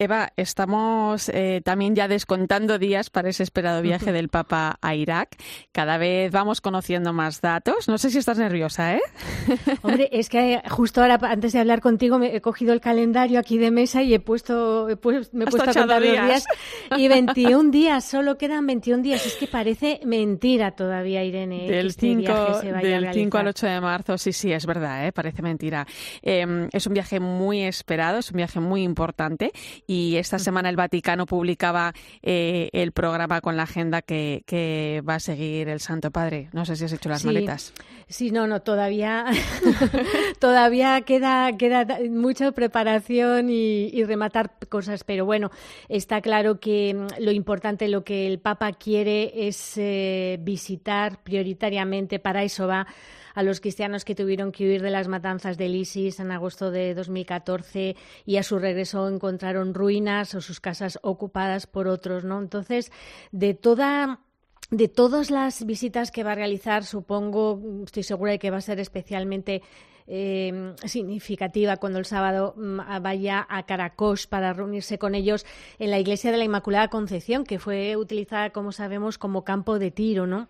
Eva, 0.00 0.32
estamos 0.38 1.28
eh, 1.28 1.60
también 1.62 1.94
ya 1.94 2.08
descontando 2.08 2.78
días 2.78 3.10
para 3.10 3.28
ese 3.28 3.42
esperado 3.42 3.82
viaje 3.82 4.12
del 4.12 4.30
Papa 4.30 4.78
a 4.80 4.94
Irak. 4.94 5.36
Cada 5.72 5.98
vez 5.98 6.32
vamos 6.32 6.62
conociendo 6.62 7.12
más 7.12 7.42
datos. 7.42 7.86
No 7.86 7.98
sé 7.98 8.08
si 8.08 8.16
estás 8.16 8.38
nerviosa, 8.38 8.94
¿eh? 8.94 9.02
Hombre, 9.82 10.08
es 10.10 10.30
que 10.30 10.62
justo 10.70 11.02
ahora, 11.02 11.18
antes 11.20 11.52
de 11.52 11.58
hablar 11.58 11.82
contigo, 11.82 12.18
me 12.18 12.34
he 12.34 12.40
cogido 12.40 12.72
el 12.72 12.80
calendario 12.80 13.38
aquí 13.38 13.58
de 13.58 13.70
mesa 13.70 14.02
y 14.02 14.14
he 14.14 14.20
puesto, 14.20 14.88
he 14.88 14.96
puesto 14.96 15.36
me 15.36 15.44
he 15.44 15.48
puesto 15.48 15.68
a 15.68 15.74
contar 15.74 16.00
días. 16.00 16.16
los 16.16 16.26
días. 16.26 16.44
Y 16.96 17.08
21 17.08 17.70
días, 17.70 18.02
solo 18.02 18.38
quedan 18.38 18.66
21 18.66 19.02
días. 19.02 19.26
Es 19.26 19.34
que 19.34 19.48
parece 19.48 20.00
mentira 20.06 20.70
todavía, 20.70 21.22
Irene. 21.24 21.68
Del, 21.68 21.88
este 21.88 22.06
5, 22.06 22.60
del 22.62 23.12
5 23.12 23.36
al 23.36 23.48
8 23.48 23.66
de 23.66 23.80
marzo, 23.82 24.16
sí, 24.16 24.32
sí, 24.32 24.50
es 24.50 24.64
verdad, 24.64 25.06
¿eh? 25.06 25.12
parece 25.12 25.42
mentira. 25.42 25.86
Eh, 26.22 26.68
es 26.72 26.86
un 26.86 26.94
viaje 26.94 27.20
muy 27.20 27.64
esperado, 27.64 28.20
es 28.20 28.30
un 28.30 28.38
viaje 28.38 28.60
muy 28.60 28.82
importante 28.82 29.52
y 29.90 30.18
esta 30.18 30.38
semana 30.38 30.68
el 30.68 30.76
Vaticano 30.76 31.26
publicaba 31.26 31.92
eh, 32.22 32.70
el 32.72 32.92
programa 32.92 33.40
con 33.40 33.56
la 33.56 33.64
agenda 33.64 34.02
que, 34.02 34.44
que, 34.46 35.02
va 35.08 35.16
a 35.16 35.20
seguir 35.20 35.68
el 35.68 35.80
Santo 35.80 36.12
Padre. 36.12 36.48
No 36.52 36.64
sé 36.64 36.76
si 36.76 36.84
has 36.84 36.92
hecho 36.92 37.08
las 37.08 37.22
sí. 37.22 37.26
maletas. 37.26 37.72
Sí, 38.06 38.30
no, 38.30 38.46
no, 38.46 38.62
todavía, 38.62 39.26
todavía 40.38 41.00
queda, 41.00 41.56
queda 41.56 41.98
mucha 42.08 42.52
preparación 42.52 43.50
y, 43.50 43.88
y, 43.88 44.04
rematar 44.04 44.52
cosas, 44.68 45.02
pero 45.02 45.26
bueno, 45.26 45.50
está 45.88 46.20
claro 46.20 46.60
que 46.60 46.94
mm, 46.94 47.24
lo 47.24 47.32
importante, 47.32 47.88
lo 47.88 48.04
que 48.04 48.28
el 48.28 48.38
Papa 48.38 48.70
quiere 48.70 49.48
es 49.48 49.76
eh, 49.76 50.38
visitar 50.40 51.20
prioritariamente, 51.24 52.20
para 52.20 52.44
eso 52.44 52.68
va 52.68 52.86
a 53.34 53.42
los 53.42 53.60
cristianos 53.60 54.04
que 54.04 54.14
tuvieron 54.14 54.52
que 54.52 54.64
huir 54.66 54.82
de 54.82 54.90
las 54.90 55.08
matanzas 55.08 55.56
del 55.56 55.74
ISIS 55.74 56.20
en 56.20 56.30
agosto 56.30 56.70
de 56.70 56.94
2014 56.94 57.96
y 58.24 58.36
a 58.36 58.42
su 58.42 58.58
regreso 58.58 59.08
encontraron 59.08 59.74
ruinas 59.74 60.34
o 60.34 60.40
sus 60.40 60.60
casas 60.60 60.98
ocupadas 61.02 61.66
por 61.66 61.88
otros, 61.88 62.24
¿no? 62.24 62.40
Entonces, 62.40 62.92
de 63.32 63.54
toda 63.54 64.20
de 64.70 64.86
todas 64.86 65.32
las 65.32 65.66
visitas 65.66 66.12
que 66.12 66.22
va 66.22 66.32
a 66.32 66.36
realizar, 66.36 66.84
supongo, 66.84 67.60
estoy 67.84 68.04
segura 68.04 68.32
de 68.32 68.38
que 68.38 68.50
va 68.50 68.58
a 68.58 68.60
ser 68.60 68.78
especialmente 68.78 69.62
eh, 70.12 70.74
significativa 70.86 71.76
cuando 71.76 72.00
el 72.00 72.04
sábado 72.04 72.54
mm, 72.56 72.80
vaya 73.00 73.46
a 73.48 73.62
Caracos 73.62 74.26
para 74.26 74.52
reunirse 74.52 74.98
con 74.98 75.14
ellos 75.14 75.46
en 75.78 75.90
la 75.90 76.00
iglesia 76.00 76.32
de 76.32 76.38
la 76.38 76.44
Inmaculada 76.44 76.88
Concepción, 76.88 77.44
que 77.44 77.60
fue 77.60 77.96
utilizada, 77.96 78.50
como 78.50 78.72
sabemos, 78.72 79.18
como 79.18 79.44
campo 79.44 79.78
de 79.78 79.92
tiro, 79.92 80.26
¿no? 80.26 80.48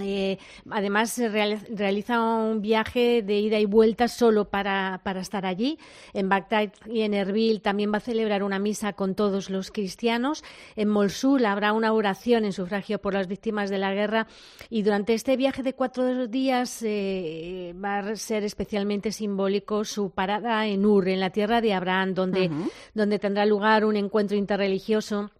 Eh, 0.00 0.38
además, 0.68 1.10
se 1.10 1.28
realiza 1.28 2.20
un 2.20 2.60
viaje 2.60 3.22
de 3.22 3.38
ida 3.38 3.60
y 3.60 3.66
vuelta 3.66 4.08
solo 4.08 4.46
para, 4.50 5.00
para 5.04 5.20
estar 5.20 5.46
allí. 5.46 5.78
En 6.12 6.28
Bagdad 6.28 6.72
y 6.86 7.02
en 7.02 7.14
Erbil 7.14 7.60
también 7.60 7.92
va 7.92 7.98
a 7.98 8.00
celebrar 8.00 8.42
una 8.42 8.58
misa 8.58 8.94
con 8.94 9.14
todos 9.14 9.48
los 9.48 9.70
cristianos. 9.70 10.42
En 10.74 10.88
Mosul 10.88 11.46
habrá 11.46 11.72
una 11.72 11.92
oración 11.92 12.44
en 12.44 12.52
sufragio 12.52 13.00
por 13.00 13.14
las 13.14 13.28
víctimas 13.28 13.70
de 13.70 13.78
la 13.78 13.94
guerra 13.94 14.26
y 14.70 14.82
durante 14.82 15.14
este 15.14 15.36
viaje 15.36 15.62
de 15.62 15.74
cuatro 15.74 16.26
días 16.26 16.82
eh, 16.82 17.74
va 17.76 17.98
a 17.98 18.16
ser 18.16 18.42
especialmente 18.42 18.87
simbólico 19.12 19.84
su 19.84 20.10
parada 20.10 20.66
en 20.66 20.84
Ur, 20.84 21.08
en 21.08 21.20
la 21.20 21.30
tierra 21.30 21.60
de 21.60 21.74
Abraham, 21.74 22.14
donde, 22.14 22.50
donde 22.94 23.18
tendrá 23.18 23.46
lugar 23.46 23.84
un 23.84 23.96
encuentro 23.96 24.36
interreligioso 24.36 25.30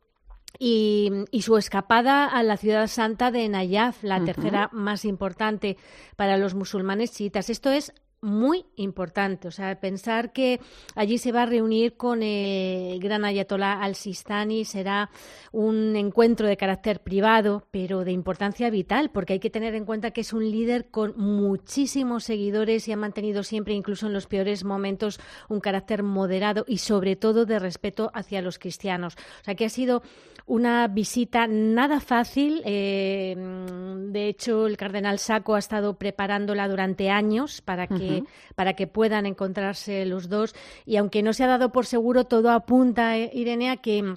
y, 0.59 1.11
su 1.41 1.57
escapada 1.57 2.27
a 2.27 2.43
la 2.43 2.57
ciudad 2.57 2.87
santa 2.87 3.31
de 3.31 3.49
Nayaf, 3.49 4.03
la 4.03 4.25
tercera 4.25 4.69
más 4.73 5.05
importante 5.05 5.77
para 6.17 6.37
los 6.37 6.55
musulmanes 6.55 7.13
chiitas. 7.13 7.51
Esto 7.51 7.71
es 7.71 7.93
muy 8.21 8.67
importante. 8.77 9.49
O 9.49 9.51
sea, 9.51 9.79
pensar 9.81 10.33
que 10.33 10.61
allí 10.95 11.19
se 11.19 11.33
va 11.33 11.43
a 11.43 11.47
reunir 11.47 11.97
con 11.97 12.23
el 12.23 12.99
gran 13.01 13.25
ayatolá 13.25 13.83
al-Sistani 13.83 14.65
será 14.65 15.11
un 15.53 15.97
encuentro 15.97 16.47
de 16.47 16.57
carácter 16.57 17.01
privado, 17.01 17.67
pero 17.71 18.05
de 18.05 18.13
importancia 18.13 18.71
vital, 18.71 19.11
porque 19.11 19.35
hay 19.35 19.41
que 19.41 19.51
tener 19.51 19.75
en 19.75 19.85
cuenta 19.85 20.11
que 20.11 20.23
es 20.23 20.33
un 20.33 20.51
líder 20.51 20.91
con 20.91 21.15
muchísimos 21.17 22.25
seguidores 22.25 22.89
y 22.89 22.93
ha 22.93 22.97
mantenido 22.97 23.43
siempre, 23.43 23.75
incluso 23.75 24.07
en 24.07 24.13
los 24.13 24.27
peores 24.27 24.65
momentos, 24.65 25.21
un 25.49 25.61
carácter 25.61 26.03
moderado 26.03 26.65
y 26.67 26.79
sobre 26.79 27.17
todo 27.17 27.47
de 27.47 27.59
respeto 27.59 28.11
hacia 28.15 28.43
los 28.43 28.59
cristianos. 28.59 29.15
O 29.41 29.45
sea, 29.45 29.55
que 29.55 29.65
ha 29.65 29.71
sido 29.71 30.03
una 30.49 30.89
visita 30.89 31.47
nada 31.47 32.01
fácil. 32.01 32.63
Eh, 32.65 33.37
de 33.37 34.29
hecho, 34.29 34.67
el 34.67 34.77
cardenal 34.77 35.19
Saco 35.19 35.55
ha 35.55 35.59
estado 35.59 35.99
preparándola 35.99 36.67
durante 36.69 37.11
años 37.11 37.61
para 37.61 37.87
que 37.87 38.25
para 38.55 38.75
que 38.75 38.87
puedan 38.87 39.27
encontrarse 39.27 40.05
los 40.07 40.29
dos. 40.29 40.55
Y 40.85 40.97
aunque 40.97 41.23
no 41.23 41.33
se 41.33 41.45
ha 41.45 41.47
dado 41.47 41.71
por 41.71 41.87
seguro, 41.87 42.25
todo 42.25 42.51
apunta, 42.51 43.17
eh, 43.17 43.31
Irene, 43.33 43.71
a 43.71 43.77
que 43.77 44.17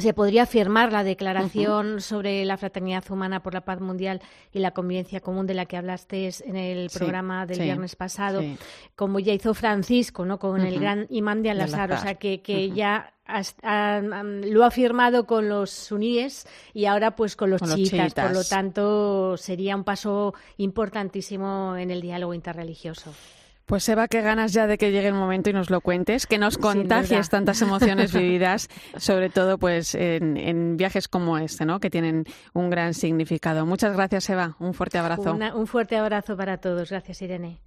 se 0.00 0.14
podría 0.14 0.46
firmar 0.46 0.92
la 0.92 1.04
declaración 1.04 2.00
sobre 2.00 2.44
la 2.44 2.56
fraternidad 2.56 3.04
humana 3.10 3.42
por 3.42 3.54
la 3.54 3.60
paz 3.60 3.80
mundial 3.80 4.20
y 4.52 4.58
la 4.58 4.72
convivencia 4.72 5.20
común 5.20 5.46
de 5.46 5.54
la 5.54 5.66
que 5.66 5.76
hablaste 5.76 6.30
en 6.44 6.56
el 6.56 6.90
programa 6.90 7.46
del 7.46 7.60
viernes 7.60 7.96
pasado, 7.96 8.42
como 8.96 9.20
ya 9.20 9.32
hizo 9.32 9.54
Francisco, 9.54 10.24
¿no? 10.24 10.38
Con 10.38 10.62
el 10.62 10.80
gran 10.80 11.06
imán 11.10 11.42
de 11.42 11.50
Al-Azhar, 11.50 11.92
o 11.92 11.98
sea 11.98 12.14
que, 12.14 12.40
que 12.42 12.70
ya 12.70 13.12
lo 13.62 14.64
ha 14.64 14.70
firmado 14.70 15.26
con 15.26 15.48
los 15.48 15.70
suníes 15.70 16.46
y 16.72 16.86
ahora 16.86 17.16
pues 17.16 17.36
con 17.36 17.50
los, 17.50 17.62
chiitas. 17.62 18.14
Por 18.14 18.32
lo 18.32 18.44
tanto, 18.44 19.36
sería 19.36 19.76
un 19.76 19.84
paso 19.84 20.34
importantísimo 20.56 21.76
en 21.76 21.90
el 21.90 22.00
diálogo 22.00 22.34
interreligioso. 22.34 23.12
Pues 23.70 23.88
Eva, 23.88 24.08
qué 24.08 24.20
ganas 24.20 24.52
ya 24.52 24.66
de 24.66 24.76
que 24.76 24.90
llegue 24.90 25.06
el 25.06 25.14
momento 25.14 25.48
y 25.48 25.52
nos 25.52 25.70
lo 25.70 25.80
cuentes, 25.80 26.26
que 26.26 26.38
nos 26.38 26.58
contagies 26.58 27.28
tantas 27.28 27.62
emociones 27.62 28.12
vividas, 28.18 28.68
sobre 28.96 29.30
todo 29.30 29.58
pues 29.58 29.94
en, 29.94 30.76
viajes 30.76 31.06
como 31.06 31.38
este, 31.38 31.64
¿no? 31.64 31.78
Que 31.78 31.88
tienen 31.88 32.24
un 32.52 32.68
gran 32.68 32.94
significado. 32.94 33.64
Muchas 33.66 33.94
gracias, 33.94 34.28
Eva. 34.28 34.56
Un 34.58 34.74
fuerte 34.74 34.98
abrazo. 34.98 35.38
un 35.54 35.66
fuerte 35.68 35.96
abrazo 35.96 36.36
para 36.36 36.56
todos. 36.58 36.90
Gracias, 36.90 37.22
Irene. 37.22 37.60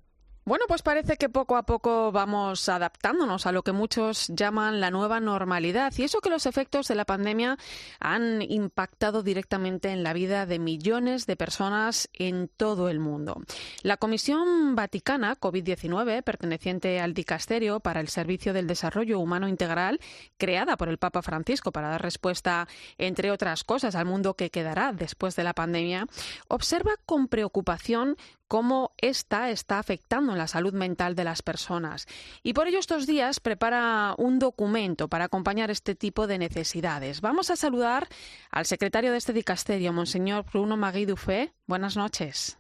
Bueno, 0.46 0.66
pues 0.68 0.82
parece 0.82 1.16
que 1.16 1.30
poco 1.30 1.56
a 1.56 1.64
poco 1.64 2.12
vamos 2.12 2.68
adaptándonos 2.68 3.46
a 3.46 3.54
lo 3.54 3.64
que 3.64 3.72
muchos 3.72 4.28
llaman 4.28 4.82
la 4.82 4.92
nueva 4.92 5.22
normalidad 5.22 5.94
y 5.96 6.04
eso 6.04 6.20
que 6.20 6.30
los 6.30 6.46
efectos 6.46 6.90
de 6.90 6.96
la 6.96 7.06
pandemia 7.06 7.58
han 8.02 8.42
impactado 8.42 9.24
directamente 9.24 9.92
en 9.92 10.04
la 10.04 10.12
vida 10.12 10.46
de 10.46 10.60
millones 10.60 11.28
de 11.28 11.38
personas 11.38 12.10
en 12.12 12.50
todo 12.50 12.90
el 12.90 13.00
mundo. 13.00 13.42
La 13.84 13.96
Comisión 13.96 14.76
Vaticana 14.76 15.40
COVID-19, 15.40 16.24
perteneciente 16.24 17.00
al 17.00 17.14
Dicasterio 17.14 17.80
para 17.80 18.02
el 18.02 18.10
Servicio 18.10 18.52
del 18.52 18.68
Desarrollo 18.68 19.20
Humano 19.20 19.48
Integral, 19.48 20.02
creada 20.38 20.76
por 20.76 20.90
el 20.90 20.98
Papa 20.98 21.22
Francisco 21.22 21.72
para 21.72 21.88
dar 21.88 22.02
respuesta, 22.02 22.68
entre 22.98 23.32
otras 23.32 23.64
cosas, 23.64 23.96
al 23.96 24.08
mundo 24.08 24.34
que 24.34 24.50
quedará 24.50 24.92
después 24.92 25.38
de 25.38 25.46
la 25.46 25.54
pandemia, 25.54 26.06
observa 26.50 26.92
con 27.06 27.30
preocupación 27.30 28.18
cómo 28.54 28.92
esta 29.00 29.50
está 29.50 29.80
afectando 29.80 30.36
la 30.36 30.48
salud 30.48 30.74
mental 30.74 31.16
de 31.16 31.24
las 31.24 31.42
personas. 31.42 32.06
Y 32.44 32.54
por 32.54 32.68
ello 32.68 32.78
estos 32.78 33.08
días 33.08 33.40
prepara 33.40 34.14
un 34.20 34.38
documento 34.38 35.08
para 35.08 35.26
acompañar 35.26 35.72
este 35.72 35.96
tipo 35.96 36.28
de 36.28 36.38
necesidades. 36.38 37.20
Vamos 37.22 37.50
a 37.50 37.56
saludar 37.56 38.08
al 38.52 38.68
secretario 38.68 39.12
de 39.12 39.18
este 39.18 39.34
dicasterio, 39.34 39.92
Monseñor 39.92 40.46
Bruno 40.46 40.78
Magui 40.78 41.06
Dufé. 41.06 41.52
Buenas 41.66 41.98
noches. 41.98 42.60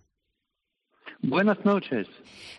Buenas 1.24 1.64
noches. 1.64 2.06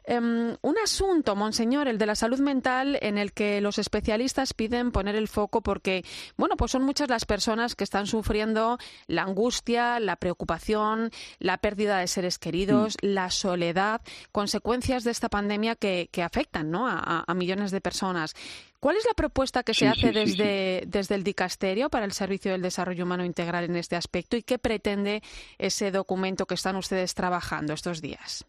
Em, 0.07 0.57
un 0.63 0.79
asunto, 0.83 1.37
monseñor, 1.37 1.87
el 1.87 1.99
de 1.99 2.07
la 2.07 2.15
salud 2.15 2.41
mental, 2.41 2.99
en 3.03 3.19
el 3.19 3.33
que 3.33 3.61
los 3.61 3.79
especialistas 3.79 4.55
piden 4.55 4.91
poner 4.91 5.17
el 5.17 5.29
foco 5.29 5.63
porque, 5.63 6.03
bueno, 6.37 6.57
pues 6.57 6.73
son 6.73 6.83
muchas 6.83 7.11
las 7.11 7.27
personas 7.27 7.75
que 7.75 7.85
están 7.85 8.07
sufriendo 8.07 8.79
la 9.07 9.23
angustia, 9.23 10.01
la 10.01 10.17
preocupación, 10.17 11.11
la 11.39 11.59
pérdida 11.59 11.99
de 11.99 12.07
seres 12.07 12.39
queridos, 12.39 12.97
mm. 13.03 13.07
la 13.07 13.31
soledad, 13.31 14.01
consecuencias 14.33 15.05
de 15.05 15.11
esta 15.11 15.29
pandemia 15.29 15.75
que, 15.75 16.09
afectan 16.23 16.71
¿no? 16.71 16.87
a, 16.89 17.25
millones 17.35 17.71
de 17.71 17.83
personas. 17.83 18.35
¿Cuál 18.81 18.97
es 18.97 19.05
la 19.05 19.15
propuesta 19.15 19.63
que 19.63 19.75
se 19.75 19.89
hace 19.89 20.13
desde, 20.13 20.85
desde 20.87 21.15
el 21.15 21.25
Dicasterio 21.25 21.91
para 21.91 22.07
el 22.07 22.13
Servicio 22.13 22.53
del 22.53 22.63
Desarrollo 22.63 23.05
Humano 23.05 23.25
Integral 23.25 23.65
en 23.65 23.77
este 23.77 23.97
aspecto 23.97 24.37
y 24.37 24.43
qué 24.43 24.59
pretende 24.59 25.23
ese 25.59 25.91
documento 25.91 26.47
que 26.47 26.55
están 26.55 26.77
ustedes 26.77 27.15
trabajando 27.15 27.73
estos 27.73 28.01
días? 28.01 28.47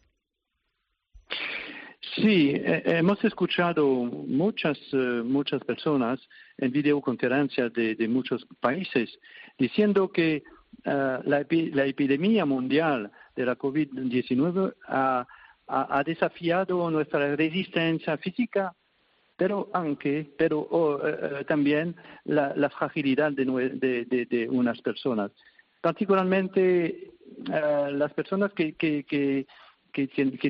Sí, 2.14 2.52
eh, 2.56 2.82
hemos 2.86 3.24
escuchado 3.26 3.86
muchas, 3.88 4.78
eh, 4.94 5.22
muchas 5.26 5.62
personas 5.64 6.20
en 6.58 6.72
videoconferencias 6.72 7.74
de, 7.74 7.96
de 7.96 8.08
muchos 8.08 8.46
países 8.62 9.20
diciendo 9.58 10.10
que 10.12 10.44
eh, 10.86 11.20
la, 11.26 11.42
epidemia 11.42 12.46
mundial 12.46 13.12
de 13.36 13.46
la 13.46 13.58
COVID-19 13.58 14.74
ha, 14.88 15.26
desafiado 16.06 16.90
nuestra 16.92 17.36
resistencia 17.36 18.18
física, 18.18 18.74
pero 19.36 19.70
aunque, 19.74 20.30
pero 20.38 21.02
también 21.48 21.96
la, 22.24 22.70
fragilidad 22.70 23.32
de, 23.32 23.46
de, 23.46 24.48
unas 24.50 24.80
personas. 24.82 25.32
Particularmente 25.82 27.12
las 27.48 28.14
personas 28.14 28.54
que, 28.54 28.74
que 28.74 29.04
que, 29.04 29.48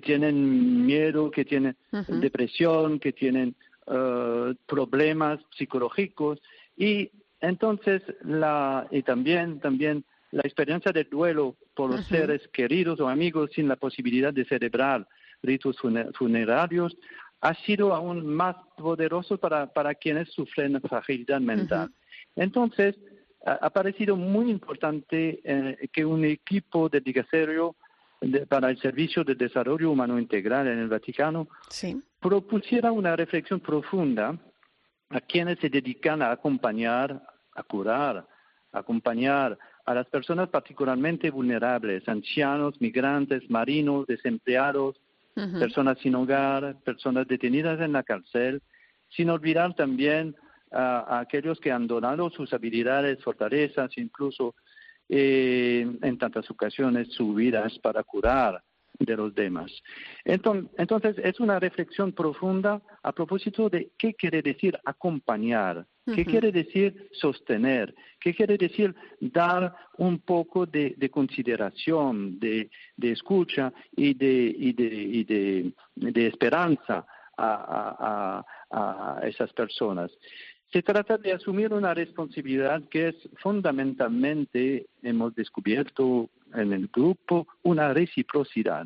tienen 0.02 0.86
miedo, 0.86 1.32
que 1.32 1.46
tienen 1.46 1.76
depresión, 2.08 3.00
que 3.00 3.14
tienen 3.14 3.56
eh, 3.88 4.54
problemas 4.66 5.40
psicológicos. 5.58 6.42
Y 6.76 7.12
entonces 7.42 8.02
la 8.24 8.88
y 8.92 9.04
también 9.04 9.60
también 9.60 10.04
la 10.32 10.42
experiencia 10.42 10.92
del 10.92 11.10
duelo 11.10 11.56
por 11.76 11.92
los 11.92 12.06
seres 12.08 12.48
queridos 12.50 13.00
o 13.00 13.08
amigos 13.08 13.52
sin 13.54 13.68
la 13.68 13.76
posibilidad 13.76 14.34
de 14.34 14.46
celebrar 14.46 15.08
ritos 15.44 15.78
funerarios 16.14 16.98
ha 17.42 17.54
sido 17.66 17.94
aún 17.94 18.26
más 18.26 18.56
poderoso 18.76 19.38
para, 19.38 19.72
para 19.72 19.94
quienes 19.94 20.30
sufren 20.30 20.82
fragilidad 20.82 21.40
mental. 21.40 21.92
Entonces, 22.36 22.96
ha, 23.46 23.70
parecido 23.70 24.16
muy 24.16 24.50
importante 24.50 25.42
eh, 25.44 25.88
que 25.94 26.04
un 26.04 26.26
equipo 26.26 26.90
de 26.90 27.02
dicasterio 28.22 28.48
para 28.48 28.70
el 28.70 28.80
Servicio 28.80 29.24
de 29.24 29.36
Desarrollo 29.36 29.92
Humano 29.92 30.20
Integral 30.20 30.68
en 30.68 30.80
el 30.80 30.88
Vaticano 30.88 31.48
propusiera 32.20 32.92
una 32.92 33.16
reflexión 33.16 33.60
profunda 33.60 34.38
a 35.10 35.22
quienes 35.22 35.60
se 35.60 35.70
dedican 35.70 36.22
a 36.22 36.32
acompañar, 36.32 37.22
a 37.54 37.64
curar, 37.64 38.26
a 38.72 38.80
acompañar 38.80 39.58
a 39.86 39.94
las 39.94 40.08
personas 40.08 40.50
particularmente 40.50 41.30
vulnerables, 41.30 42.08
ancianos, 42.08 42.80
migrantes, 42.82 43.50
marinos, 43.50 44.08
desempleados, 44.08 45.00
personas 45.36 46.00
sin 46.00 46.16
hogar, 46.16 46.78
personas 46.84 47.28
detenidas 47.28 47.80
en 47.82 47.92
la 47.92 48.04
cárcel, 48.04 48.62
sin 49.10 49.30
olvidar 49.30 49.76
también 49.76 50.36
a 50.72 51.20
aquellos 51.20 51.60
que 51.60 51.72
han 51.72 51.88
donado 51.88 52.30
sus 52.32 52.52
habilidades, 52.54 53.24
fortalezas, 53.24 53.98
incluso 53.98 54.56
eh, 55.10 55.88
en 56.02 56.18
tantas 56.18 56.50
ocasiones 56.50 57.10
su 57.14 57.34
vida 57.34 57.66
es 57.66 57.78
para 57.80 58.04
curar 58.04 58.62
de 59.00 59.16
los 59.16 59.34
demás. 59.34 59.72
Entonces, 60.24 61.18
es 61.24 61.40
una 61.40 61.60
reflexión 61.60 62.14
profunda 62.14 62.82
a 63.04 63.12
propósito 63.12 63.70
de 63.70 63.92
qué 63.98 64.14
quiere 64.14 64.42
decir 64.42 64.78
acompañar, 64.86 65.86
qué 66.14 66.24
quiere 66.24 66.52
decir 66.52 67.10
sostener, 67.12 67.94
qué 68.20 68.34
quiere 68.34 68.58
decir 68.58 68.96
dar 69.20 69.76
un 69.98 70.20
poco 70.20 70.66
de, 70.66 71.10
consideración, 71.12 72.40
de, 72.40 72.70
escucha 72.98 73.74
y 73.96 74.14
de, 74.14 75.74
de, 75.96 76.28
esperanza 76.28 77.06
a, 77.38 78.46
a 78.72 79.28
esas 79.28 79.52
personas. 79.54 80.12
Se 80.76 80.84
trata 80.84 81.18
de 81.18 81.32
asumir 81.32 81.72
una 81.72 81.94
responsabilidad 81.94 82.84
que 82.90 83.08
es 83.08 83.16
fundamentalmente, 83.38 84.88
hemos 85.02 85.34
descubierto 85.34 86.30
en 86.54 86.74
el 86.74 86.90
grupo, 86.90 87.48
una 87.64 87.94
reciprocidad. 87.94 88.86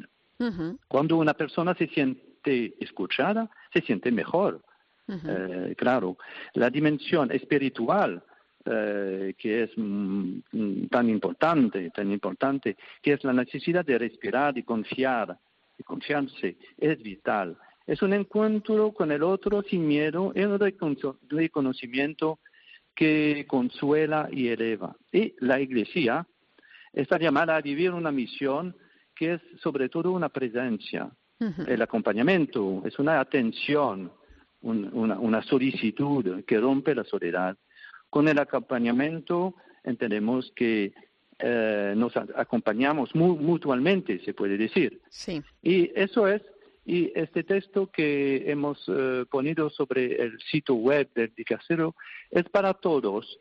Cuando 0.87 1.17
una 1.17 1.33
persona 1.33 1.73
se 1.73 1.87
siente 1.87 2.75
escuchada, 2.79 3.49
se 3.73 3.81
siente 3.81 4.11
mejor. 4.11 4.61
Eh, 5.07 5.73
claro, 5.75 6.19
la 6.53 6.69
dimensión 6.69 7.31
espiritual 7.31 8.21
eh, 8.65 9.33
que 9.35 9.63
es 9.63 9.71
mm, 9.75 10.41
mm, 10.51 10.87
tan 10.91 11.09
importante, 11.09 11.89
tan 11.89 12.11
importante, 12.11 12.77
que 13.01 13.13
es 13.13 13.23
la 13.23 13.33
necesidad 13.33 13.83
de 13.83 13.97
respirar 13.97 14.55
y 14.59 14.61
confiar, 14.61 15.35
y 15.75 15.81
confiarse, 15.81 16.55
es 16.77 17.01
vital. 17.01 17.57
Es 17.89 18.03
un 18.03 18.13
encuentro 18.13 18.91
con 18.91 19.11
el 19.11 19.23
otro 19.23 19.63
sin 19.63 19.87
miedo, 19.87 20.31
es 20.35 20.45
un 20.45 20.59
reconocimiento 21.27 22.37
que 22.93 23.45
consuela 23.47 24.29
y 24.31 24.49
eleva. 24.49 24.95
Y 25.11 25.33
la 25.39 25.59
Iglesia 25.59 26.27
está 26.93 27.17
llamada 27.17 27.55
a 27.55 27.61
vivir 27.61 27.91
una 27.91 28.11
misión 28.11 28.75
que 29.15 29.33
es 29.33 29.41
sobre 29.63 29.89
todo 29.89 30.11
una 30.11 30.29
presencia. 30.29 31.09
El 31.65 31.81
acompañamiento 31.81 32.83
es 32.85 32.99
una 32.99 33.19
atención, 33.19 34.11
una, 34.61 35.41
solicitud 35.41 36.43
que 36.45 36.59
rompe 36.59 36.93
la 36.93 37.05
soledad. 37.05 37.57
Con 38.07 38.27
el 38.27 38.37
acompañamiento 38.37 39.55
entendemos 39.83 40.51
que 40.55 40.93
eh, 41.39 41.95
nos 41.97 42.15
acompañamos 42.15 43.15
mutuamente, 43.15 44.19
se 44.23 44.35
puede 44.35 44.59
decir. 44.59 45.01
Sí. 45.09 45.41
Y 45.63 45.91
eso 45.95 46.27
es 46.27 46.43
y 46.89 47.11
este 47.13 47.43
texto 47.43 47.85
que 47.91 48.49
hemos 48.49 48.83
eh, 48.87 49.23
ponido 49.29 49.69
sobre 49.69 50.23
el 50.23 50.39
sitio 50.51 50.73
web 50.73 51.07
del 51.13 51.31
Dicastero 51.35 51.93
es 52.31 52.49
para 52.49 52.73
todos, 52.73 53.39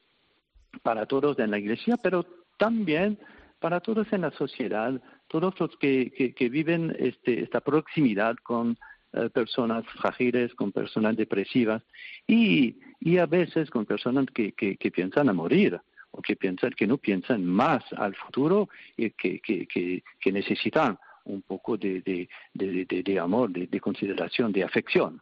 para 0.83 1.07
todos 1.07 1.39
en 1.39 1.51
la 1.51 1.59
iglesia, 1.59 1.97
pero 1.97 2.27
también 2.59 3.19
para 3.59 3.81
todos 3.81 4.07
en 4.13 4.21
la 4.21 4.33
sociedad, 4.33 5.01
todos 5.29 5.59
los 5.59 5.75
que, 5.79 6.35
que, 6.37 6.49
viven 6.51 6.95
este, 6.99 7.41
esta 7.41 7.63
proximidad 7.63 8.37
con 8.43 8.77
eh, 9.15 9.31
personas 9.31 9.87
frágiles, 9.99 10.55
con 10.55 10.71
personas 10.71 11.17
depresivas 11.17 11.83
y, 12.27 12.77
y 13.01 13.17
a 13.17 13.25
veces 13.25 13.71
con 13.71 13.87
personas 13.87 14.27
que, 14.27 14.53
que, 14.53 14.91
piensan 14.91 15.31
a 15.31 15.33
morir 15.33 15.81
o 16.11 16.21
que 16.21 16.37
piensan 16.37 16.73
que 16.73 16.87
no 16.87 16.99
piensan 16.99 17.47
más 17.47 17.83
al 17.97 18.15
futuro 18.15 18.69
y 18.95 19.09
que, 19.09 19.41
que 19.41 20.33
necesitan 20.33 20.99
un 21.29 21.43
poco 21.43 21.77
de, 21.77 22.01
de, 22.03 22.29
de, 22.55 23.03
de 23.03 23.19
amor, 23.19 23.51
de, 23.53 23.81
consideración, 23.81 24.53
de 24.53 24.63
afección. 24.65 25.21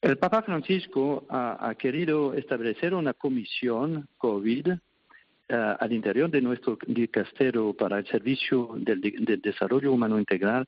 El 0.00 0.16
Papa 0.16 0.42
Francisco 0.42 1.26
ha, 1.28 1.74
querido 1.76 2.32
establecer 2.34 2.94
una 2.94 3.14
comisión 3.14 4.08
COVID 4.18 4.68
eh, 5.48 5.76
al 5.80 5.92
interior 5.92 6.30
de 6.30 6.40
nuestro 6.42 6.78
dicastero 6.86 7.72
para 7.72 7.98
el 7.98 8.06
servicio 8.06 8.70
del, 8.76 9.00
desarrollo 9.42 9.92
humano 9.92 10.18
integral 10.18 10.66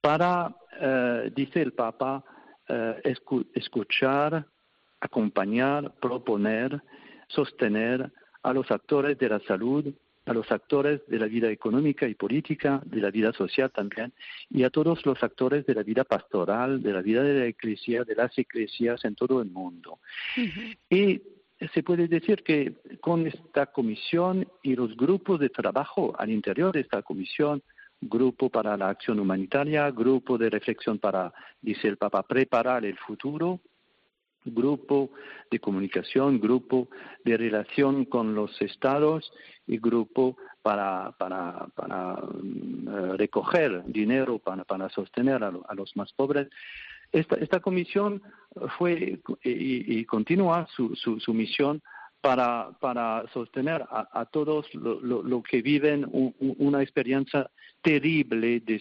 para, 0.00 0.54
eh, 0.80 1.32
dice 1.34 1.62
el 1.62 1.72
Papa, 1.72 2.22
eh, 2.68 3.14
escuchar, 3.54 4.44
acompañar, 5.00 5.94
proponer, 6.00 6.82
sostener 7.28 8.12
a 8.42 8.52
los 8.52 8.70
actores 8.70 9.18
de 9.18 9.28
la 9.28 9.40
salud 9.40 9.92
a 10.26 10.32
los 10.32 10.50
actores 10.52 11.00
de 11.08 11.18
la 11.18 11.26
vida 11.26 11.50
económica 11.50 12.06
y 12.06 12.14
política, 12.14 12.80
de 12.84 13.00
la 13.00 13.10
vida 13.10 13.32
social 13.32 13.70
también, 13.72 14.12
y 14.50 14.62
a 14.62 14.70
todos 14.70 15.04
los 15.04 15.22
actores 15.22 15.66
de 15.66 15.74
la 15.74 15.82
vida 15.82 16.04
pastoral, 16.04 16.82
de 16.82 16.92
la 16.92 17.02
vida 17.02 17.22
de 17.22 17.40
la 17.40 17.46
iglesia, 17.46 18.04
de 18.04 18.14
las 18.14 18.36
iglesias 18.38 19.04
en 19.04 19.14
todo 19.16 19.42
el 19.42 19.50
mundo. 19.50 19.98
Y 20.88 21.20
se 21.72 21.82
puede 21.82 22.08
decir 22.08 22.42
que 22.42 22.74
con 23.00 23.26
esta 23.26 23.66
comisión 23.66 24.46
y 24.62 24.74
los 24.74 24.96
grupos 24.96 25.40
de 25.40 25.48
trabajo 25.48 26.14
al 26.18 26.30
interior 26.30 26.72
de 26.72 26.80
esta 26.80 27.02
comisión, 27.02 27.62
grupo 28.00 28.50
para 28.50 28.76
la 28.76 28.88
acción 28.88 29.20
humanitaria, 29.20 29.90
grupo 29.90 30.36
de 30.36 30.50
reflexión 30.50 30.98
para, 30.98 31.32
dice 31.60 31.88
el 31.88 31.96
Papa, 31.96 32.22
preparar 32.24 32.84
el 32.84 32.98
futuro, 32.98 33.60
grupo 34.44 35.10
de 35.50 35.60
comunicación, 35.60 36.40
grupo 36.40 36.88
de 37.24 37.36
relación 37.36 38.04
con 38.06 38.34
los 38.34 38.60
estados 38.60 39.32
y 39.66 39.78
grupo 39.78 40.36
para, 40.62 41.12
para, 41.18 41.66
para 41.74 42.14
mm, 42.14 43.16
recoger 43.16 43.84
dinero 43.84 44.38
para, 44.38 44.64
para 44.64 44.88
sostener 44.90 45.44
a, 45.44 45.74
los 45.74 45.96
más 45.96 46.12
pobres. 46.12 46.48
Esta, 47.12 47.36
esta 47.36 47.60
comisión 47.60 48.22
fue 48.78 49.20
y, 49.44 49.98
y 49.98 50.04
continúa 50.04 50.66
su, 50.74 50.94
su, 50.96 51.20
su 51.20 51.34
misión 51.34 51.82
para, 52.22 52.70
para 52.80 53.24
sostener 53.34 53.84
a, 53.90 54.24
todos 54.26 54.72
lo, 54.74 55.42
que 55.42 55.60
viven 55.60 56.06
una 56.38 56.80
experiencia 56.80 57.50
terrible 57.82 58.60
de, 58.60 58.80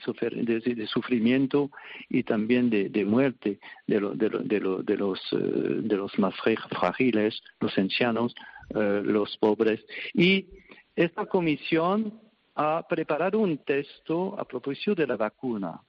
de, 0.75 0.87
sufrimiento 0.87 1.71
y 2.07 2.21
también 2.21 2.69
de, 2.69 3.03
muerte 3.03 3.59
de, 3.87 3.99
de, 3.99 4.95
los, 4.95 5.19
eh, 5.33 5.37
de 5.37 5.97
los 5.97 6.19
más 6.19 6.35
frágiles, 6.69 7.41
los 7.59 7.75
ancianos, 7.79 8.35
eh, 8.75 9.01
los 9.03 9.35
pobres. 9.37 9.83
Y 10.13 10.45
esta 10.95 11.25
comisión 11.25 12.21
ha 12.53 12.85
preparado 12.87 13.39
un 13.39 13.57
texto 13.65 14.39
a 14.39 14.45
propósito 14.45 14.93
de 14.93 15.07
la 15.07 15.17
vacuna, 15.17 15.81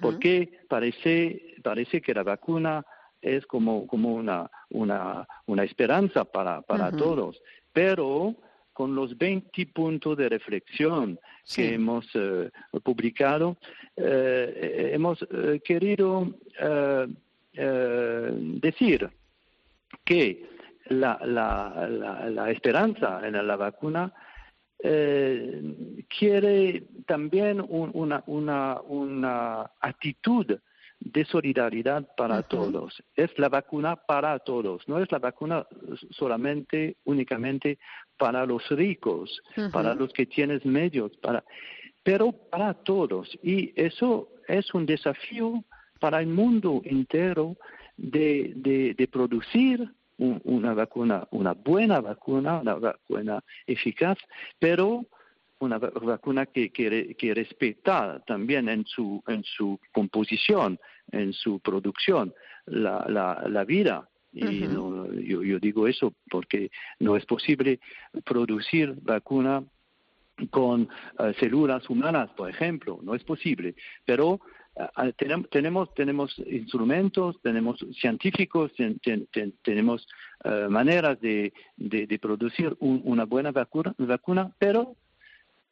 porque 0.00 0.60
parece, 0.68 1.54
parece 1.62 2.00
que 2.00 2.14
la 2.14 2.22
vacuna 2.22 2.84
es 3.20 3.46
como, 3.46 3.86
como 3.86 4.14
una, 4.14 4.50
una, 4.70 5.26
una 5.46 5.64
esperanza 5.64 6.24
para, 6.24 6.62
para 6.62 6.90
todos, 6.92 7.42
pero 7.72 8.36
con 8.72 8.94
los 8.94 9.16
20 9.16 9.66
puntos 9.66 10.18
de 10.18 10.28
reflexión 10.28 11.18
que 11.54 11.74
hemos 11.74 12.06
eh, 12.14 12.50
publicado, 12.82 13.56
eh, 13.96 14.90
hemos 14.92 15.26
eh, 15.30 15.60
querido 15.64 16.34
decir 18.60 19.08
que 20.04 20.46
la, 20.88 21.18
la, 21.24 21.88
la, 21.88 22.28
la, 22.28 22.50
esperanza 22.50 23.26
en 23.26 23.46
la 23.46 23.56
vacuna 23.56 24.12
quiere 24.78 26.84
también 27.06 27.64
una, 27.68 28.22
una, 28.26 28.80
una 28.82 29.70
actitud 29.80 30.58
de 31.00 31.24
solidaridad 31.24 32.08
para 32.16 32.42
todos. 32.42 33.02
Es 33.14 33.36
la 33.38 33.48
vacuna 33.48 33.96
para 33.96 34.38
todos, 34.38 34.86
no 34.88 35.00
es 35.00 35.10
la 35.12 35.18
vacuna 35.18 35.66
solamente, 36.10 36.96
únicamente 37.04 37.78
para 38.16 38.46
los 38.46 38.68
ricos, 38.70 39.42
para 39.72 39.94
los 39.94 40.12
que 40.12 40.26
tienen 40.26 40.60
medios, 40.64 41.16
para, 41.18 41.44
pero 42.02 42.32
para 42.32 42.74
todos. 42.74 43.38
Y 43.42 43.72
eso 43.76 44.30
es 44.48 44.72
un 44.74 44.86
desafío 44.86 45.64
para 46.00 46.20
el 46.20 46.28
mundo 46.28 46.82
entero 46.84 47.56
de, 47.96 48.52
de, 48.56 48.94
de 48.94 49.08
producir 49.08 49.90
una 50.18 50.74
vacuna, 50.74 51.26
una 51.30 51.52
buena 51.52 52.00
vacuna, 52.00 52.60
una 52.60 52.74
vacuna 52.74 53.44
eficaz, 53.66 54.18
pero 54.58 55.04
una 55.58 55.78
vacuna 55.78 56.46
que, 56.46 56.70
que, 56.70 57.14
que, 57.18 57.34
respeta 57.34 58.22
también 58.26 58.68
en 58.68 58.84
su, 58.84 59.22
en 59.26 59.42
su 59.44 59.78
composición, 59.92 60.78
en 61.12 61.32
su 61.32 61.60
producción, 61.60 62.34
la, 62.66 63.06
la, 63.08 63.46
la 63.48 63.64
vida. 63.64 64.08
Y 64.32 64.60
yo, 64.60 65.10
yo, 65.14 65.58
digo 65.58 65.88
eso 65.88 66.12
porque 66.30 66.70
no 66.98 67.16
es 67.16 67.24
posible 67.24 67.80
producir 68.22 68.94
vacuna 69.00 69.64
con 70.50 70.90
eh, 71.18 71.34
células 71.40 71.88
humanas, 71.88 72.30
por 72.36 72.50
ejemplo, 72.50 73.00
no 73.02 73.14
es 73.14 73.24
posible, 73.24 73.74
pero 74.04 74.40
tenemos, 75.50 75.94
tenemos 75.94 76.38
instrumentos, 76.38 77.40
tenemos 77.42 77.84
científicos, 77.98 78.72
tenemos 79.62 80.06
maneras 80.68 81.20
de, 81.20 81.52
de, 81.76 82.18
producir 82.18 82.76
una 82.80 83.24
buena 83.24 83.52
vacuna, 83.52 83.94
vacuna, 83.98 84.52
pero 84.58 84.96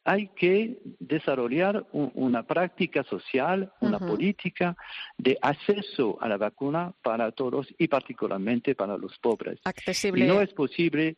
hay 0.05 0.27
que 0.35 0.77
desarrollar 0.99 1.85
una 1.91 2.43
práctica 2.43 3.03
social, 3.03 3.71
una 3.81 3.97
política 3.97 4.77
de 5.17 5.37
acceso 5.41 6.17
a 6.21 6.29
la 6.29 6.37
vacuna 6.37 6.93
para 7.01 7.31
todos 7.31 7.67
y 7.79 7.87
particularmente 7.87 8.75
para 8.75 8.97
los 8.97 9.17
pobres. 9.17 9.59
Accesible. 9.63 10.23
Y 10.23 10.27
no 10.27 10.41
es 10.41 10.53
posible 10.53 11.17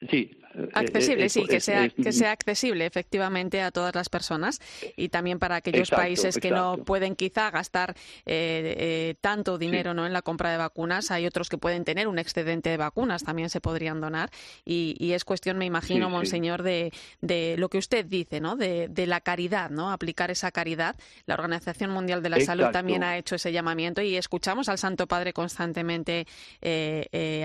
Sí. 0.00 0.38
Eh, 0.54 0.68
accesible, 0.72 1.28
sí, 1.28 1.44
que 1.46 1.60
sea, 1.60 1.88
que 1.88 2.12
sea 2.12 2.32
accesible 2.32 2.86
efectivamente 2.86 3.60
a 3.60 3.70
todas 3.70 3.94
las 3.94 4.08
personas 4.08 4.60
y 4.96 5.08
también 5.08 5.38
para 5.38 5.56
aquellos 5.56 5.90
países 5.90 6.38
que 6.38 6.50
no 6.50 6.78
pueden 6.78 7.16
quizá 7.16 7.50
gastar 7.50 7.94
eh, 8.24 8.74
eh, 8.78 9.14
tanto 9.20 9.58
dinero 9.58 9.94
¿no? 9.94 10.06
en 10.06 10.12
la 10.12 10.22
compra 10.22 10.50
de 10.50 10.56
vacunas. 10.56 11.10
Hay 11.10 11.26
otros 11.26 11.48
que 11.48 11.58
pueden 11.58 11.84
tener 11.84 12.08
un 12.08 12.18
excedente 12.18 12.70
de 12.70 12.76
vacunas, 12.76 13.24
también 13.24 13.50
se 13.50 13.60
podrían 13.60 14.00
donar. 14.00 14.30
Y, 14.64 15.12
es 15.14 15.24
cuestión, 15.24 15.58
me 15.58 15.64
imagino, 15.64 16.10
Monseñor, 16.10 16.64
de, 16.64 16.92
de, 17.20 17.54
lo 17.56 17.68
que 17.68 17.78
usted 17.78 18.04
dice, 18.04 18.40
¿no? 18.40 18.56
De, 18.56 18.88
de, 18.88 19.06
la 19.06 19.20
caridad, 19.20 19.70
¿no? 19.70 19.92
Aplicar 19.92 20.32
esa 20.32 20.50
caridad. 20.50 20.96
La 21.26 21.34
Organización 21.34 21.90
Mundial 21.90 22.20
de 22.20 22.30
la 22.30 22.40
Salud 22.40 22.70
también 22.72 23.04
ha 23.04 23.16
hecho 23.16 23.36
ese 23.36 23.52
llamamiento 23.52 24.02
y 24.02 24.16
escuchamos 24.16 24.68
al 24.68 24.78
Santo 24.78 25.06
Padre 25.06 25.32
constantemente 25.32 26.26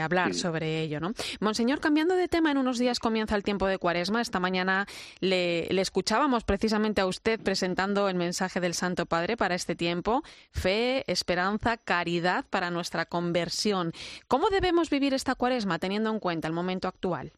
hablar 0.02 0.34
sobre 0.34 0.82
ello, 0.82 1.00
¿no? 1.00 1.14
Monseñor, 1.40 1.80
cambiando 1.80 2.16
de 2.16 2.28
tema, 2.28 2.39
en 2.48 2.58
unos 2.58 2.80
días 2.80 3.00
comienza 3.00 3.36
el 3.36 3.44
tiempo 3.44 3.68
de 3.68 3.78
Cuaresma. 3.78 4.22
Esta 4.22 4.40
mañana 4.40 4.86
le, 5.20 5.68
escuchábamos 5.82 6.46
precisamente 6.46 7.02
a 7.02 7.06
usted 7.06 7.40
presentando 7.40 8.08
el 8.08 8.16
mensaje 8.16 8.62
del 8.62 8.74
Santo 8.74 9.06
Padre 9.06 9.36
para 9.36 9.56
este 9.56 9.76
tiempo. 9.76 10.24
Fe, 10.52 11.04
esperanza, 11.12 11.76
caridad 11.76 12.46
para 12.50 12.72
nuestra 12.72 13.06
conversión. 13.06 13.92
¿Cómo 14.28 14.50
debemos 14.50 14.90
vivir 14.90 15.14
esta 15.14 15.36
Cuaresma 15.36 15.80
teniendo 15.80 16.10
en 16.10 16.20
cuenta 16.20 16.48
el 16.48 16.54
momento 16.54 16.88
actual? 16.88 17.34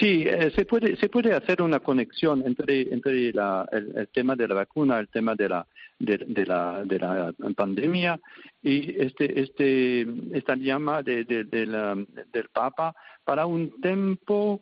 Sí, 0.00 0.24
eh, 0.26 0.50
se 0.54 0.64
puede 0.64 0.96
se 0.96 1.08
puede 1.08 1.32
hacer 1.32 1.62
una 1.62 1.78
conexión 1.78 2.42
entre 2.44 2.92
entre 2.92 3.28
el, 3.28 4.08
tema 4.12 4.34
de 4.34 4.48
la 4.48 4.54
vacuna, 4.54 4.98
el 4.98 5.08
tema 5.08 5.34
de 5.34 5.48
la 5.48 5.66
de, 6.00 6.46
la 6.46 6.82
de 6.84 6.98
la 6.98 7.32
pandemia 7.54 8.18
y 8.62 9.00
este 9.00 9.40
este 9.40 10.06
esta 10.32 10.56
llama 10.56 11.02
de, 11.02 11.24
del 11.24 12.48
Papa 12.52 12.94
para 13.24 13.46
un 13.46 13.80
tiempo 13.80 14.60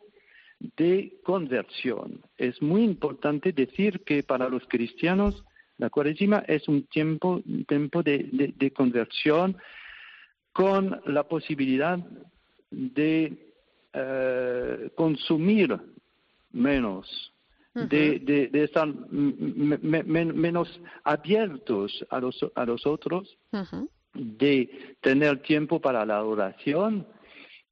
de 0.77 1.13
conversión. 1.23 2.21
Es 2.37 2.61
muy 2.61 2.83
importante 2.83 3.53
decir 3.53 4.01
que 4.01 4.21
para 4.23 4.49
los 4.49 4.63
cristianos 4.67 5.43
la 5.77 5.89
cuaresima 5.89 6.43
es 6.47 6.67
un 6.67 6.83
tiempo 6.83 7.41
un 7.45 7.65
tiempo 7.65 8.03
de, 8.03 8.53
de 8.55 8.71
conversión 8.71 9.57
con 10.51 11.01
la 11.05 11.23
posibilidad 11.23 11.99
de 12.69 13.49
eh, 13.93 14.89
consumir 14.95 15.75
menos, 16.51 17.33
de, 17.73 18.49
de, 18.51 18.63
estar 18.63 18.87
menos 18.87 20.81
abiertos 21.03 22.05
a 22.09 22.19
los, 22.19 22.45
a 22.55 22.65
los 22.65 22.85
otros, 22.85 23.37
de 24.13 24.95
tener 25.01 25.41
tiempo 25.41 25.79
para 25.79 26.05
la 26.05 26.23
oración 26.23 27.07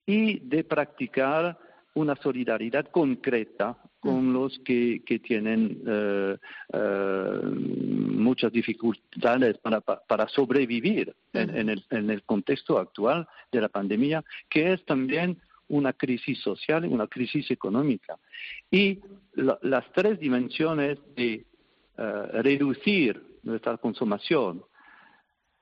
y 0.06 0.40
de 0.40 0.64
practicar 0.64 1.58
una 1.94 2.16
solidaridad 2.16 2.86
concreta 2.92 3.78
con 4.00 4.32
los 4.32 4.58
que, 4.60 5.02
que 5.06 5.20
tienen 5.20 5.82
eh, 5.86 6.38
eh, 6.72 7.42
muchas 7.44 8.52
dificultades 8.52 9.58
para, 9.58 9.82
para 9.82 10.28
sobrevivir 10.28 11.14
en, 11.34 11.70
el, 11.70 11.84
en 11.90 12.10
el 12.12 12.24
contexto 12.24 12.78
actual 12.78 13.28
de 13.52 13.62
la 13.62 13.70
pandemia, 13.70 14.24
que 14.50 14.74
es 14.74 14.86
también 14.86 15.42
una 15.70 15.94
crisis 15.94 16.40
social 16.40 16.86
y 16.86 16.88
una 16.88 17.08
crisis 17.08 17.50
económica. 17.52 18.18
Y 18.72 19.00
las 19.34 19.92
tres 19.94 20.20
dimensiones 20.20 20.98
de 21.16 21.46
eh, 21.98 22.42
reducir 22.44 23.40
nuestra 23.44 23.78
consumación, 23.78 24.64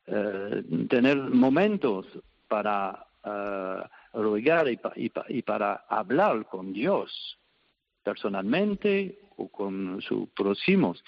eh, 0.07 0.63
tener 0.89 1.17
momentos 1.17 2.05
para 2.47 3.07
uh, 3.23 4.21
rogar 4.21 4.67
y, 4.67 5.41
para 5.41 5.85
hablar 5.89 6.45
con 6.45 6.73
Dios 6.73 7.39
personalmente 8.03 9.17
o 9.37 9.49
con 9.49 10.01
sus 10.01 10.29
próximos 10.29 11.03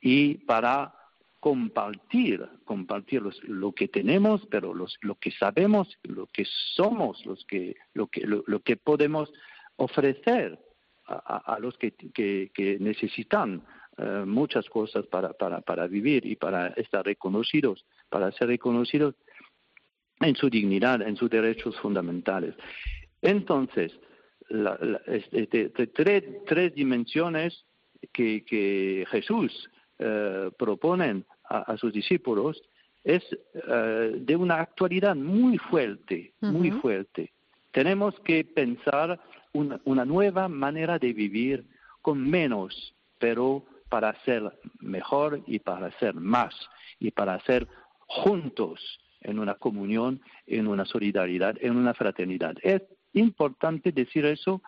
y 0.00 0.34
para 0.34 0.94
compartir, 1.42 2.48
compartir 2.64 3.20
lo 3.48 3.72
que 3.72 3.88
tenemos, 3.88 4.46
pero 4.48 4.72
los, 4.72 4.96
lo 5.00 5.16
que 5.16 5.32
sabemos, 5.32 5.98
lo 6.04 6.28
que 6.28 6.46
somos, 6.76 7.26
los 7.26 7.44
que, 7.46 7.74
lo, 7.94 8.06
que, 8.06 8.20
lo, 8.24 8.60
que 8.60 8.76
podemos 8.76 9.28
ofrecer 9.74 10.56
a, 11.04 11.58
los 11.58 11.76
que, 11.78 11.94
que, 11.94 12.76
necesitan 12.78 13.60
eh, 13.98 14.22
muchas 14.24 14.70
cosas 14.70 15.04
para, 15.08 15.32
para, 15.32 15.60
para 15.62 15.88
vivir 15.88 16.24
y 16.26 16.36
para 16.36 16.68
estar 16.68 17.04
reconocidos, 17.04 17.84
para 18.08 18.30
ser 18.30 18.46
reconocidos 18.46 19.16
en 20.20 20.36
su 20.36 20.48
dignidad, 20.48 21.02
en 21.02 21.16
sus 21.16 21.28
derechos 21.28 21.76
fundamentales. 21.80 22.54
Entonces, 23.20 23.90
la, 24.48 24.78
este, 25.08 25.70
tres, 25.70 26.22
tres 26.46 26.72
dimensiones 26.72 27.64
que, 28.12 28.44
que 28.44 29.04
Jesús 29.10 29.68
eh, 29.98 30.50
proponen 30.56 31.24
a, 31.52 31.76
sus 31.76 31.92
discípulos 31.92 32.62
es 33.04 33.22
eh, 33.54 34.16
de 34.16 34.36
una 34.36 34.60
actualidad 34.60 35.16
muy 35.16 35.58
fuerte, 35.58 36.32
muy 36.40 36.70
fuerte. 36.70 37.32
Tenemos 37.72 38.18
que 38.20 38.44
pensar 38.44 39.20
una, 39.52 39.80
una, 39.84 40.04
nueva 40.04 40.48
manera 40.48 40.98
de 40.98 41.12
vivir 41.12 41.64
con 42.00 42.28
menos, 42.28 42.94
pero 43.18 43.64
para 43.88 44.14
ser 44.24 44.52
mejor 44.80 45.42
y 45.46 45.58
para 45.58 45.90
ser 45.98 46.14
más 46.14 46.54
y 46.98 47.10
para 47.10 47.40
ser 47.40 47.66
juntos 48.06 49.00
en 49.20 49.38
una 49.38 49.54
comunión, 49.54 50.20
en 50.46 50.66
una 50.66 50.84
solidaridad, 50.84 51.56
en 51.60 51.76
una 51.76 51.94
fraternidad. 51.94 52.54
Es 52.62 52.82
importante 53.12 53.92
decir 53.92 54.24
eso 54.24 54.62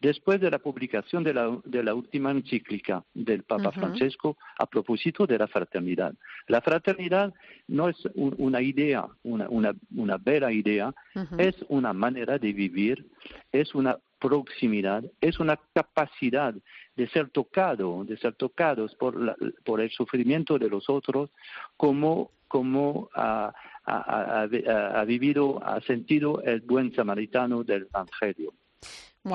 después 0.00 0.40
de 0.40 0.50
la 0.50 0.58
publicación 0.58 1.24
de 1.24 1.34
la, 1.34 1.58
de 1.64 1.82
la 1.82 1.94
última 1.94 2.30
encíclica 2.30 3.04
del 3.14 3.42
Papa 3.42 3.72
Francesco 3.72 4.36
a 4.58 4.66
propósito 4.66 5.26
de 5.26 5.38
la 5.38 5.48
fraternidad. 5.48 6.14
La 6.46 6.60
fraternidad 6.60 7.34
no 7.66 7.88
es 7.88 7.96
una 8.14 8.62
idea, 8.62 9.06
una, 9.22 9.48
una, 9.48 9.74
una 9.96 10.18
vera 10.18 10.52
idea, 10.52 10.94
es 11.38 11.56
una 11.68 11.92
manera 11.92 12.38
de 12.38 12.52
vivir, 12.52 13.06
es 13.52 13.74
una 13.74 13.98
proximidad, 14.20 15.04
es 15.20 15.38
una 15.38 15.58
capacidad 15.74 16.54
de 16.96 17.08
ser 17.08 17.30
tocado, 17.30 18.04
de 18.04 18.16
ser 18.18 18.34
tocados 18.34 18.94
por, 18.96 19.20
la, 19.20 19.36
por 19.64 19.80
el 19.80 19.90
sufrimiento 19.90 20.58
de 20.58 20.68
los 20.68 20.88
otros, 20.88 21.30
como, 21.76 22.32
como 22.48 23.08
ha, 23.14 23.52
ha, 23.84 24.42
ha, 24.42 25.04
vivido, 25.04 25.64
ha 25.64 25.80
sentido 25.82 26.42
el 26.42 26.60
buen 26.60 26.92
samaritano 26.94 27.62
del 27.62 27.86
Evangelio 27.92 28.54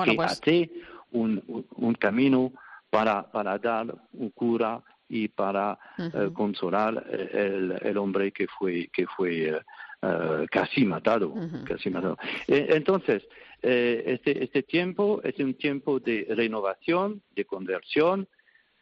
que 0.02 0.14
pues 0.14 0.32
hace 0.32 0.70
un, 1.12 1.66
un, 1.76 1.94
camino 1.94 2.52
para, 2.90 3.30
para 3.30 3.58
dar 3.58 3.94
un 4.12 4.30
cura 4.30 4.82
y 5.08 5.28
para 5.28 5.78
eh, 5.98 6.30
consolar 6.32 7.04
el, 7.10 7.78
el, 7.82 7.98
hombre 7.98 8.32
que 8.32 8.46
fue 8.48 8.88
que 8.92 9.06
fue 9.06 9.48
eh, 9.48 9.60
eh, 10.02 10.46
casi 10.50 10.84
matado, 10.84 11.34
casi 11.64 11.90
matado. 11.90 12.16
entonces, 12.46 13.26
este, 13.62 14.44
este 14.44 14.62
tiempo 14.62 15.20
es 15.22 15.38
un 15.38 15.54
tiempo 15.54 15.98
de 15.98 16.26
renovación, 16.30 17.22
de 17.34 17.44
conversión, 17.44 18.28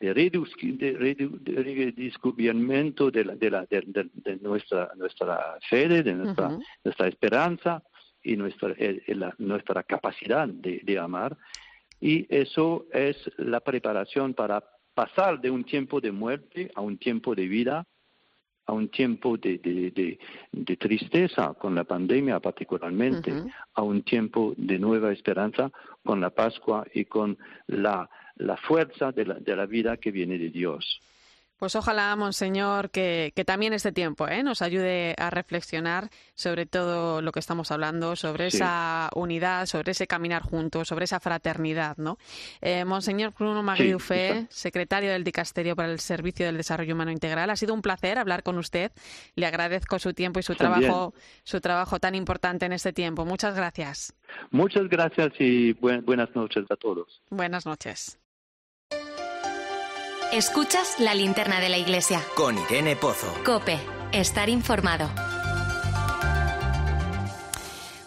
de, 0.00 0.12
redescubrimiento 0.12 3.10
de, 3.10 3.24
de, 3.24 3.50
la, 3.50 3.66
de, 3.66 4.38
nuestra, 4.40 4.90
nuestra 4.96 5.58
fe, 5.68 5.88
de 5.88 6.12
nuestra, 6.12 6.58
nuestra 6.82 7.06
esperanza, 7.06 7.82
y 8.22 8.36
nuestra, 8.36 8.70
eh, 8.78 9.02
eh, 9.06 9.30
nuestra 9.38 9.82
capacidad 9.82 10.48
de, 10.48 10.98
amar. 10.98 11.36
Y 12.00 12.26
eso 12.34 12.86
es 12.92 13.16
la 13.36 13.60
preparación 13.60 14.34
para 14.34 14.62
pasar 14.94 15.40
de 15.40 15.50
un 15.50 15.64
tiempo 15.64 16.00
de 16.00 16.12
muerte 16.12 16.70
a 16.74 16.80
un 16.80 16.98
tiempo 16.98 17.34
de 17.34 17.46
vida, 17.46 17.86
a 18.66 18.72
un 18.72 18.88
tiempo 18.88 19.36
de, 19.36 19.58
de, 19.58 20.76
tristeza 20.76 21.54
con 21.54 21.74
la 21.74 21.84
pandemia 21.84 22.40
particularmente, 22.40 23.32
a 23.74 23.82
un 23.82 24.02
tiempo 24.02 24.54
de 24.56 24.78
nueva 24.78 25.12
esperanza 25.12 25.70
con 26.04 26.20
la 26.20 26.30
Pascua 26.30 26.84
y 26.92 27.04
con 27.04 27.38
la, 27.66 28.08
la 28.36 28.56
fuerza 28.56 29.12
de 29.12 29.26
la, 29.26 29.34
de 29.34 29.56
la 29.56 29.66
vida 29.66 29.96
que 29.96 30.10
viene 30.10 30.38
de 30.38 30.50
Dios. 30.50 31.00
Pues 31.62 31.76
ojalá, 31.76 32.16
Monseñor, 32.16 32.90
que, 32.90 33.32
también 33.46 33.72
este 33.72 33.92
tiempo 33.92 34.26
¿eh? 34.26 34.42
nos 34.42 34.62
ayude 34.62 35.14
a 35.16 35.30
reflexionar 35.30 36.10
sobre 36.34 36.66
todo 36.66 37.22
lo 37.22 37.30
que 37.30 37.38
estamos 37.38 37.70
hablando, 37.70 38.16
sobre 38.16 38.48
esa 38.48 39.08
unidad, 39.14 39.66
sobre 39.66 39.92
ese 39.92 40.08
caminar 40.08 40.42
juntos, 40.42 40.88
sobre 40.88 41.04
esa 41.04 41.20
fraternidad. 41.20 41.96
¿no? 41.98 42.18
Eh, 42.62 42.84
Monseñor 42.84 43.32
Bruno 43.38 43.62
Magriufé, 43.62 44.48
secretario 44.50 45.12
del 45.12 45.22
Dicasterio 45.22 45.76
para 45.76 45.92
el 45.92 46.00
Servicio 46.00 46.46
del 46.46 46.56
Desarrollo 46.56 46.96
Humano 46.96 47.12
Integral, 47.12 47.48
ha 47.48 47.54
sido 47.54 47.74
un 47.74 47.82
placer 47.82 48.18
hablar 48.18 48.42
con 48.42 48.58
usted. 48.58 48.90
Le 49.36 49.46
agradezco 49.46 50.00
su 50.00 50.14
tiempo 50.14 50.40
y 50.40 50.42
su 50.42 50.56
trabajo, 50.56 51.14
su 51.44 51.60
trabajo 51.60 52.00
tan 52.00 52.16
importante 52.16 52.66
en 52.66 52.72
este 52.72 52.92
tiempo. 52.92 53.24
Muchas 53.24 53.54
gracias. 53.54 54.16
Muchas 54.50 54.88
gracias 54.88 55.30
y 55.38 55.74
buenas 55.74 56.34
noches 56.34 56.64
a 56.70 56.74
todos. 56.74 57.22
Buenas 57.30 57.66
noches. 57.66 58.18
Escuchas 60.32 60.98
la 60.98 61.14
linterna 61.14 61.60
de 61.60 61.68
la 61.68 61.76
iglesia. 61.76 62.22
Con 62.34 62.56
Irene 62.56 62.96
Pozo. 62.96 63.26
Cope, 63.44 63.78
estar 64.12 64.48
informado. 64.48 65.10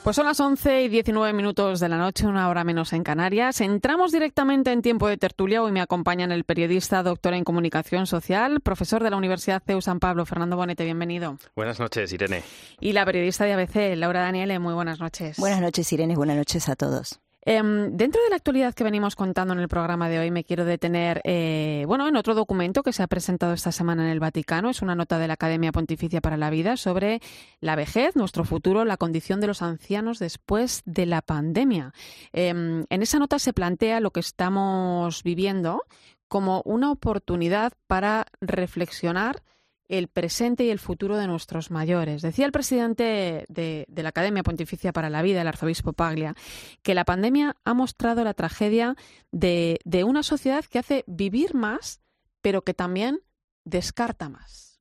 Pues 0.03 0.15
son 0.15 0.25
las 0.25 0.39
11 0.39 0.81
y 0.81 0.89
19 0.89 1.33
minutos 1.33 1.79
de 1.79 1.87
la 1.87 1.97
noche, 1.97 2.25
una 2.25 2.49
hora 2.49 2.63
menos 2.63 2.93
en 2.93 3.03
Canarias. 3.03 3.61
Entramos 3.61 4.11
directamente 4.11 4.71
en 4.71 4.81
tiempo 4.81 5.07
de 5.07 5.17
tertulia. 5.17 5.61
Hoy 5.61 5.71
me 5.71 5.81
acompañan 5.81 6.31
el 6.31 6.45
periodista, 6.45 7.03
doctor 7.03 7.35
en 7.35 7.43
comunicación 7.43 8.07
social, 8.07 8.59
profesor 8.59 9.03
de 9.03 9.11
la 9.11 9.17
Universidad 9.17 9.61
CEU 9.63 9.81
San 9.81 9.99
Pablo, 9.99 10.25
Fernando 10.25 10.55
Bonete. 10.55 10.83
Bienvenido. 10.83 11.37
Buenas 11.55 11.79
noches, 11.79 12.11
Irene. 12.11 12.41
Y 12.79 12.93
la 12.93 13.05
periodista 13.05 13.45
de 13.45 13.53
ABC, 13.53 13.95
Laura 13.95 14.21
Daniele. 14.21 14.57
Muy 14.57 14.73
buenas 14.73 14.99
noches. 14.99 15.37
Buenas 15.37 15.61
noches, 15.61 15.93
Irene. 15.93 16.15
Buenas 16.15 16.37
noches 16.37 16.69
a 16.69 16.75
todos. 16.75 17.19
Em, 17.47 17.95
dentro 17.95 18.23
de 18.23 18.31
la 18.31 18.37
actualidad 18.37 18.73
que 18.73 18.83
venimos 18.83 19.15
contando 19.15 19.53
en 19.53 19.59
el 19.59 19.67
programa 19.67 20.09
de 20.09 20.17
hoy, 20.17 20.31
me 20.31 20.43
quiero 20.43 20.65
detener, 20.65 21.21
eh, 21.23 21.83
bueno, 21.87 22.07
en 22.07 22.15
otro 22.15 22.33
documento 22.33 22.81
que 22.81 22.91
se 22.91 23.03
ha 23.03 23.07
presentado 23.07 23.53
esta 23.53 23.71
semana 23.71 24.03
en 24.03 24.09
el 24.09 24.19
Vaticano. 24.19 24.71
Es 24.71 24.81
una 24.81 24.95
nota 24.95 25.19
de 25.19 25.27
la 25.27 25.35
Academia 25.35 25.71
Pontificia 25.71 26.21
para 26.21 26.37
la 26.37 26.49
Vida 26.49 26.75
sobre 26.75 27.21
la 27.61 27.75
vejez, 27.75 28.15
nuestro 28.15 28.45
futuro, 28.45 28.83
la 28.83 28.97
condición 28.97 29.41
de 29.41 29.47
los 29.47 29.61
ancianos 29.61 30.17
después 30.17 30.81
de 30.85 31.05
la 31.05 31.21
pandemia. 31.21 31.93
Em, 32.33 32.85
en 32.89 33.01
esa 33.03 33.19
nota 33.19 33.37
se 33.37 33.53
plantea 33.53 33.99
lo 33.99 34.09
que 34.09 34.21
estamos 34.21 35.21
viviendo 35.21 35.83
como 36.27 36.63
una 36.65 36.91
oportunidad 36.91 37.73
para 37.85 38.25
reflexionar 38.41 39.43
el 39.87 40.07
presente 40.07 40.63
y 40.63 40.69
el 40.69 40.79
futuro 40.79 41.17
de 41.17 41.27
nuestros 41.27 41.71
mayores. 41.71 42.21
Decía 42.21 42.45
el 42.45 42.51
presidente 42.51 43.45
de, 43.47 43.85
la 43.95 44.09
Academia 44.09 44.43
Pontificia 44.43 44.93
para 44.93 45.09
la 45.09 45.21
Vida, 45.21 45.41
el 45.41 45.47
arzobispo 45.47 45.93
Paglia, 45.93 46.35
que 46.81 46.95
la 46.95 47.05
pandemia 47.05 47.55
ha 47.63 47.73
mostrado 47.73 48.23
la 48.23 48.33
tragedia 48.33 48.95
de, 49.31 49.79
una 50.05 50.23
sociedad 50.23 50.65
que 50.65 50.79
hace 50.79 51.03
vivir 51.07 51.55
más, 51.55 52.01
pero 52.41 52.63
que 52.63 52.73
también 52.73 53.21
descarta 53.63 54.29
más. 54.29 54.79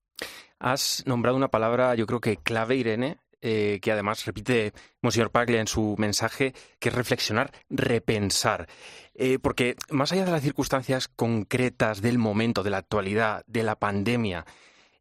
Has 0.58 1.02
nombrado 1.06 1.36
una 1.36 1.48
palabra, 1.48 1.94
yo 1.94 2.06
creo 2.06 2.20
que 2.20 2.36
clave, 2.36 2.76
Irene, 2.76 3.18
eh, 3.42 3.78
que 3.82 3.92
además 3.92 4.24
repite 4.24 4.72
Monsignor 5.02 5.30
Paglia 5.30 5.60
en 5.60 5.66
su 5.66 5.94
mensaje, 5.98 6.54
que 6.78 6.88
es 6.88 6.94
reflexionar, 6.94 7.52
repensar. 7.68 8.68
Eh, 9.14 9.38
porque 9.38 9.76
más 9.90 10.12
allá 10.12 10.24
de 10.24 10.30
las 10.30 10.42
circunstancias 10.42 11.08
concretas 11.08 12.00
del 12.00 12.16
momento, 12.16 12.62
de 12.62 12.70
la 12.70 12.78
actualidad, 12.78 13.44
de 13.46 13.62
la 13.62 13.78
pandemia, 13.78 14.46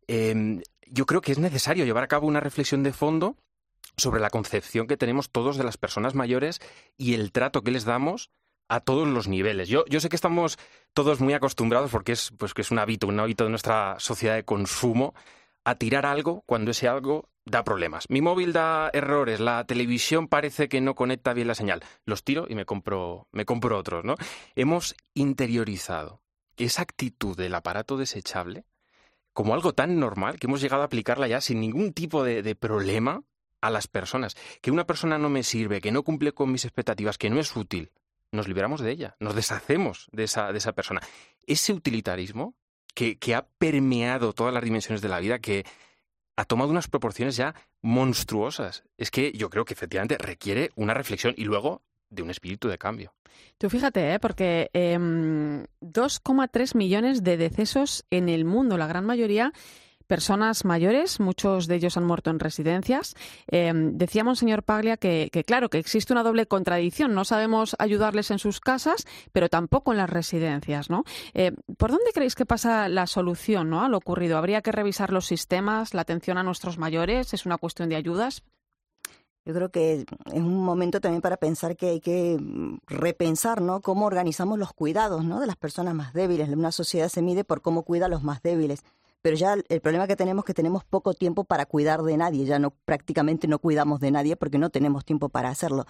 Em, 0.07 0.61
yo 0.87 1.05
creo 1.05 1.21
que 1.21 1.31
es 1.31 1.39
necesario 1.39 1.85
llevar 1.85 2.03
a 2.03 2.07
cabo 2.07 2.27
una 2.27 2.39
reflexión 2.39 2.83
de 2.83 2.93
fondo 2.93 3.37
sobre 3.97 4.21
la 4.21 4.29
concepción 4.29 4.87
que 4.87 4.97
tenemos 4.97 5.31
todos 5.31 5.57
de 5.57 5.63
las 5.63 5.77
personas 5.77 6.15
mayores 6.15 6.59
y 6.97 7.13
el 7.13 7.31
trato 7.31 7.61
que 7.61 7.71
les 7.71 7.85
damos 7.85 8.31
a 8.69 8.79
todos 8.79 9.07
los 9.07 9.27
niveles. 9.27 9.69
Yo, 9.69 9.83
sé 9.99 10.09
que 10.09 10.15
estamos 10.15 10.57
todos 10.93 11.19
muy 11.19 11.33
acostumbrados, 11.33 11.91
porque 11.91 12.13
es, 12.13 12.31
pues, 12.37 12.53
que 12.53 12.61
es 12.61 12.71
un 12.71 12.79
hábito, 12.79 13.07
un 13.07 13.19
hábito 13.19 13.43
de 13.43 13.49
nuestra 13.49 13.95
sociedad 13.99 14.35
de 14.35 14.45
consumo, 14.45 15.13
a 15.65 15.75
tirar 15.75 16.05
algo 16.05 16.43
cuando 16.45 16.71
ese 16.71 16.87
algo 16.87 17.29
da 17.45 17.63
problemas. 17.63 18.09
Mi 18.09 18.21
móvil 18.21 18.51
da 18.51 18.89
errores, 18.93 19.39
la 19.39 19.65
televisión 19.65 20.27
parece 20.27 20.69
que 20.69 20.81
no 20.81 20.95
conecta 20.95 21.33
bien 21.33 21.47
la 21.47 21.55
señal. 21.55 21.83
Los 22.05 22.23
tiro 22.23 22.47
y 22.49 22.55
me 22.55 22.65
compro, 22.65 23.27
me 23.31 23.45
compro 23.45 23.77
otros, 23.77 24.03
¿no? 24.03 24.15
Hemos 24.55 24.95
interiorizado 25.13 26.21
esa 26.57 26.81
actitud 26.81 27.37
del 27.37 27.55
aparato 27.55 27.97
desechable 27.97 28.65
como 29.33 29.53
algo 29.53 29.73
tan 29.73 29.99
normal 29.99 30.39
que 30.39 30.47
hemos 30.47 30.61
llegado 30.61 30.83
a 30.83 30.85
aplicarla 30.85 31.27
ya 31.27 31.41
sin 31.41 31.59
ningún 31.59 31.93
tipo 31.93 32.23
de, 32.23 32.55
problema 32.55 33.23
a 33.61 33.69
las 33.69 33.87
personas. 33.87 34.35
Que 34.61 34.71
una 34.71 34.85
persona 34.85 35.17
no 35.17 35.29
me 35.29 35.43
sirve, 35.43 35.81
que 35.81 35.91
no 35.91 36.03
cumple 36.03 36.33
con 36.33 36.51
mis 36.51 36.65
expectativas, 36.65 37.17
que 37.17 37.29
no 37.29 37.39
es 37.39 37.55
útil, 37.55 37.91
nos 38.31 38.47
liberamos 38.47 38.81
de 38.81 38.91
ella, 38.91 39.15
nos 39.19 39.35
deshacemos 39.35 40.07
de 40.11 40.23
esa, 40.25 40.51
de 40.51 40.57
esa 40.57 40.73
persona. 40.73 41.01
Ese 41.47 41.73
utilitarismo 41.73 42.55
que, 42.93 43.17
que 43.17 43.35
ha 43.35 43.47
permeado 43.57 44.33
todas 44.33 44.53
las 44.53 44.63
dimensiones 44.63 45.01
de 45.01 45.09
la 45.09 45.19
vida, 45.19 45.39
que 45.39 45.65
ha 46.35 46.45
tomado 46.45 46.71
unas 46.71 46.87
proporciones 46.87 47.35
ya 47.35 47.55
monstruosas. 47.81 48.83
Es 48.97 49.11
que 49.11 49.31
yo 49.33 49.49
creo 49.49 49.65
que 49.65 49.73
efectivamente 49.73 50.17
requiere 50.17 50.71
una 50.75 50.93
reflexión 50.93 51.33
y 51.37 51.45
luego 51.45 51.83
de 52.13 52.21
un 52.21 52.29
espíritu 52.29 52.67
de 52.67 52.77
cambio. 52.77 53.13
Tú 53.57 53.69
fíjate, 53.69 54.13
¿eh? 54.13 54.19
porque 54.19 54.69
2,3 54.73 56.71
em, 56.71 56.77
millones 56.77 57.23
de 57.23 57.37
decesos 57.37 58.05
en 58.11 58.29
el 58.29 58.45
mundo, 58.45 58.77
la 58.77 58.87
gran 58.87 59.05
mayoría 59.05 59.53
personas 60.07 60.65
mayores, 60.65 61.19
muchos 61.19 61.67
de 61.67 61.75
ellos 61.75 61.97
han 61.97 62.05
muerto 62.05 62.29
en 62.29 62.39
residencias. 62.39 63.15
Em, 63.47 63.97
decíamos, 63.97 64.39
señor 64.39 64.63
Paglia, 64.63 64.97
que, 64.97 65.29
claro, 65.45 65.69
que 65.69 65.79
existe 65.79 66.13
una 66.13 66.23
doble 66.23 66.45
contradicción. 66.45 67.13
No 67.13 67.25
sabemos 67.25 67.75
ayudarles 67.79 68.29
en 68.31 68.39
sus 68.39 68.59
casas, 68.59 69.05
pero 69.31 69.49
tampoco 69.49 69.91
en 69.91 69.97
las 69.97 70.09
residencias, 70.09 70.89
¿no? 70.89 71.03
Eh, 71.33 71.53
¿Por 71.77 71.91
dónde 71.91 72.11
creéis 72.13 72.35
que 72.35 72.45
pasa 72.45 72.87
la 72.89 73.07
solución 73.07 73.69
¿no? 73.69 73.83
a 73.83 73.89
lo 73.89 73.97
ocurrido? 73.97 74.37
¿Habría 74.37 74.61
que 74.61 74.71
revisar 74.71 75.11
los 75.11 75.25
sistemas, 75.25 75.93
la 75.93 76.01
atención 76.01 76.37
a 76.37 76.43
nuestros 76.43 76.77
mayores? 76.77 77.33
¿Es 77.33 77.45
una 77.45 77.57
cuestión 77.57 77.89
de 77.89 77.95
ayudas? 77.95 78.43
Yo 79.45 79.53
creo 79.53 79.71
que 79.71 80.05
es 80.31 80.41
un 80.41 80.63
momento 80.63 81.01
también 81.01 81.21
para 81.21 81.35
pensar 81.37 81.75
que 81.75 81.89
hay 81.89 81.99
que 81.99 82.37
mm, 82.39 82.77
repensar, 82.87 83.61
¿no? 83.61 83.81
Cómo 83.81 84.05
organizamos 84.05 84.57
los 84.57 84.71
cuidados, 84.73 85.25
¿no? 85.25 85.39
De 85.41 85.47
las 85.47 85.57
personas 85.57 85.93
más 85.93 86.13
débiles. 86.13 86.49
Una 86.49 86.71
sociedad 86.71 87.09
se 87.09 87.21
mide 87.21 87.43
por 87.43 87.61
cómo 87.61 87.83
cuida 87.83 88.05
a 88.05 88.09
los 88.09 88.23
más 88.23 88.41
débiles. 88.41 88.83
Pero 89.21 89.35
ya 89.35 89.53
el 89.53 89.81
problema 89.81 90.07
que 90.07 90.15
tenemos 90.15 90.43
es 90.43 90.47
que 90.47 90.53
tenemos 90.53 90.83
poco 90.85 91.13
tiempo 91.13 91.43
para 91.43 91.65
cuidar 91.65 92.03
de 92.03 92.17
nadie. 92.17 92.45
Ya 92.45 92.59
no 92.59 92.71
prácticamente 92.85 93.47
no 93.47 93.59
cuidamos 93.59 93.99
de 93.99 94.11
nadie 94.11 94.35
porque 94.35 94.57
no 94.57 94.69
tenemos 94.69 95.05
tiempo 95.05 95.29
para 95.29 95.49
hacerlo. 95.49 95.85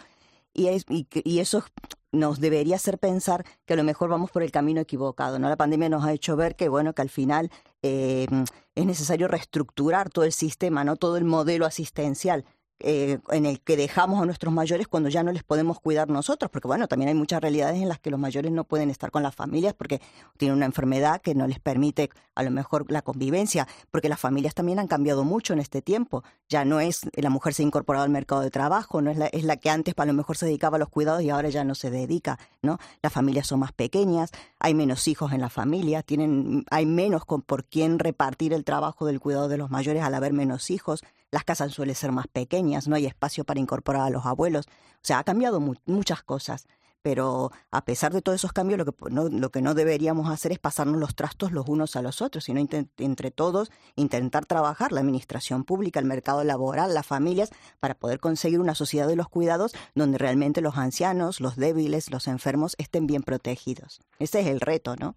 Y, 0.54 0.70
y, 0.88 1.40
eso 1.40 1.64
nos 2.12 2.40
debería 2.40 2.76
hacer 2.76 3.00
pensar 3.00 3.44
que 3.66 3.74
a 3.74 3.78
lo 3.78 3.84
mejor 3.84 4.10
vamos 4.10 4.30
por 4.30 4.44
el 4.44 4.52
camino 4.52 4.82
equivocado. 4.82 5.40
¿no? 5.40 5.50
La 5.50 5.56
pandemia 5.56 5.90
nos 5.90 6.06
ha 6.06 6.14
hecho 6.14 6.36
ver 6.36 6.56
que, 6.56 6.70
bueno, 6.70 6.94
que 6.94 7.02
al 7.02 7.10
final 7.10 7.50
eh, 7.82 8.28
es 8.76 8.86
necesario 8.86 9.28
reestructurar 9.28 10.12
todo 10.12 10.26
el 10.26 10.32
sistema, 10.32 10.84
no 10.84 10.96
todo 10.96 11.18
el 11.18 11.26
modelo 11.26 11.66
asistencial 11.66 12.46
eh, 12.86 13.20
en 13.32 13.46
el 13.46 13.62
que 13.62 13.78
dejamos 13.78 14.22
a 14.22 14.26
nuestros 14.26 14.54
mayores 14.54 14.90
cuando 14.90 15.08
ya 15.08 15.24
no 15.24 15.32
les 15.32 15.44
podemos 15.44 15.80
cuidar 15.80 16.10
nosotros, 16.10 16.52
porque 16.52 16.68
bueno, 16.68 16.88
también 16.88 17.08
hay 17.08 17.16
muchas 17.16 17.42
realidades 17.42 17.82
en 17.82 17.88
las 17.88 18.00
que 18.00 18.10
los 18.10 18.20
mayores 18.20 18.52
no 18.52 18.66
pueden 18.66 18.90
estar 18.90 19.10
con 19.10 19.24
las 19.24 19.34
familias 19.34 19.74
porque 19.74 20.02
tienen 20.38 20.58
una 20.58 20.66
enfermedad 20.66 21.22
que 21.22 21.34
no 21.34 21.48
les 21.48 21.60
permite 21.60 22.10
a 22.36 22.44
lo 22.44 22.52
mejor 22.52 22.92
la 22.92 23.02
convivencia, 23.02 23.68
porque 23.90 24.10
las 24.10 24.20
familias 24.20 24.54
también 24.54 24.80
han 24.80 24.88
cambiado 24.88 25.24
mucho 25.24 25.54
en 25.54 25.60
este 25.60 25.82
tiempo. 25.82 26.24
Ya 26.50 26.66
no 26.66 26.82
es 26.82 27.02
la 27.16 27.30
mujer 27.30 27.54
se 27.54 27.64
ha 27.64 27.66
incorporado 27.66 28.04
al 28.04 28.12
mercado 28.12 28.42
de 28.42 28.52
trabajo, 28.52 29.02
no 29.02 29.12
es 29.12 29.18
la, 29.18 29.28
es 29.28 29.46
la 29.46 29.56
que 29.56 29.70
antes 29.70 29.94
a 29.96 30.06
lo 30.06 30.14
mejor 30.14 30.36
se 30.36 30.46
dedicaba 30.46 30.76
a 30.76 30.80
los 30.80 30.90
cuidados 30.90 31.22
y 31.22 31.30
ahora 31.30 31.48
ya 31.50 31.64
no 31.64 31.76
se 31.76 31.90
dedica, 31.90 32.38
¿no? 32.62 32.80
Las 33.02 33.14
familias 33.14 33.48
son 33.48 33.62
más 33.62 33.72
pequeñas, 33.72 34.32
hay 34.60 34.74
menos 34.74 35.08
hijos 35.08 35.32
en 35.32 35.40
la 35.40 35.50
familia, 35.50 36.04
tienen, 36.04 36.66
hay 36.70 36.86
menos 36.86 37.24
con, 37.24 37.42
por 37.42 37.64
quién 37.64 37.98
repartir 37.98 38.52
el 38.52 38.66
trabajo 38.66 39.06
del 39.06 39.22
cuidado 39.22 39.48
de 39.48 39.58
los 39.58 39.72
mayores 39.72 40.04
al 40.04 40.14
haber 40.16 40.34
menos 40.34 40.70
hijos 40.70 41.04
las 41.34 41.44
casas 41.44 41.74
suelen 41.74 41.96
ser 41.96 42.12
más 42.12 42.28
pequeñas, 42.28 42.88
no 42.88 42.96
hay 42.96 43.08
espacio 43.08 43.44
para 43.44 43.60
incorporar 43.60 44.04
a 44.04 44.12
los 44.12 44.28
abuelos. 44.28 44.68
O 44.68 45.02
sea, 45.02 45.18
ha 45.18 45.24
cambiado 45.24 45.60
muchas 45.60 46.22
cosas. 46.22 46.68
Pero 47.02 47.52
a 47.72 47.84
pesar 47.84 48.14
de 48.14 48.22
todos 48.22 48.36
esos 48.36 48.54
cambios, 48.54 48.78
lo 48.78 48.86
que, 48.86 48.94
no, 49.10 49.28
lo 49.28 49.50
que 49.50 49.62
no 49.62 49.74
deberíamos 49.74 50.30
hacer 50.30 50.52
es 50.52 50.60
pasarnos 50.60 51.02
los 51.02 51.16
trastos 51.16 51.52
los 51.52 51.68
unos 51.68 51.96
a 51.96 52.04
los 52.04 52.22
otros, 52.22 52.46
sino 52.46 52.62
entre 52.62 53.32
todos 53.32 53.72
intentar 53.96 54.46
trabajar 54.46 54.92
la 54.92 55.02
administración 55.02 55.64
pública, 55.64 56.00
el 56.00 56.06
mercado 56.06 56.44
laboral, 56.44 56.94
las 56.94 57.08
familias, 57.08 57.50
para 57.80 57.96
poder 57.96 58.20
conseguir 58.20 58.60
una 58.60 58.76
sociedad 58.76 59.08
de 59.08 59.16
los 59.16 59.28
cuidados 59.28 59.74
donde 59.96 60.20
realmente 60.20 60.62
los 60.62 60.78
ancianos, 60.78 61.42
los 61.42 61.58
débiles, 61.58 62.12
los 62.12 62.28
enfermos 62.28 62.76
estén 62.78 63.08
bien 63.08 63.24
protegidos. 63.24 64.02
Ese 64.20 64.42
es 64.42 64.48
el 64.48 64.62
reto, 64.62 64.96
¿no? 64.96 65.16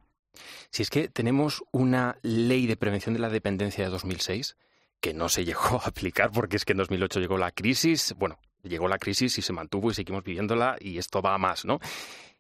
Si 0.71 0.83
es 0.83 0.91
que 0.91 1.09
tenemos 1.09 1.62
una 1.73 2.19
ley 2.23 2.67
de 2.67 2.77
prevención 2.77 3.14
de 3.14 3.21
la 3.21 3.29
dependencia 3.29 3.85
de 3.85 3.91
2006 3.91 4.57
que 5.01 5.14
no 5.14 5.28
se 5.28 5.44
llegó 5.47 5.80
a 5.82 5.88
aplicar 5.88 6.30
porque 6.30 6.57
es 6.57 6.64
que 6.64 6.72
en 6.72 6.78
2008 6.78 7.20
llegó 7.20 7.38
la 7.38 7.53
crisis, 7.53 8.14
bueno, 8.18 8.38
llegó 8.62 8.88
la 8.88 8.99
crisis 8.99 9.38
y 9.38 9.42
se 9.42 9.53
mantuvo 9.53 9.90
y 9.90 9.94
seguimos 9.94 10.24
viviéndola 10.24 10.76
y 10.80 10.99
esto 10.99 11.22
va 11.22 11.34
a 11.34 11.38
más, 11.38 11.64
¿no? 11.64 11.78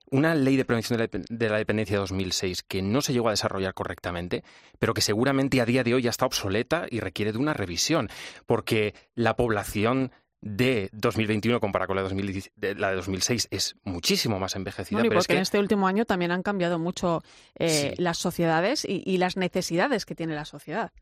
Una 0.08 0.36
ley 0.36 0.56
de 0.56 0.64
prevención 0.64 1.00
de 1.00 1.48
la 1.48 1.58
dependencia 1.58 1.96
de 1.96 2.00
2006 2.00 2.62
que 2.62 2.80
no 2.80 3.02
se 3.02 3.12
llegó 3.12 3.26
a 3.26 3.32
desarrollar 3.32 3.74
correctamente, 3.74 4.44
pero 4.78 4.94
que 4.94 5.00
seguramente 5.00 5.60
a 5.60 5.66
día 5.66 5.82
de 5.82 5.94
hoy 5.94 6.02
ya 6.02 6.10
está 6.10 6.26
obsoleta 6.26 6.86
y 6.88 7.00
requiere 7.00 7.32
de 7.32 7.38
una 7.38 7.54
revisión, 7.54 8.08
porque 8.46 8.94
la 9.16 9.34
población 9.34 10.12
de 10.40 10.90
2021 10.92 11.60
comparada 11.60 11.86
con 11.86 11.96
la 11.96 12.02
de, 12.02 12.74
la 12.74 12.90
de 12.90 12.96
2006 12.96 13.48
es 13.50 13.76
muchísimo 13.84 14.38
más 14.38 14.54
envejecida. 14.54 15.02
porque 15.02 15.18
es 15.18 15.26
que... 15.26 15.34
en 15.34 15.40
este 15.40 15.58
último 15.58 15.88
año 15.88 16.04
también 16.04 16.30
han 16.30 16.42
cambiado 16.42 16.78
mucho 16.78 17.22
eh, 17.58 17.94
las 17.98 18.18
sociedades 18.18 18.86
y, 18.88 19.16
las 19.16 19.36
necesidades 19.36 20.04
que 20.04 20.14
tiene 20.14 20.34
la 20.34 20.44
sociedad. 20.44 20.92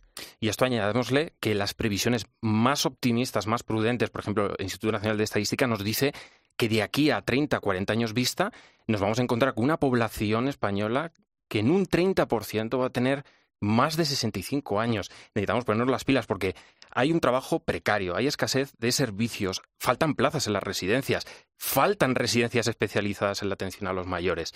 Y 0.41 0.49
esto 0.49 0.65
añadémosle 0.65 1.35
que 1.41 1.55
las 1.55 1.75
previsiones 1.75 2.27
más 2.41 2.87
optimistas, 2.87 3.47
más 3.47 3.62
prudentes, 3.62 4.11
por 4.11 4.21
ejemplo, 4.21 4.55
el 4.57 4.65
Instituto 4.65 4.93
Nacional 4.93 5.19
de 5.19 5.25
Estadística 5.25 5.67
nos 5.67 5.83
dice 5.83 6.12
que 6.57 6.69
de 6.69 6.83
aquí 6.83 7.11
a 7.11 7.23
30, 7.23 7.59
40 7.61 7.93
años 7.93 8.15
vista, 8.15 8.53
nos 8.87 9.01
vamos 9.01 9.19
a 9.19 9.23
encontrar 9.23 9.55
con 9.55 9.65
una 9.65 9.79
población 9.79 10.49
española 10.49 11.12
que 11.49 11.61
en 11.61 11.71
un 11.71 11.87
30% 11.87 12.81
va 12.81 12.87
a 12.87 12.91
tener 12.91 13.25
más 13.61 13.97
de 13.97 14.05
65 14.05 14.81
años. 14.81 15.11
Necesitamos 15.35 15.65
ponernos 15.65 15.91
las 15.91 16.05
pilas 16.05 16.27
porque 16.27 16.55
hay 16.91 17.12
un 17.12 17.21
trabajo 17.21 17.61
precario, 17.61 18.17
hay 18.17 18.27
escasez 18.27 18.73
de 18.79 18.93
servicios, 18.93 19.62
faltan 19.79 20.15
plazas 20.15 20.47
en 20.47 20.53
las 20.53 20.62
residencias, 20.62 21.27
faltan 21.57 22.15
residencias 22.15 22.69
especializadas 22.69 23.43
en 23.43 23.49
la 23.49 23.55
atención 23.55 23.89
a 23.89 23.93
los 23.93 24.07
mayores. 24.07 24.55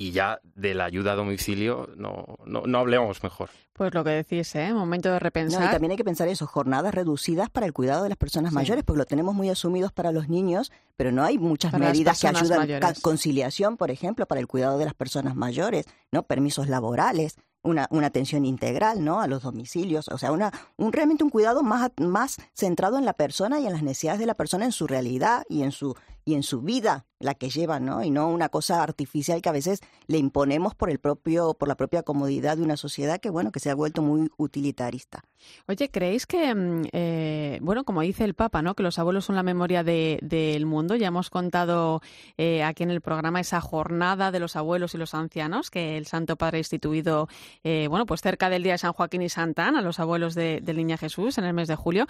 Y 0.00 0.12
ya 0.12 0.40
de 0.54 0.74
la 0.74 0.84
ayuda 0.84 1.12
a 1.12 1.14
domicilio 1.16 1.88
no, 1.96 2.38
no, 2.46 2.78
hablemos 2.78 3.20
mejor. 3.24 3.50
Pues 3.72 3.92
lo 3.92 4.04
que 4.04 4.10
decís, 4.10 4.54
¿eh? 4.54 4.72
Momento 4.72 5.10
de 5.10 5.18
repensar. 5.18 5.64
y 5.64 5.70
también 5.72 5.90
hay 5.90 5.96
que 5.96 6.04
pensar 6.04 6.28
eso, 6.28 6.46
jornadas 6.46 6.94
reducidas 6.94 7.50
para 7.50 7.66
el 7.66 7.72
cuidado 7.72 8.04
de 8.04 8.08
las 8.08 8.18
personas 8.18 8.52
mayores, 8.52 8.84
porque 8.84 8.98
lo 8.98 9.06
tenemos 9.06 9.34
muy 9.34 9.50
asumidos 9.50 9.92
para 9.92 10.12
los 10.12 10.28
niños, 10.28 10.70
pero 10.96 11.10
no 11.10 11.24
hay 11.24 11.36
muchas 11.38 11.72
medidas 11.72 12.20
que 12.20 12.28
ayudan. 12.28 12.94
Conciliación, 13.02 13.76
por 13.76 13.90
ejemplo, 13.90 14.26
para 14.26 14.40
el 14.40 14.46
cuidado 14.46 14.78
de 14.78 14.84
las 14.84 14.94
personas 14.94 15.34
mayores, 15.34 15.86
¿no? 16.12 16.22
Permisos 16.22 16.68
laborales 16.68 17.36
una, 17.62 17.88
una, 17.90 18.06
atención 18.06 18.44
integral, 18.44 19.04
¿no? 19.04 19.20
A 19.20 19.26
los 19.26 19.42
domicilios, 19.42 20.08
o 20.08 20.18
sea, 20.18 20.32
una, 20.32 20.52
un, 20.76 20.92
realmente 20.92 21.24
un 21.24 21.30
cuidado 21.30 21.62
más, 21.62 21.90
más 21.98 22.36
centrado 22.54 22.98
en 22.98 23.04
la 23.04 23.14
persona 23.14 23.60
y 23.60 23.66
en 23.66 23.72
las 23.72 23.82
necesidades 23.82 24.20
de 24.20 24.26
la 24.26 24.34
persona, 24.34 24.64
en 24.64 24.72
su 24.72 24.86
realidad 24.86 25.44
y 25.48 25.62
en 25.62 25.72
su, 25.72 25.94
y 26.28 26.34
en 26.34 26.42
su 26.42 26.60
vida 26.60 27.06
la 27.20 27.34
que 27.34 27.48
lleva, 27.48 27.80
¿no? 27.80 28.04
Y 28.04 28.10
no 28.10 28.28
una 28.28 28.50
cosa 28.50 28.82
artificial 28.82 29.40
que 29.40 29.48
a 29.48 29.52
veces 29.52 29.80
le 30.08 30.18
imponemos 30.18 30.74
por 30.74 30.90
el 30.90 30.98
propio, 30.98 31.54
por 31.54 31.66
la 31.66 31.74
propia 31.74 32.02
comodidad 32.02 32.58
de 32.58 32.62
una 32.62 32.76
sociedad 32.76 33.18
que, 33.18 33.30
bueno, 33.30 33.50
que 33.50 33.60
se 33.60 33.70
ha 33.70 33.74
vuelto 33.74 34.02
muy 34.02 34.30
utilitarista. 34.36 35.24
Oye, 35.68 35.90
¿creéis 35.90 36.26
que, 36.26 36.54
mm, 36.54 36.82
eh, 36.92 37.58
bueno, 37.62 37.84
como 37.84 38.02
dice 38.02 38.24
el 38.24 38.34
Papa, 38.34 38.60
¿no? 38.60 38.74
Que 38.74 38.82
los 38.82 38.98
abuelos 38.98 39.24
son 39.24 39.36
la 39.36 39.42
memoria 39.42 39.82
del 39.82 40.66
mundo. 40.66 40.96
Ya 40.96 41.06
hemos 41.06 41.30
contado 41.30 42.02
eh, 42.36 42.62
aquí 42.62 42.82
en 42.82 42.90
el 42.90 43.00
programa 43.00 43.40
esa 43.40 43.62
jornada 43.62 44.30
de 44.30 44.40
los 44.40 44.54
abuelos 44.54 44.94
y 44.94 44.98
los 44.98 45.14
ancianos 45.14 45.70
que 45.70 45.96
el 45.96 46.04
Santo 46.04 46.36
Padre 46.36 46.58
ha 46.58 46.60
instituido, 46.60 47.26
eh, 47.64 47.86
bueno, 47.88 48.04
pues 48.04 48.20
cerca 48.20 48.50
del 48.50 48.62
día 48.62 48.72
de 48.72 48.78
San 48.78 48.92
Joaquín 48.92 49.22
y 49.22 49.30
Santán, 49.30 49.76
a 49.76 49.80
los 49.80 49.98
abuelos 49.98 50.34
de, 50.34 50.60
del 50.60 50.76
Niña 50.76 50.98
Jesús 50.98 51.38
en 51.38 51.44
el 51.44 51.54
mes 51.54 51.68
de 51.68 51.76
julio. 51.76 52.06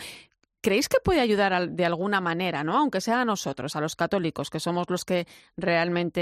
¿Creéis 0.61 0.89
que 0.89 0.99
puede 1.03 1.21
ayudar 1.21 1.71
de 1.71 1.85
alguna 1.85 2.21
manera, 2.21 2.65
¿no? 2.65 2.77
aunque 2.77 3.01
sea 3.01 3.21
a 3.21 3.25
nosotros, 3.25 3.77
a 3.77 3.81
los 3.81 3.95
católicos, 3.95 4.51
que 4.51 4.59
somos 4.59 4.91
los 4.91 5.05
que 5.05 5.27
realmente, 5.57 6.21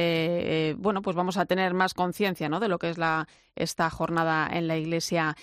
eh, 0.71 0.75
bueno, 0.75 1.01
pues 1.01 1.17
vamos 1.17 1.39
a 1.39 1.47
tener 1.47 1.73
más 1.73 1.95
conciencia, 1.95 2.49
¿no? 2.49 2.61
De 2.61 2.69
lo 2.69 2.79
que 2.79 2.91
es 2.91 2.99
la 2.99 3.29
esta 3.55 3.89
jornada 3.89 4.49
en 4.53 4.69
la 4.69 4.77
Iglesia, 4.77 5.37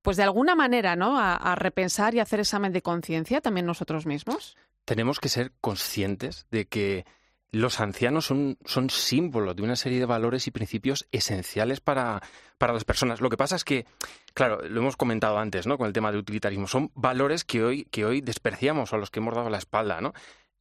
pues 0.00 0.16
de 0.16 0.22
alguna 0.22 0.54
manera, 0.54 0.96
¿no? 0.96 1.18
a 1.18 1.54
repensar 1.54 2.14
y 2.14 2.20
hacer 2.20 2.40
examen 2.40 2.72
de 2.72 2.82
conciencia 2.82 3.40
también 3.40 3.66
nosotros 3.66 4.06
mismos. 4.06 4.56
Tenemos 4.84 5.18
que 5.18 5.28
ser 5.28 5.52
conscientes 5.60 6.46
de 6.50 6.66
que 6.66 7.06
los 7.54 7.80
ancianos 7.80 8.26
son, 8.26 8.58
son 8.64 8.90
símbolos 8.90 9.54
de 9.54 9.62
una 9.62 9.76
serie 9.76 10.00
de 10.00 10.06
valores 10.06 10.46
y 10.46 10.50
principios 10.50 11.06
esenciales 11.12 11.80
para, 11.80 12.20
para 12.58 12.72
las 12.72 12.84
personas. 12.84 13.20
Lo 13.20 13.30
que 13.30 13.36
pasa 13.36 13.54
es 13.54 13.64
que, 13.64 13.86
claro, 14.34 14.60
lo 14.68 14.80
hemos 14.80 14.96
comentado 14.96 15.38
antes, 15.38 15.66
¿no? 15.66 15.78
Con 15.78 15.86
el 15.86 15.92
tema 15.92 16.10
del 16.10 16.20
utilitarismo. 16.20 16.66
Son 16.66 16.90
valores 16.94 17.44
que 17.44 17.62
hoy, 17.62 17.84
que 17.90 18.04
hoy 18.04 18.20
despreciamos 18.20 18.92
o 18.92 18.96
a 18.96 18.98
los 18.98 19.10
que 19.10 19.20
hemos 19.20 19.34
dado 19.34 19.50
la 19.50 19.58
espalda, 19.58 20.00
¿no? 20.00 20.12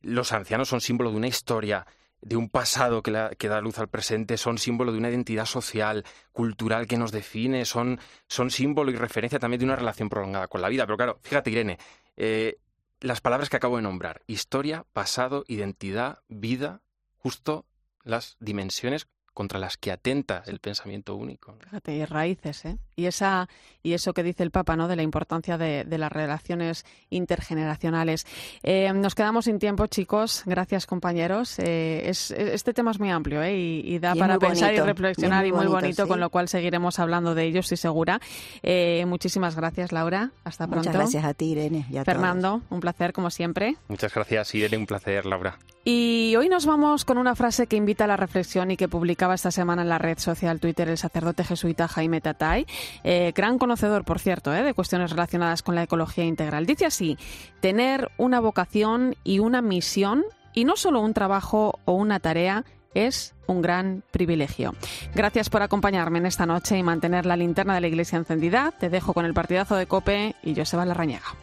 Los 0.02 0.34
ancianos 0.34 0.70
son 0.70 0.82
símbolo 0.82 1.10
de 1.10 1.18
una 1.18 1.28
historia, 1.28 1.88
de 2.22 2.36
un 2.36 2.50
pasado 2.50 3.02
que, 3.02 3.36
que, 3.38 3.48
da 3.48 3.60
luz 3.60 3.80
al 3.80 3.88
presente, 3.90 4.38
son 4.38 4.58
símbolo 4.58 4.92
de 4.92 5.00
una 5.00 5.10
identidad 5.10 5.46
social, 5.46 6.06
cultural 6.32 6.86
que 6.86 6.98
nos 6.98 7.12
define, 7.12 7.66
son, 7.66 8.00
son 8.28 8.52
símbolo 8.52 8.92
y 8.92 8.96
referencia 8.96 9.40
también 9.40 9.60
de 9.60 9.66
una 9.66 9.76
relación 9.76 10.10
prolongada 10.10 10.48
con 10.48 10.62
la 10.62 10.70
vida. 10.70 10.86
Pero 10.86 10.98
claro, 10.98 11.20
fíjate, 11.24 11.50
Irene, 11.50 11.80
eh, 12.16 12.58
las 13.04 13.20
palabras 13.20 13.50
que 13.50 13.58
acabo 13.58 13.76
de 13.76 13.82
nombrar, 13.82 14.22
historia, 14.28 14.86
pasado, 14.94 15.44
identidad, 15.50 16.24
vida, 16.30 16.82
justo 17.18 17.66
las 18.04 18.38
dimensiones 18.40 19.10
contra 19.34 19.60
las 19.60 19.78
que 19.78 19.92
atenta 19.92 20.44
el 20.46 20.60
pensamiento 20.60 21.16
único. 21.16 21.56
Fíjate, 21.64 21.94
y 21.96 22.06
raíces, 22.06 22.66
¿eh? 22.66 22.78
Y, 22.96 23.08
esa, 23.08 23.50
y 23.82 23.94
eso 23.94 24.14
que 24.14 24.22
dice 24.22 24.44
el 24.44 24.52
Papa, 24.52 24.76
¿no? 24.76 24.88
De 24.88 24.96
la 24.96 25.02
importancia 25.02 25.58
de, 25.58 25.86
las 25.98 26.12
relaciones 26.12 26.86
intergeneracionales. 27.10 28.26
Eh, 28.62 28.92
nos 28.94 29.16
quedamos 29.16 29.46
sin 29.46 29.60
tiempo, 29.60 29.88
chicos. 29.88 30.44
Gracias, 30.46 30.86
compañeros. 30.86 31.58
Eh, 31.60 32.04
es, 32.06 32.32
este 32.32 32.74
tema 32.74 32.92
es 32.92 33.00
muy 33.00 33.10
amplio, 33.10 33.42
¿eh? 33.42 33.56
Y, 33.56 34.00
da 34.00 34.16
para 34.16 34.38
pensar 34.38 34.74
y 34.74 34.80
reflexionar 34.80 35.46
y 35.46 35.52
muy, 35.52 35.68
bonito, 35.68 36.08
con 36.08 36.20
lo 36.20 36.30
cual 36.30 36.48
seguiremos 36.48 37.00
hablando 37.00 37.36
de 37.36 37.46
ello, 37.46 37.62
estoy 37.62 37.78
segura. 37.78 38.20
Eh, 38.62 39.06
muchísimas 39.08 39.56
gracias, 39.56 39.92
Laura. 39.92 40.32
Hasta 40.44 40.68
pronto. 40.68 40.90
Muchas 40.90 40.96
gracias 40.96 41.26
a 41.26 41.34
ti, 41.34 41.52
Irene. 41.52 41.86
Fernando, 42.06 42.62
un 42.70 42.80
placer, 42.80 43.14
como 43.14 43.30
siempre. 43.30 43.78
Muchas 43.88 44.14
gracias, 44.14 44.54
Irene. 44.54 44.78
Un 44.78 44.86
placer, 44.86 45.26
Laura. 45.26 45.58
Y 45.86 46.36
hoy 46.38 46.48
nos 46.48 46.66
vamos 46.66 47.04
con 47.04 47.18
una 47.18 47.36
frase 47.36 47.68
que 47.68 47.76
invita 47.76 48.06
a 48.06 48.08
la 48.08 48.16
reflexión 48.16 48.72
y 48.72 48.78
que 48.78 48.88
esta 49.32 49.52
semana 49.52 49.84
en 49.84 49.90
la 49.90 50.00
red 50.00 50.18
social 50.18 50.60
Twitter 50.60 50.90
el 50.90 50.98
sacerdote 50.98 51.44
jesuita 51.44 51.88
Jaime 51.88 52.20
Tatay, 52.20 52.66
eh, 53.04 53.32
gran 53.36 53.58
conocedor, 53.58 54.04
por 54.04 54.20
cierto, 54.20 54.54
eh, 54.54 54.64
de 54.64 54.74
cuestiones 54.74 55.12
relacionadas 55.12 55.64
con 55.64 55.76
la 55.76 55.84
ecología 55.84 56.26
integral. 56.26 56.66
Dice 56.66 56.86
así, 56.86 57.18
tener 57.62 58.12
una 58.18 58.40
vocación 58.40 59.16
y 59.24 59.40
una 59.40 59.62
misión 59.62 60.24
y 60.54 60.66
no 60.66 60.76
solo 60.76 61.02
un 61.02 61.14
trabajo 61.14 61.80
o 61.86 61.94
una 61.94 62.20
tarea 62.20 62.66
es 62.94 63.34
un 63.48 63.62
gran 63.62 64.04
privilegio. 64.12 64.74
Gracias 65.16 65.50
por 65.50 65.62
acompañarme 65.62 66.20
en 66.20 66.26
esta 66.26 66.46
noche 66.46 66.78
y 66.78 66.84
mantener 66.84 67.26
la 67.26 67.38
linterna 67.38 67.76
de 67.76 67.82
la 67.82 67.88
iglesia 67.88 68.18
encendida. 68.18 68.72
Te 68.80 68.90
dejo 68.90 69.14
con 69.14 69.26
el 69.26 69.34
partidazo 69.34 69.76
de 69.76 69.88
Cope 69.88 70.36
y 70.44 70.56
Joseba 70.56 70.86
Larrañaga. 70.86 71.43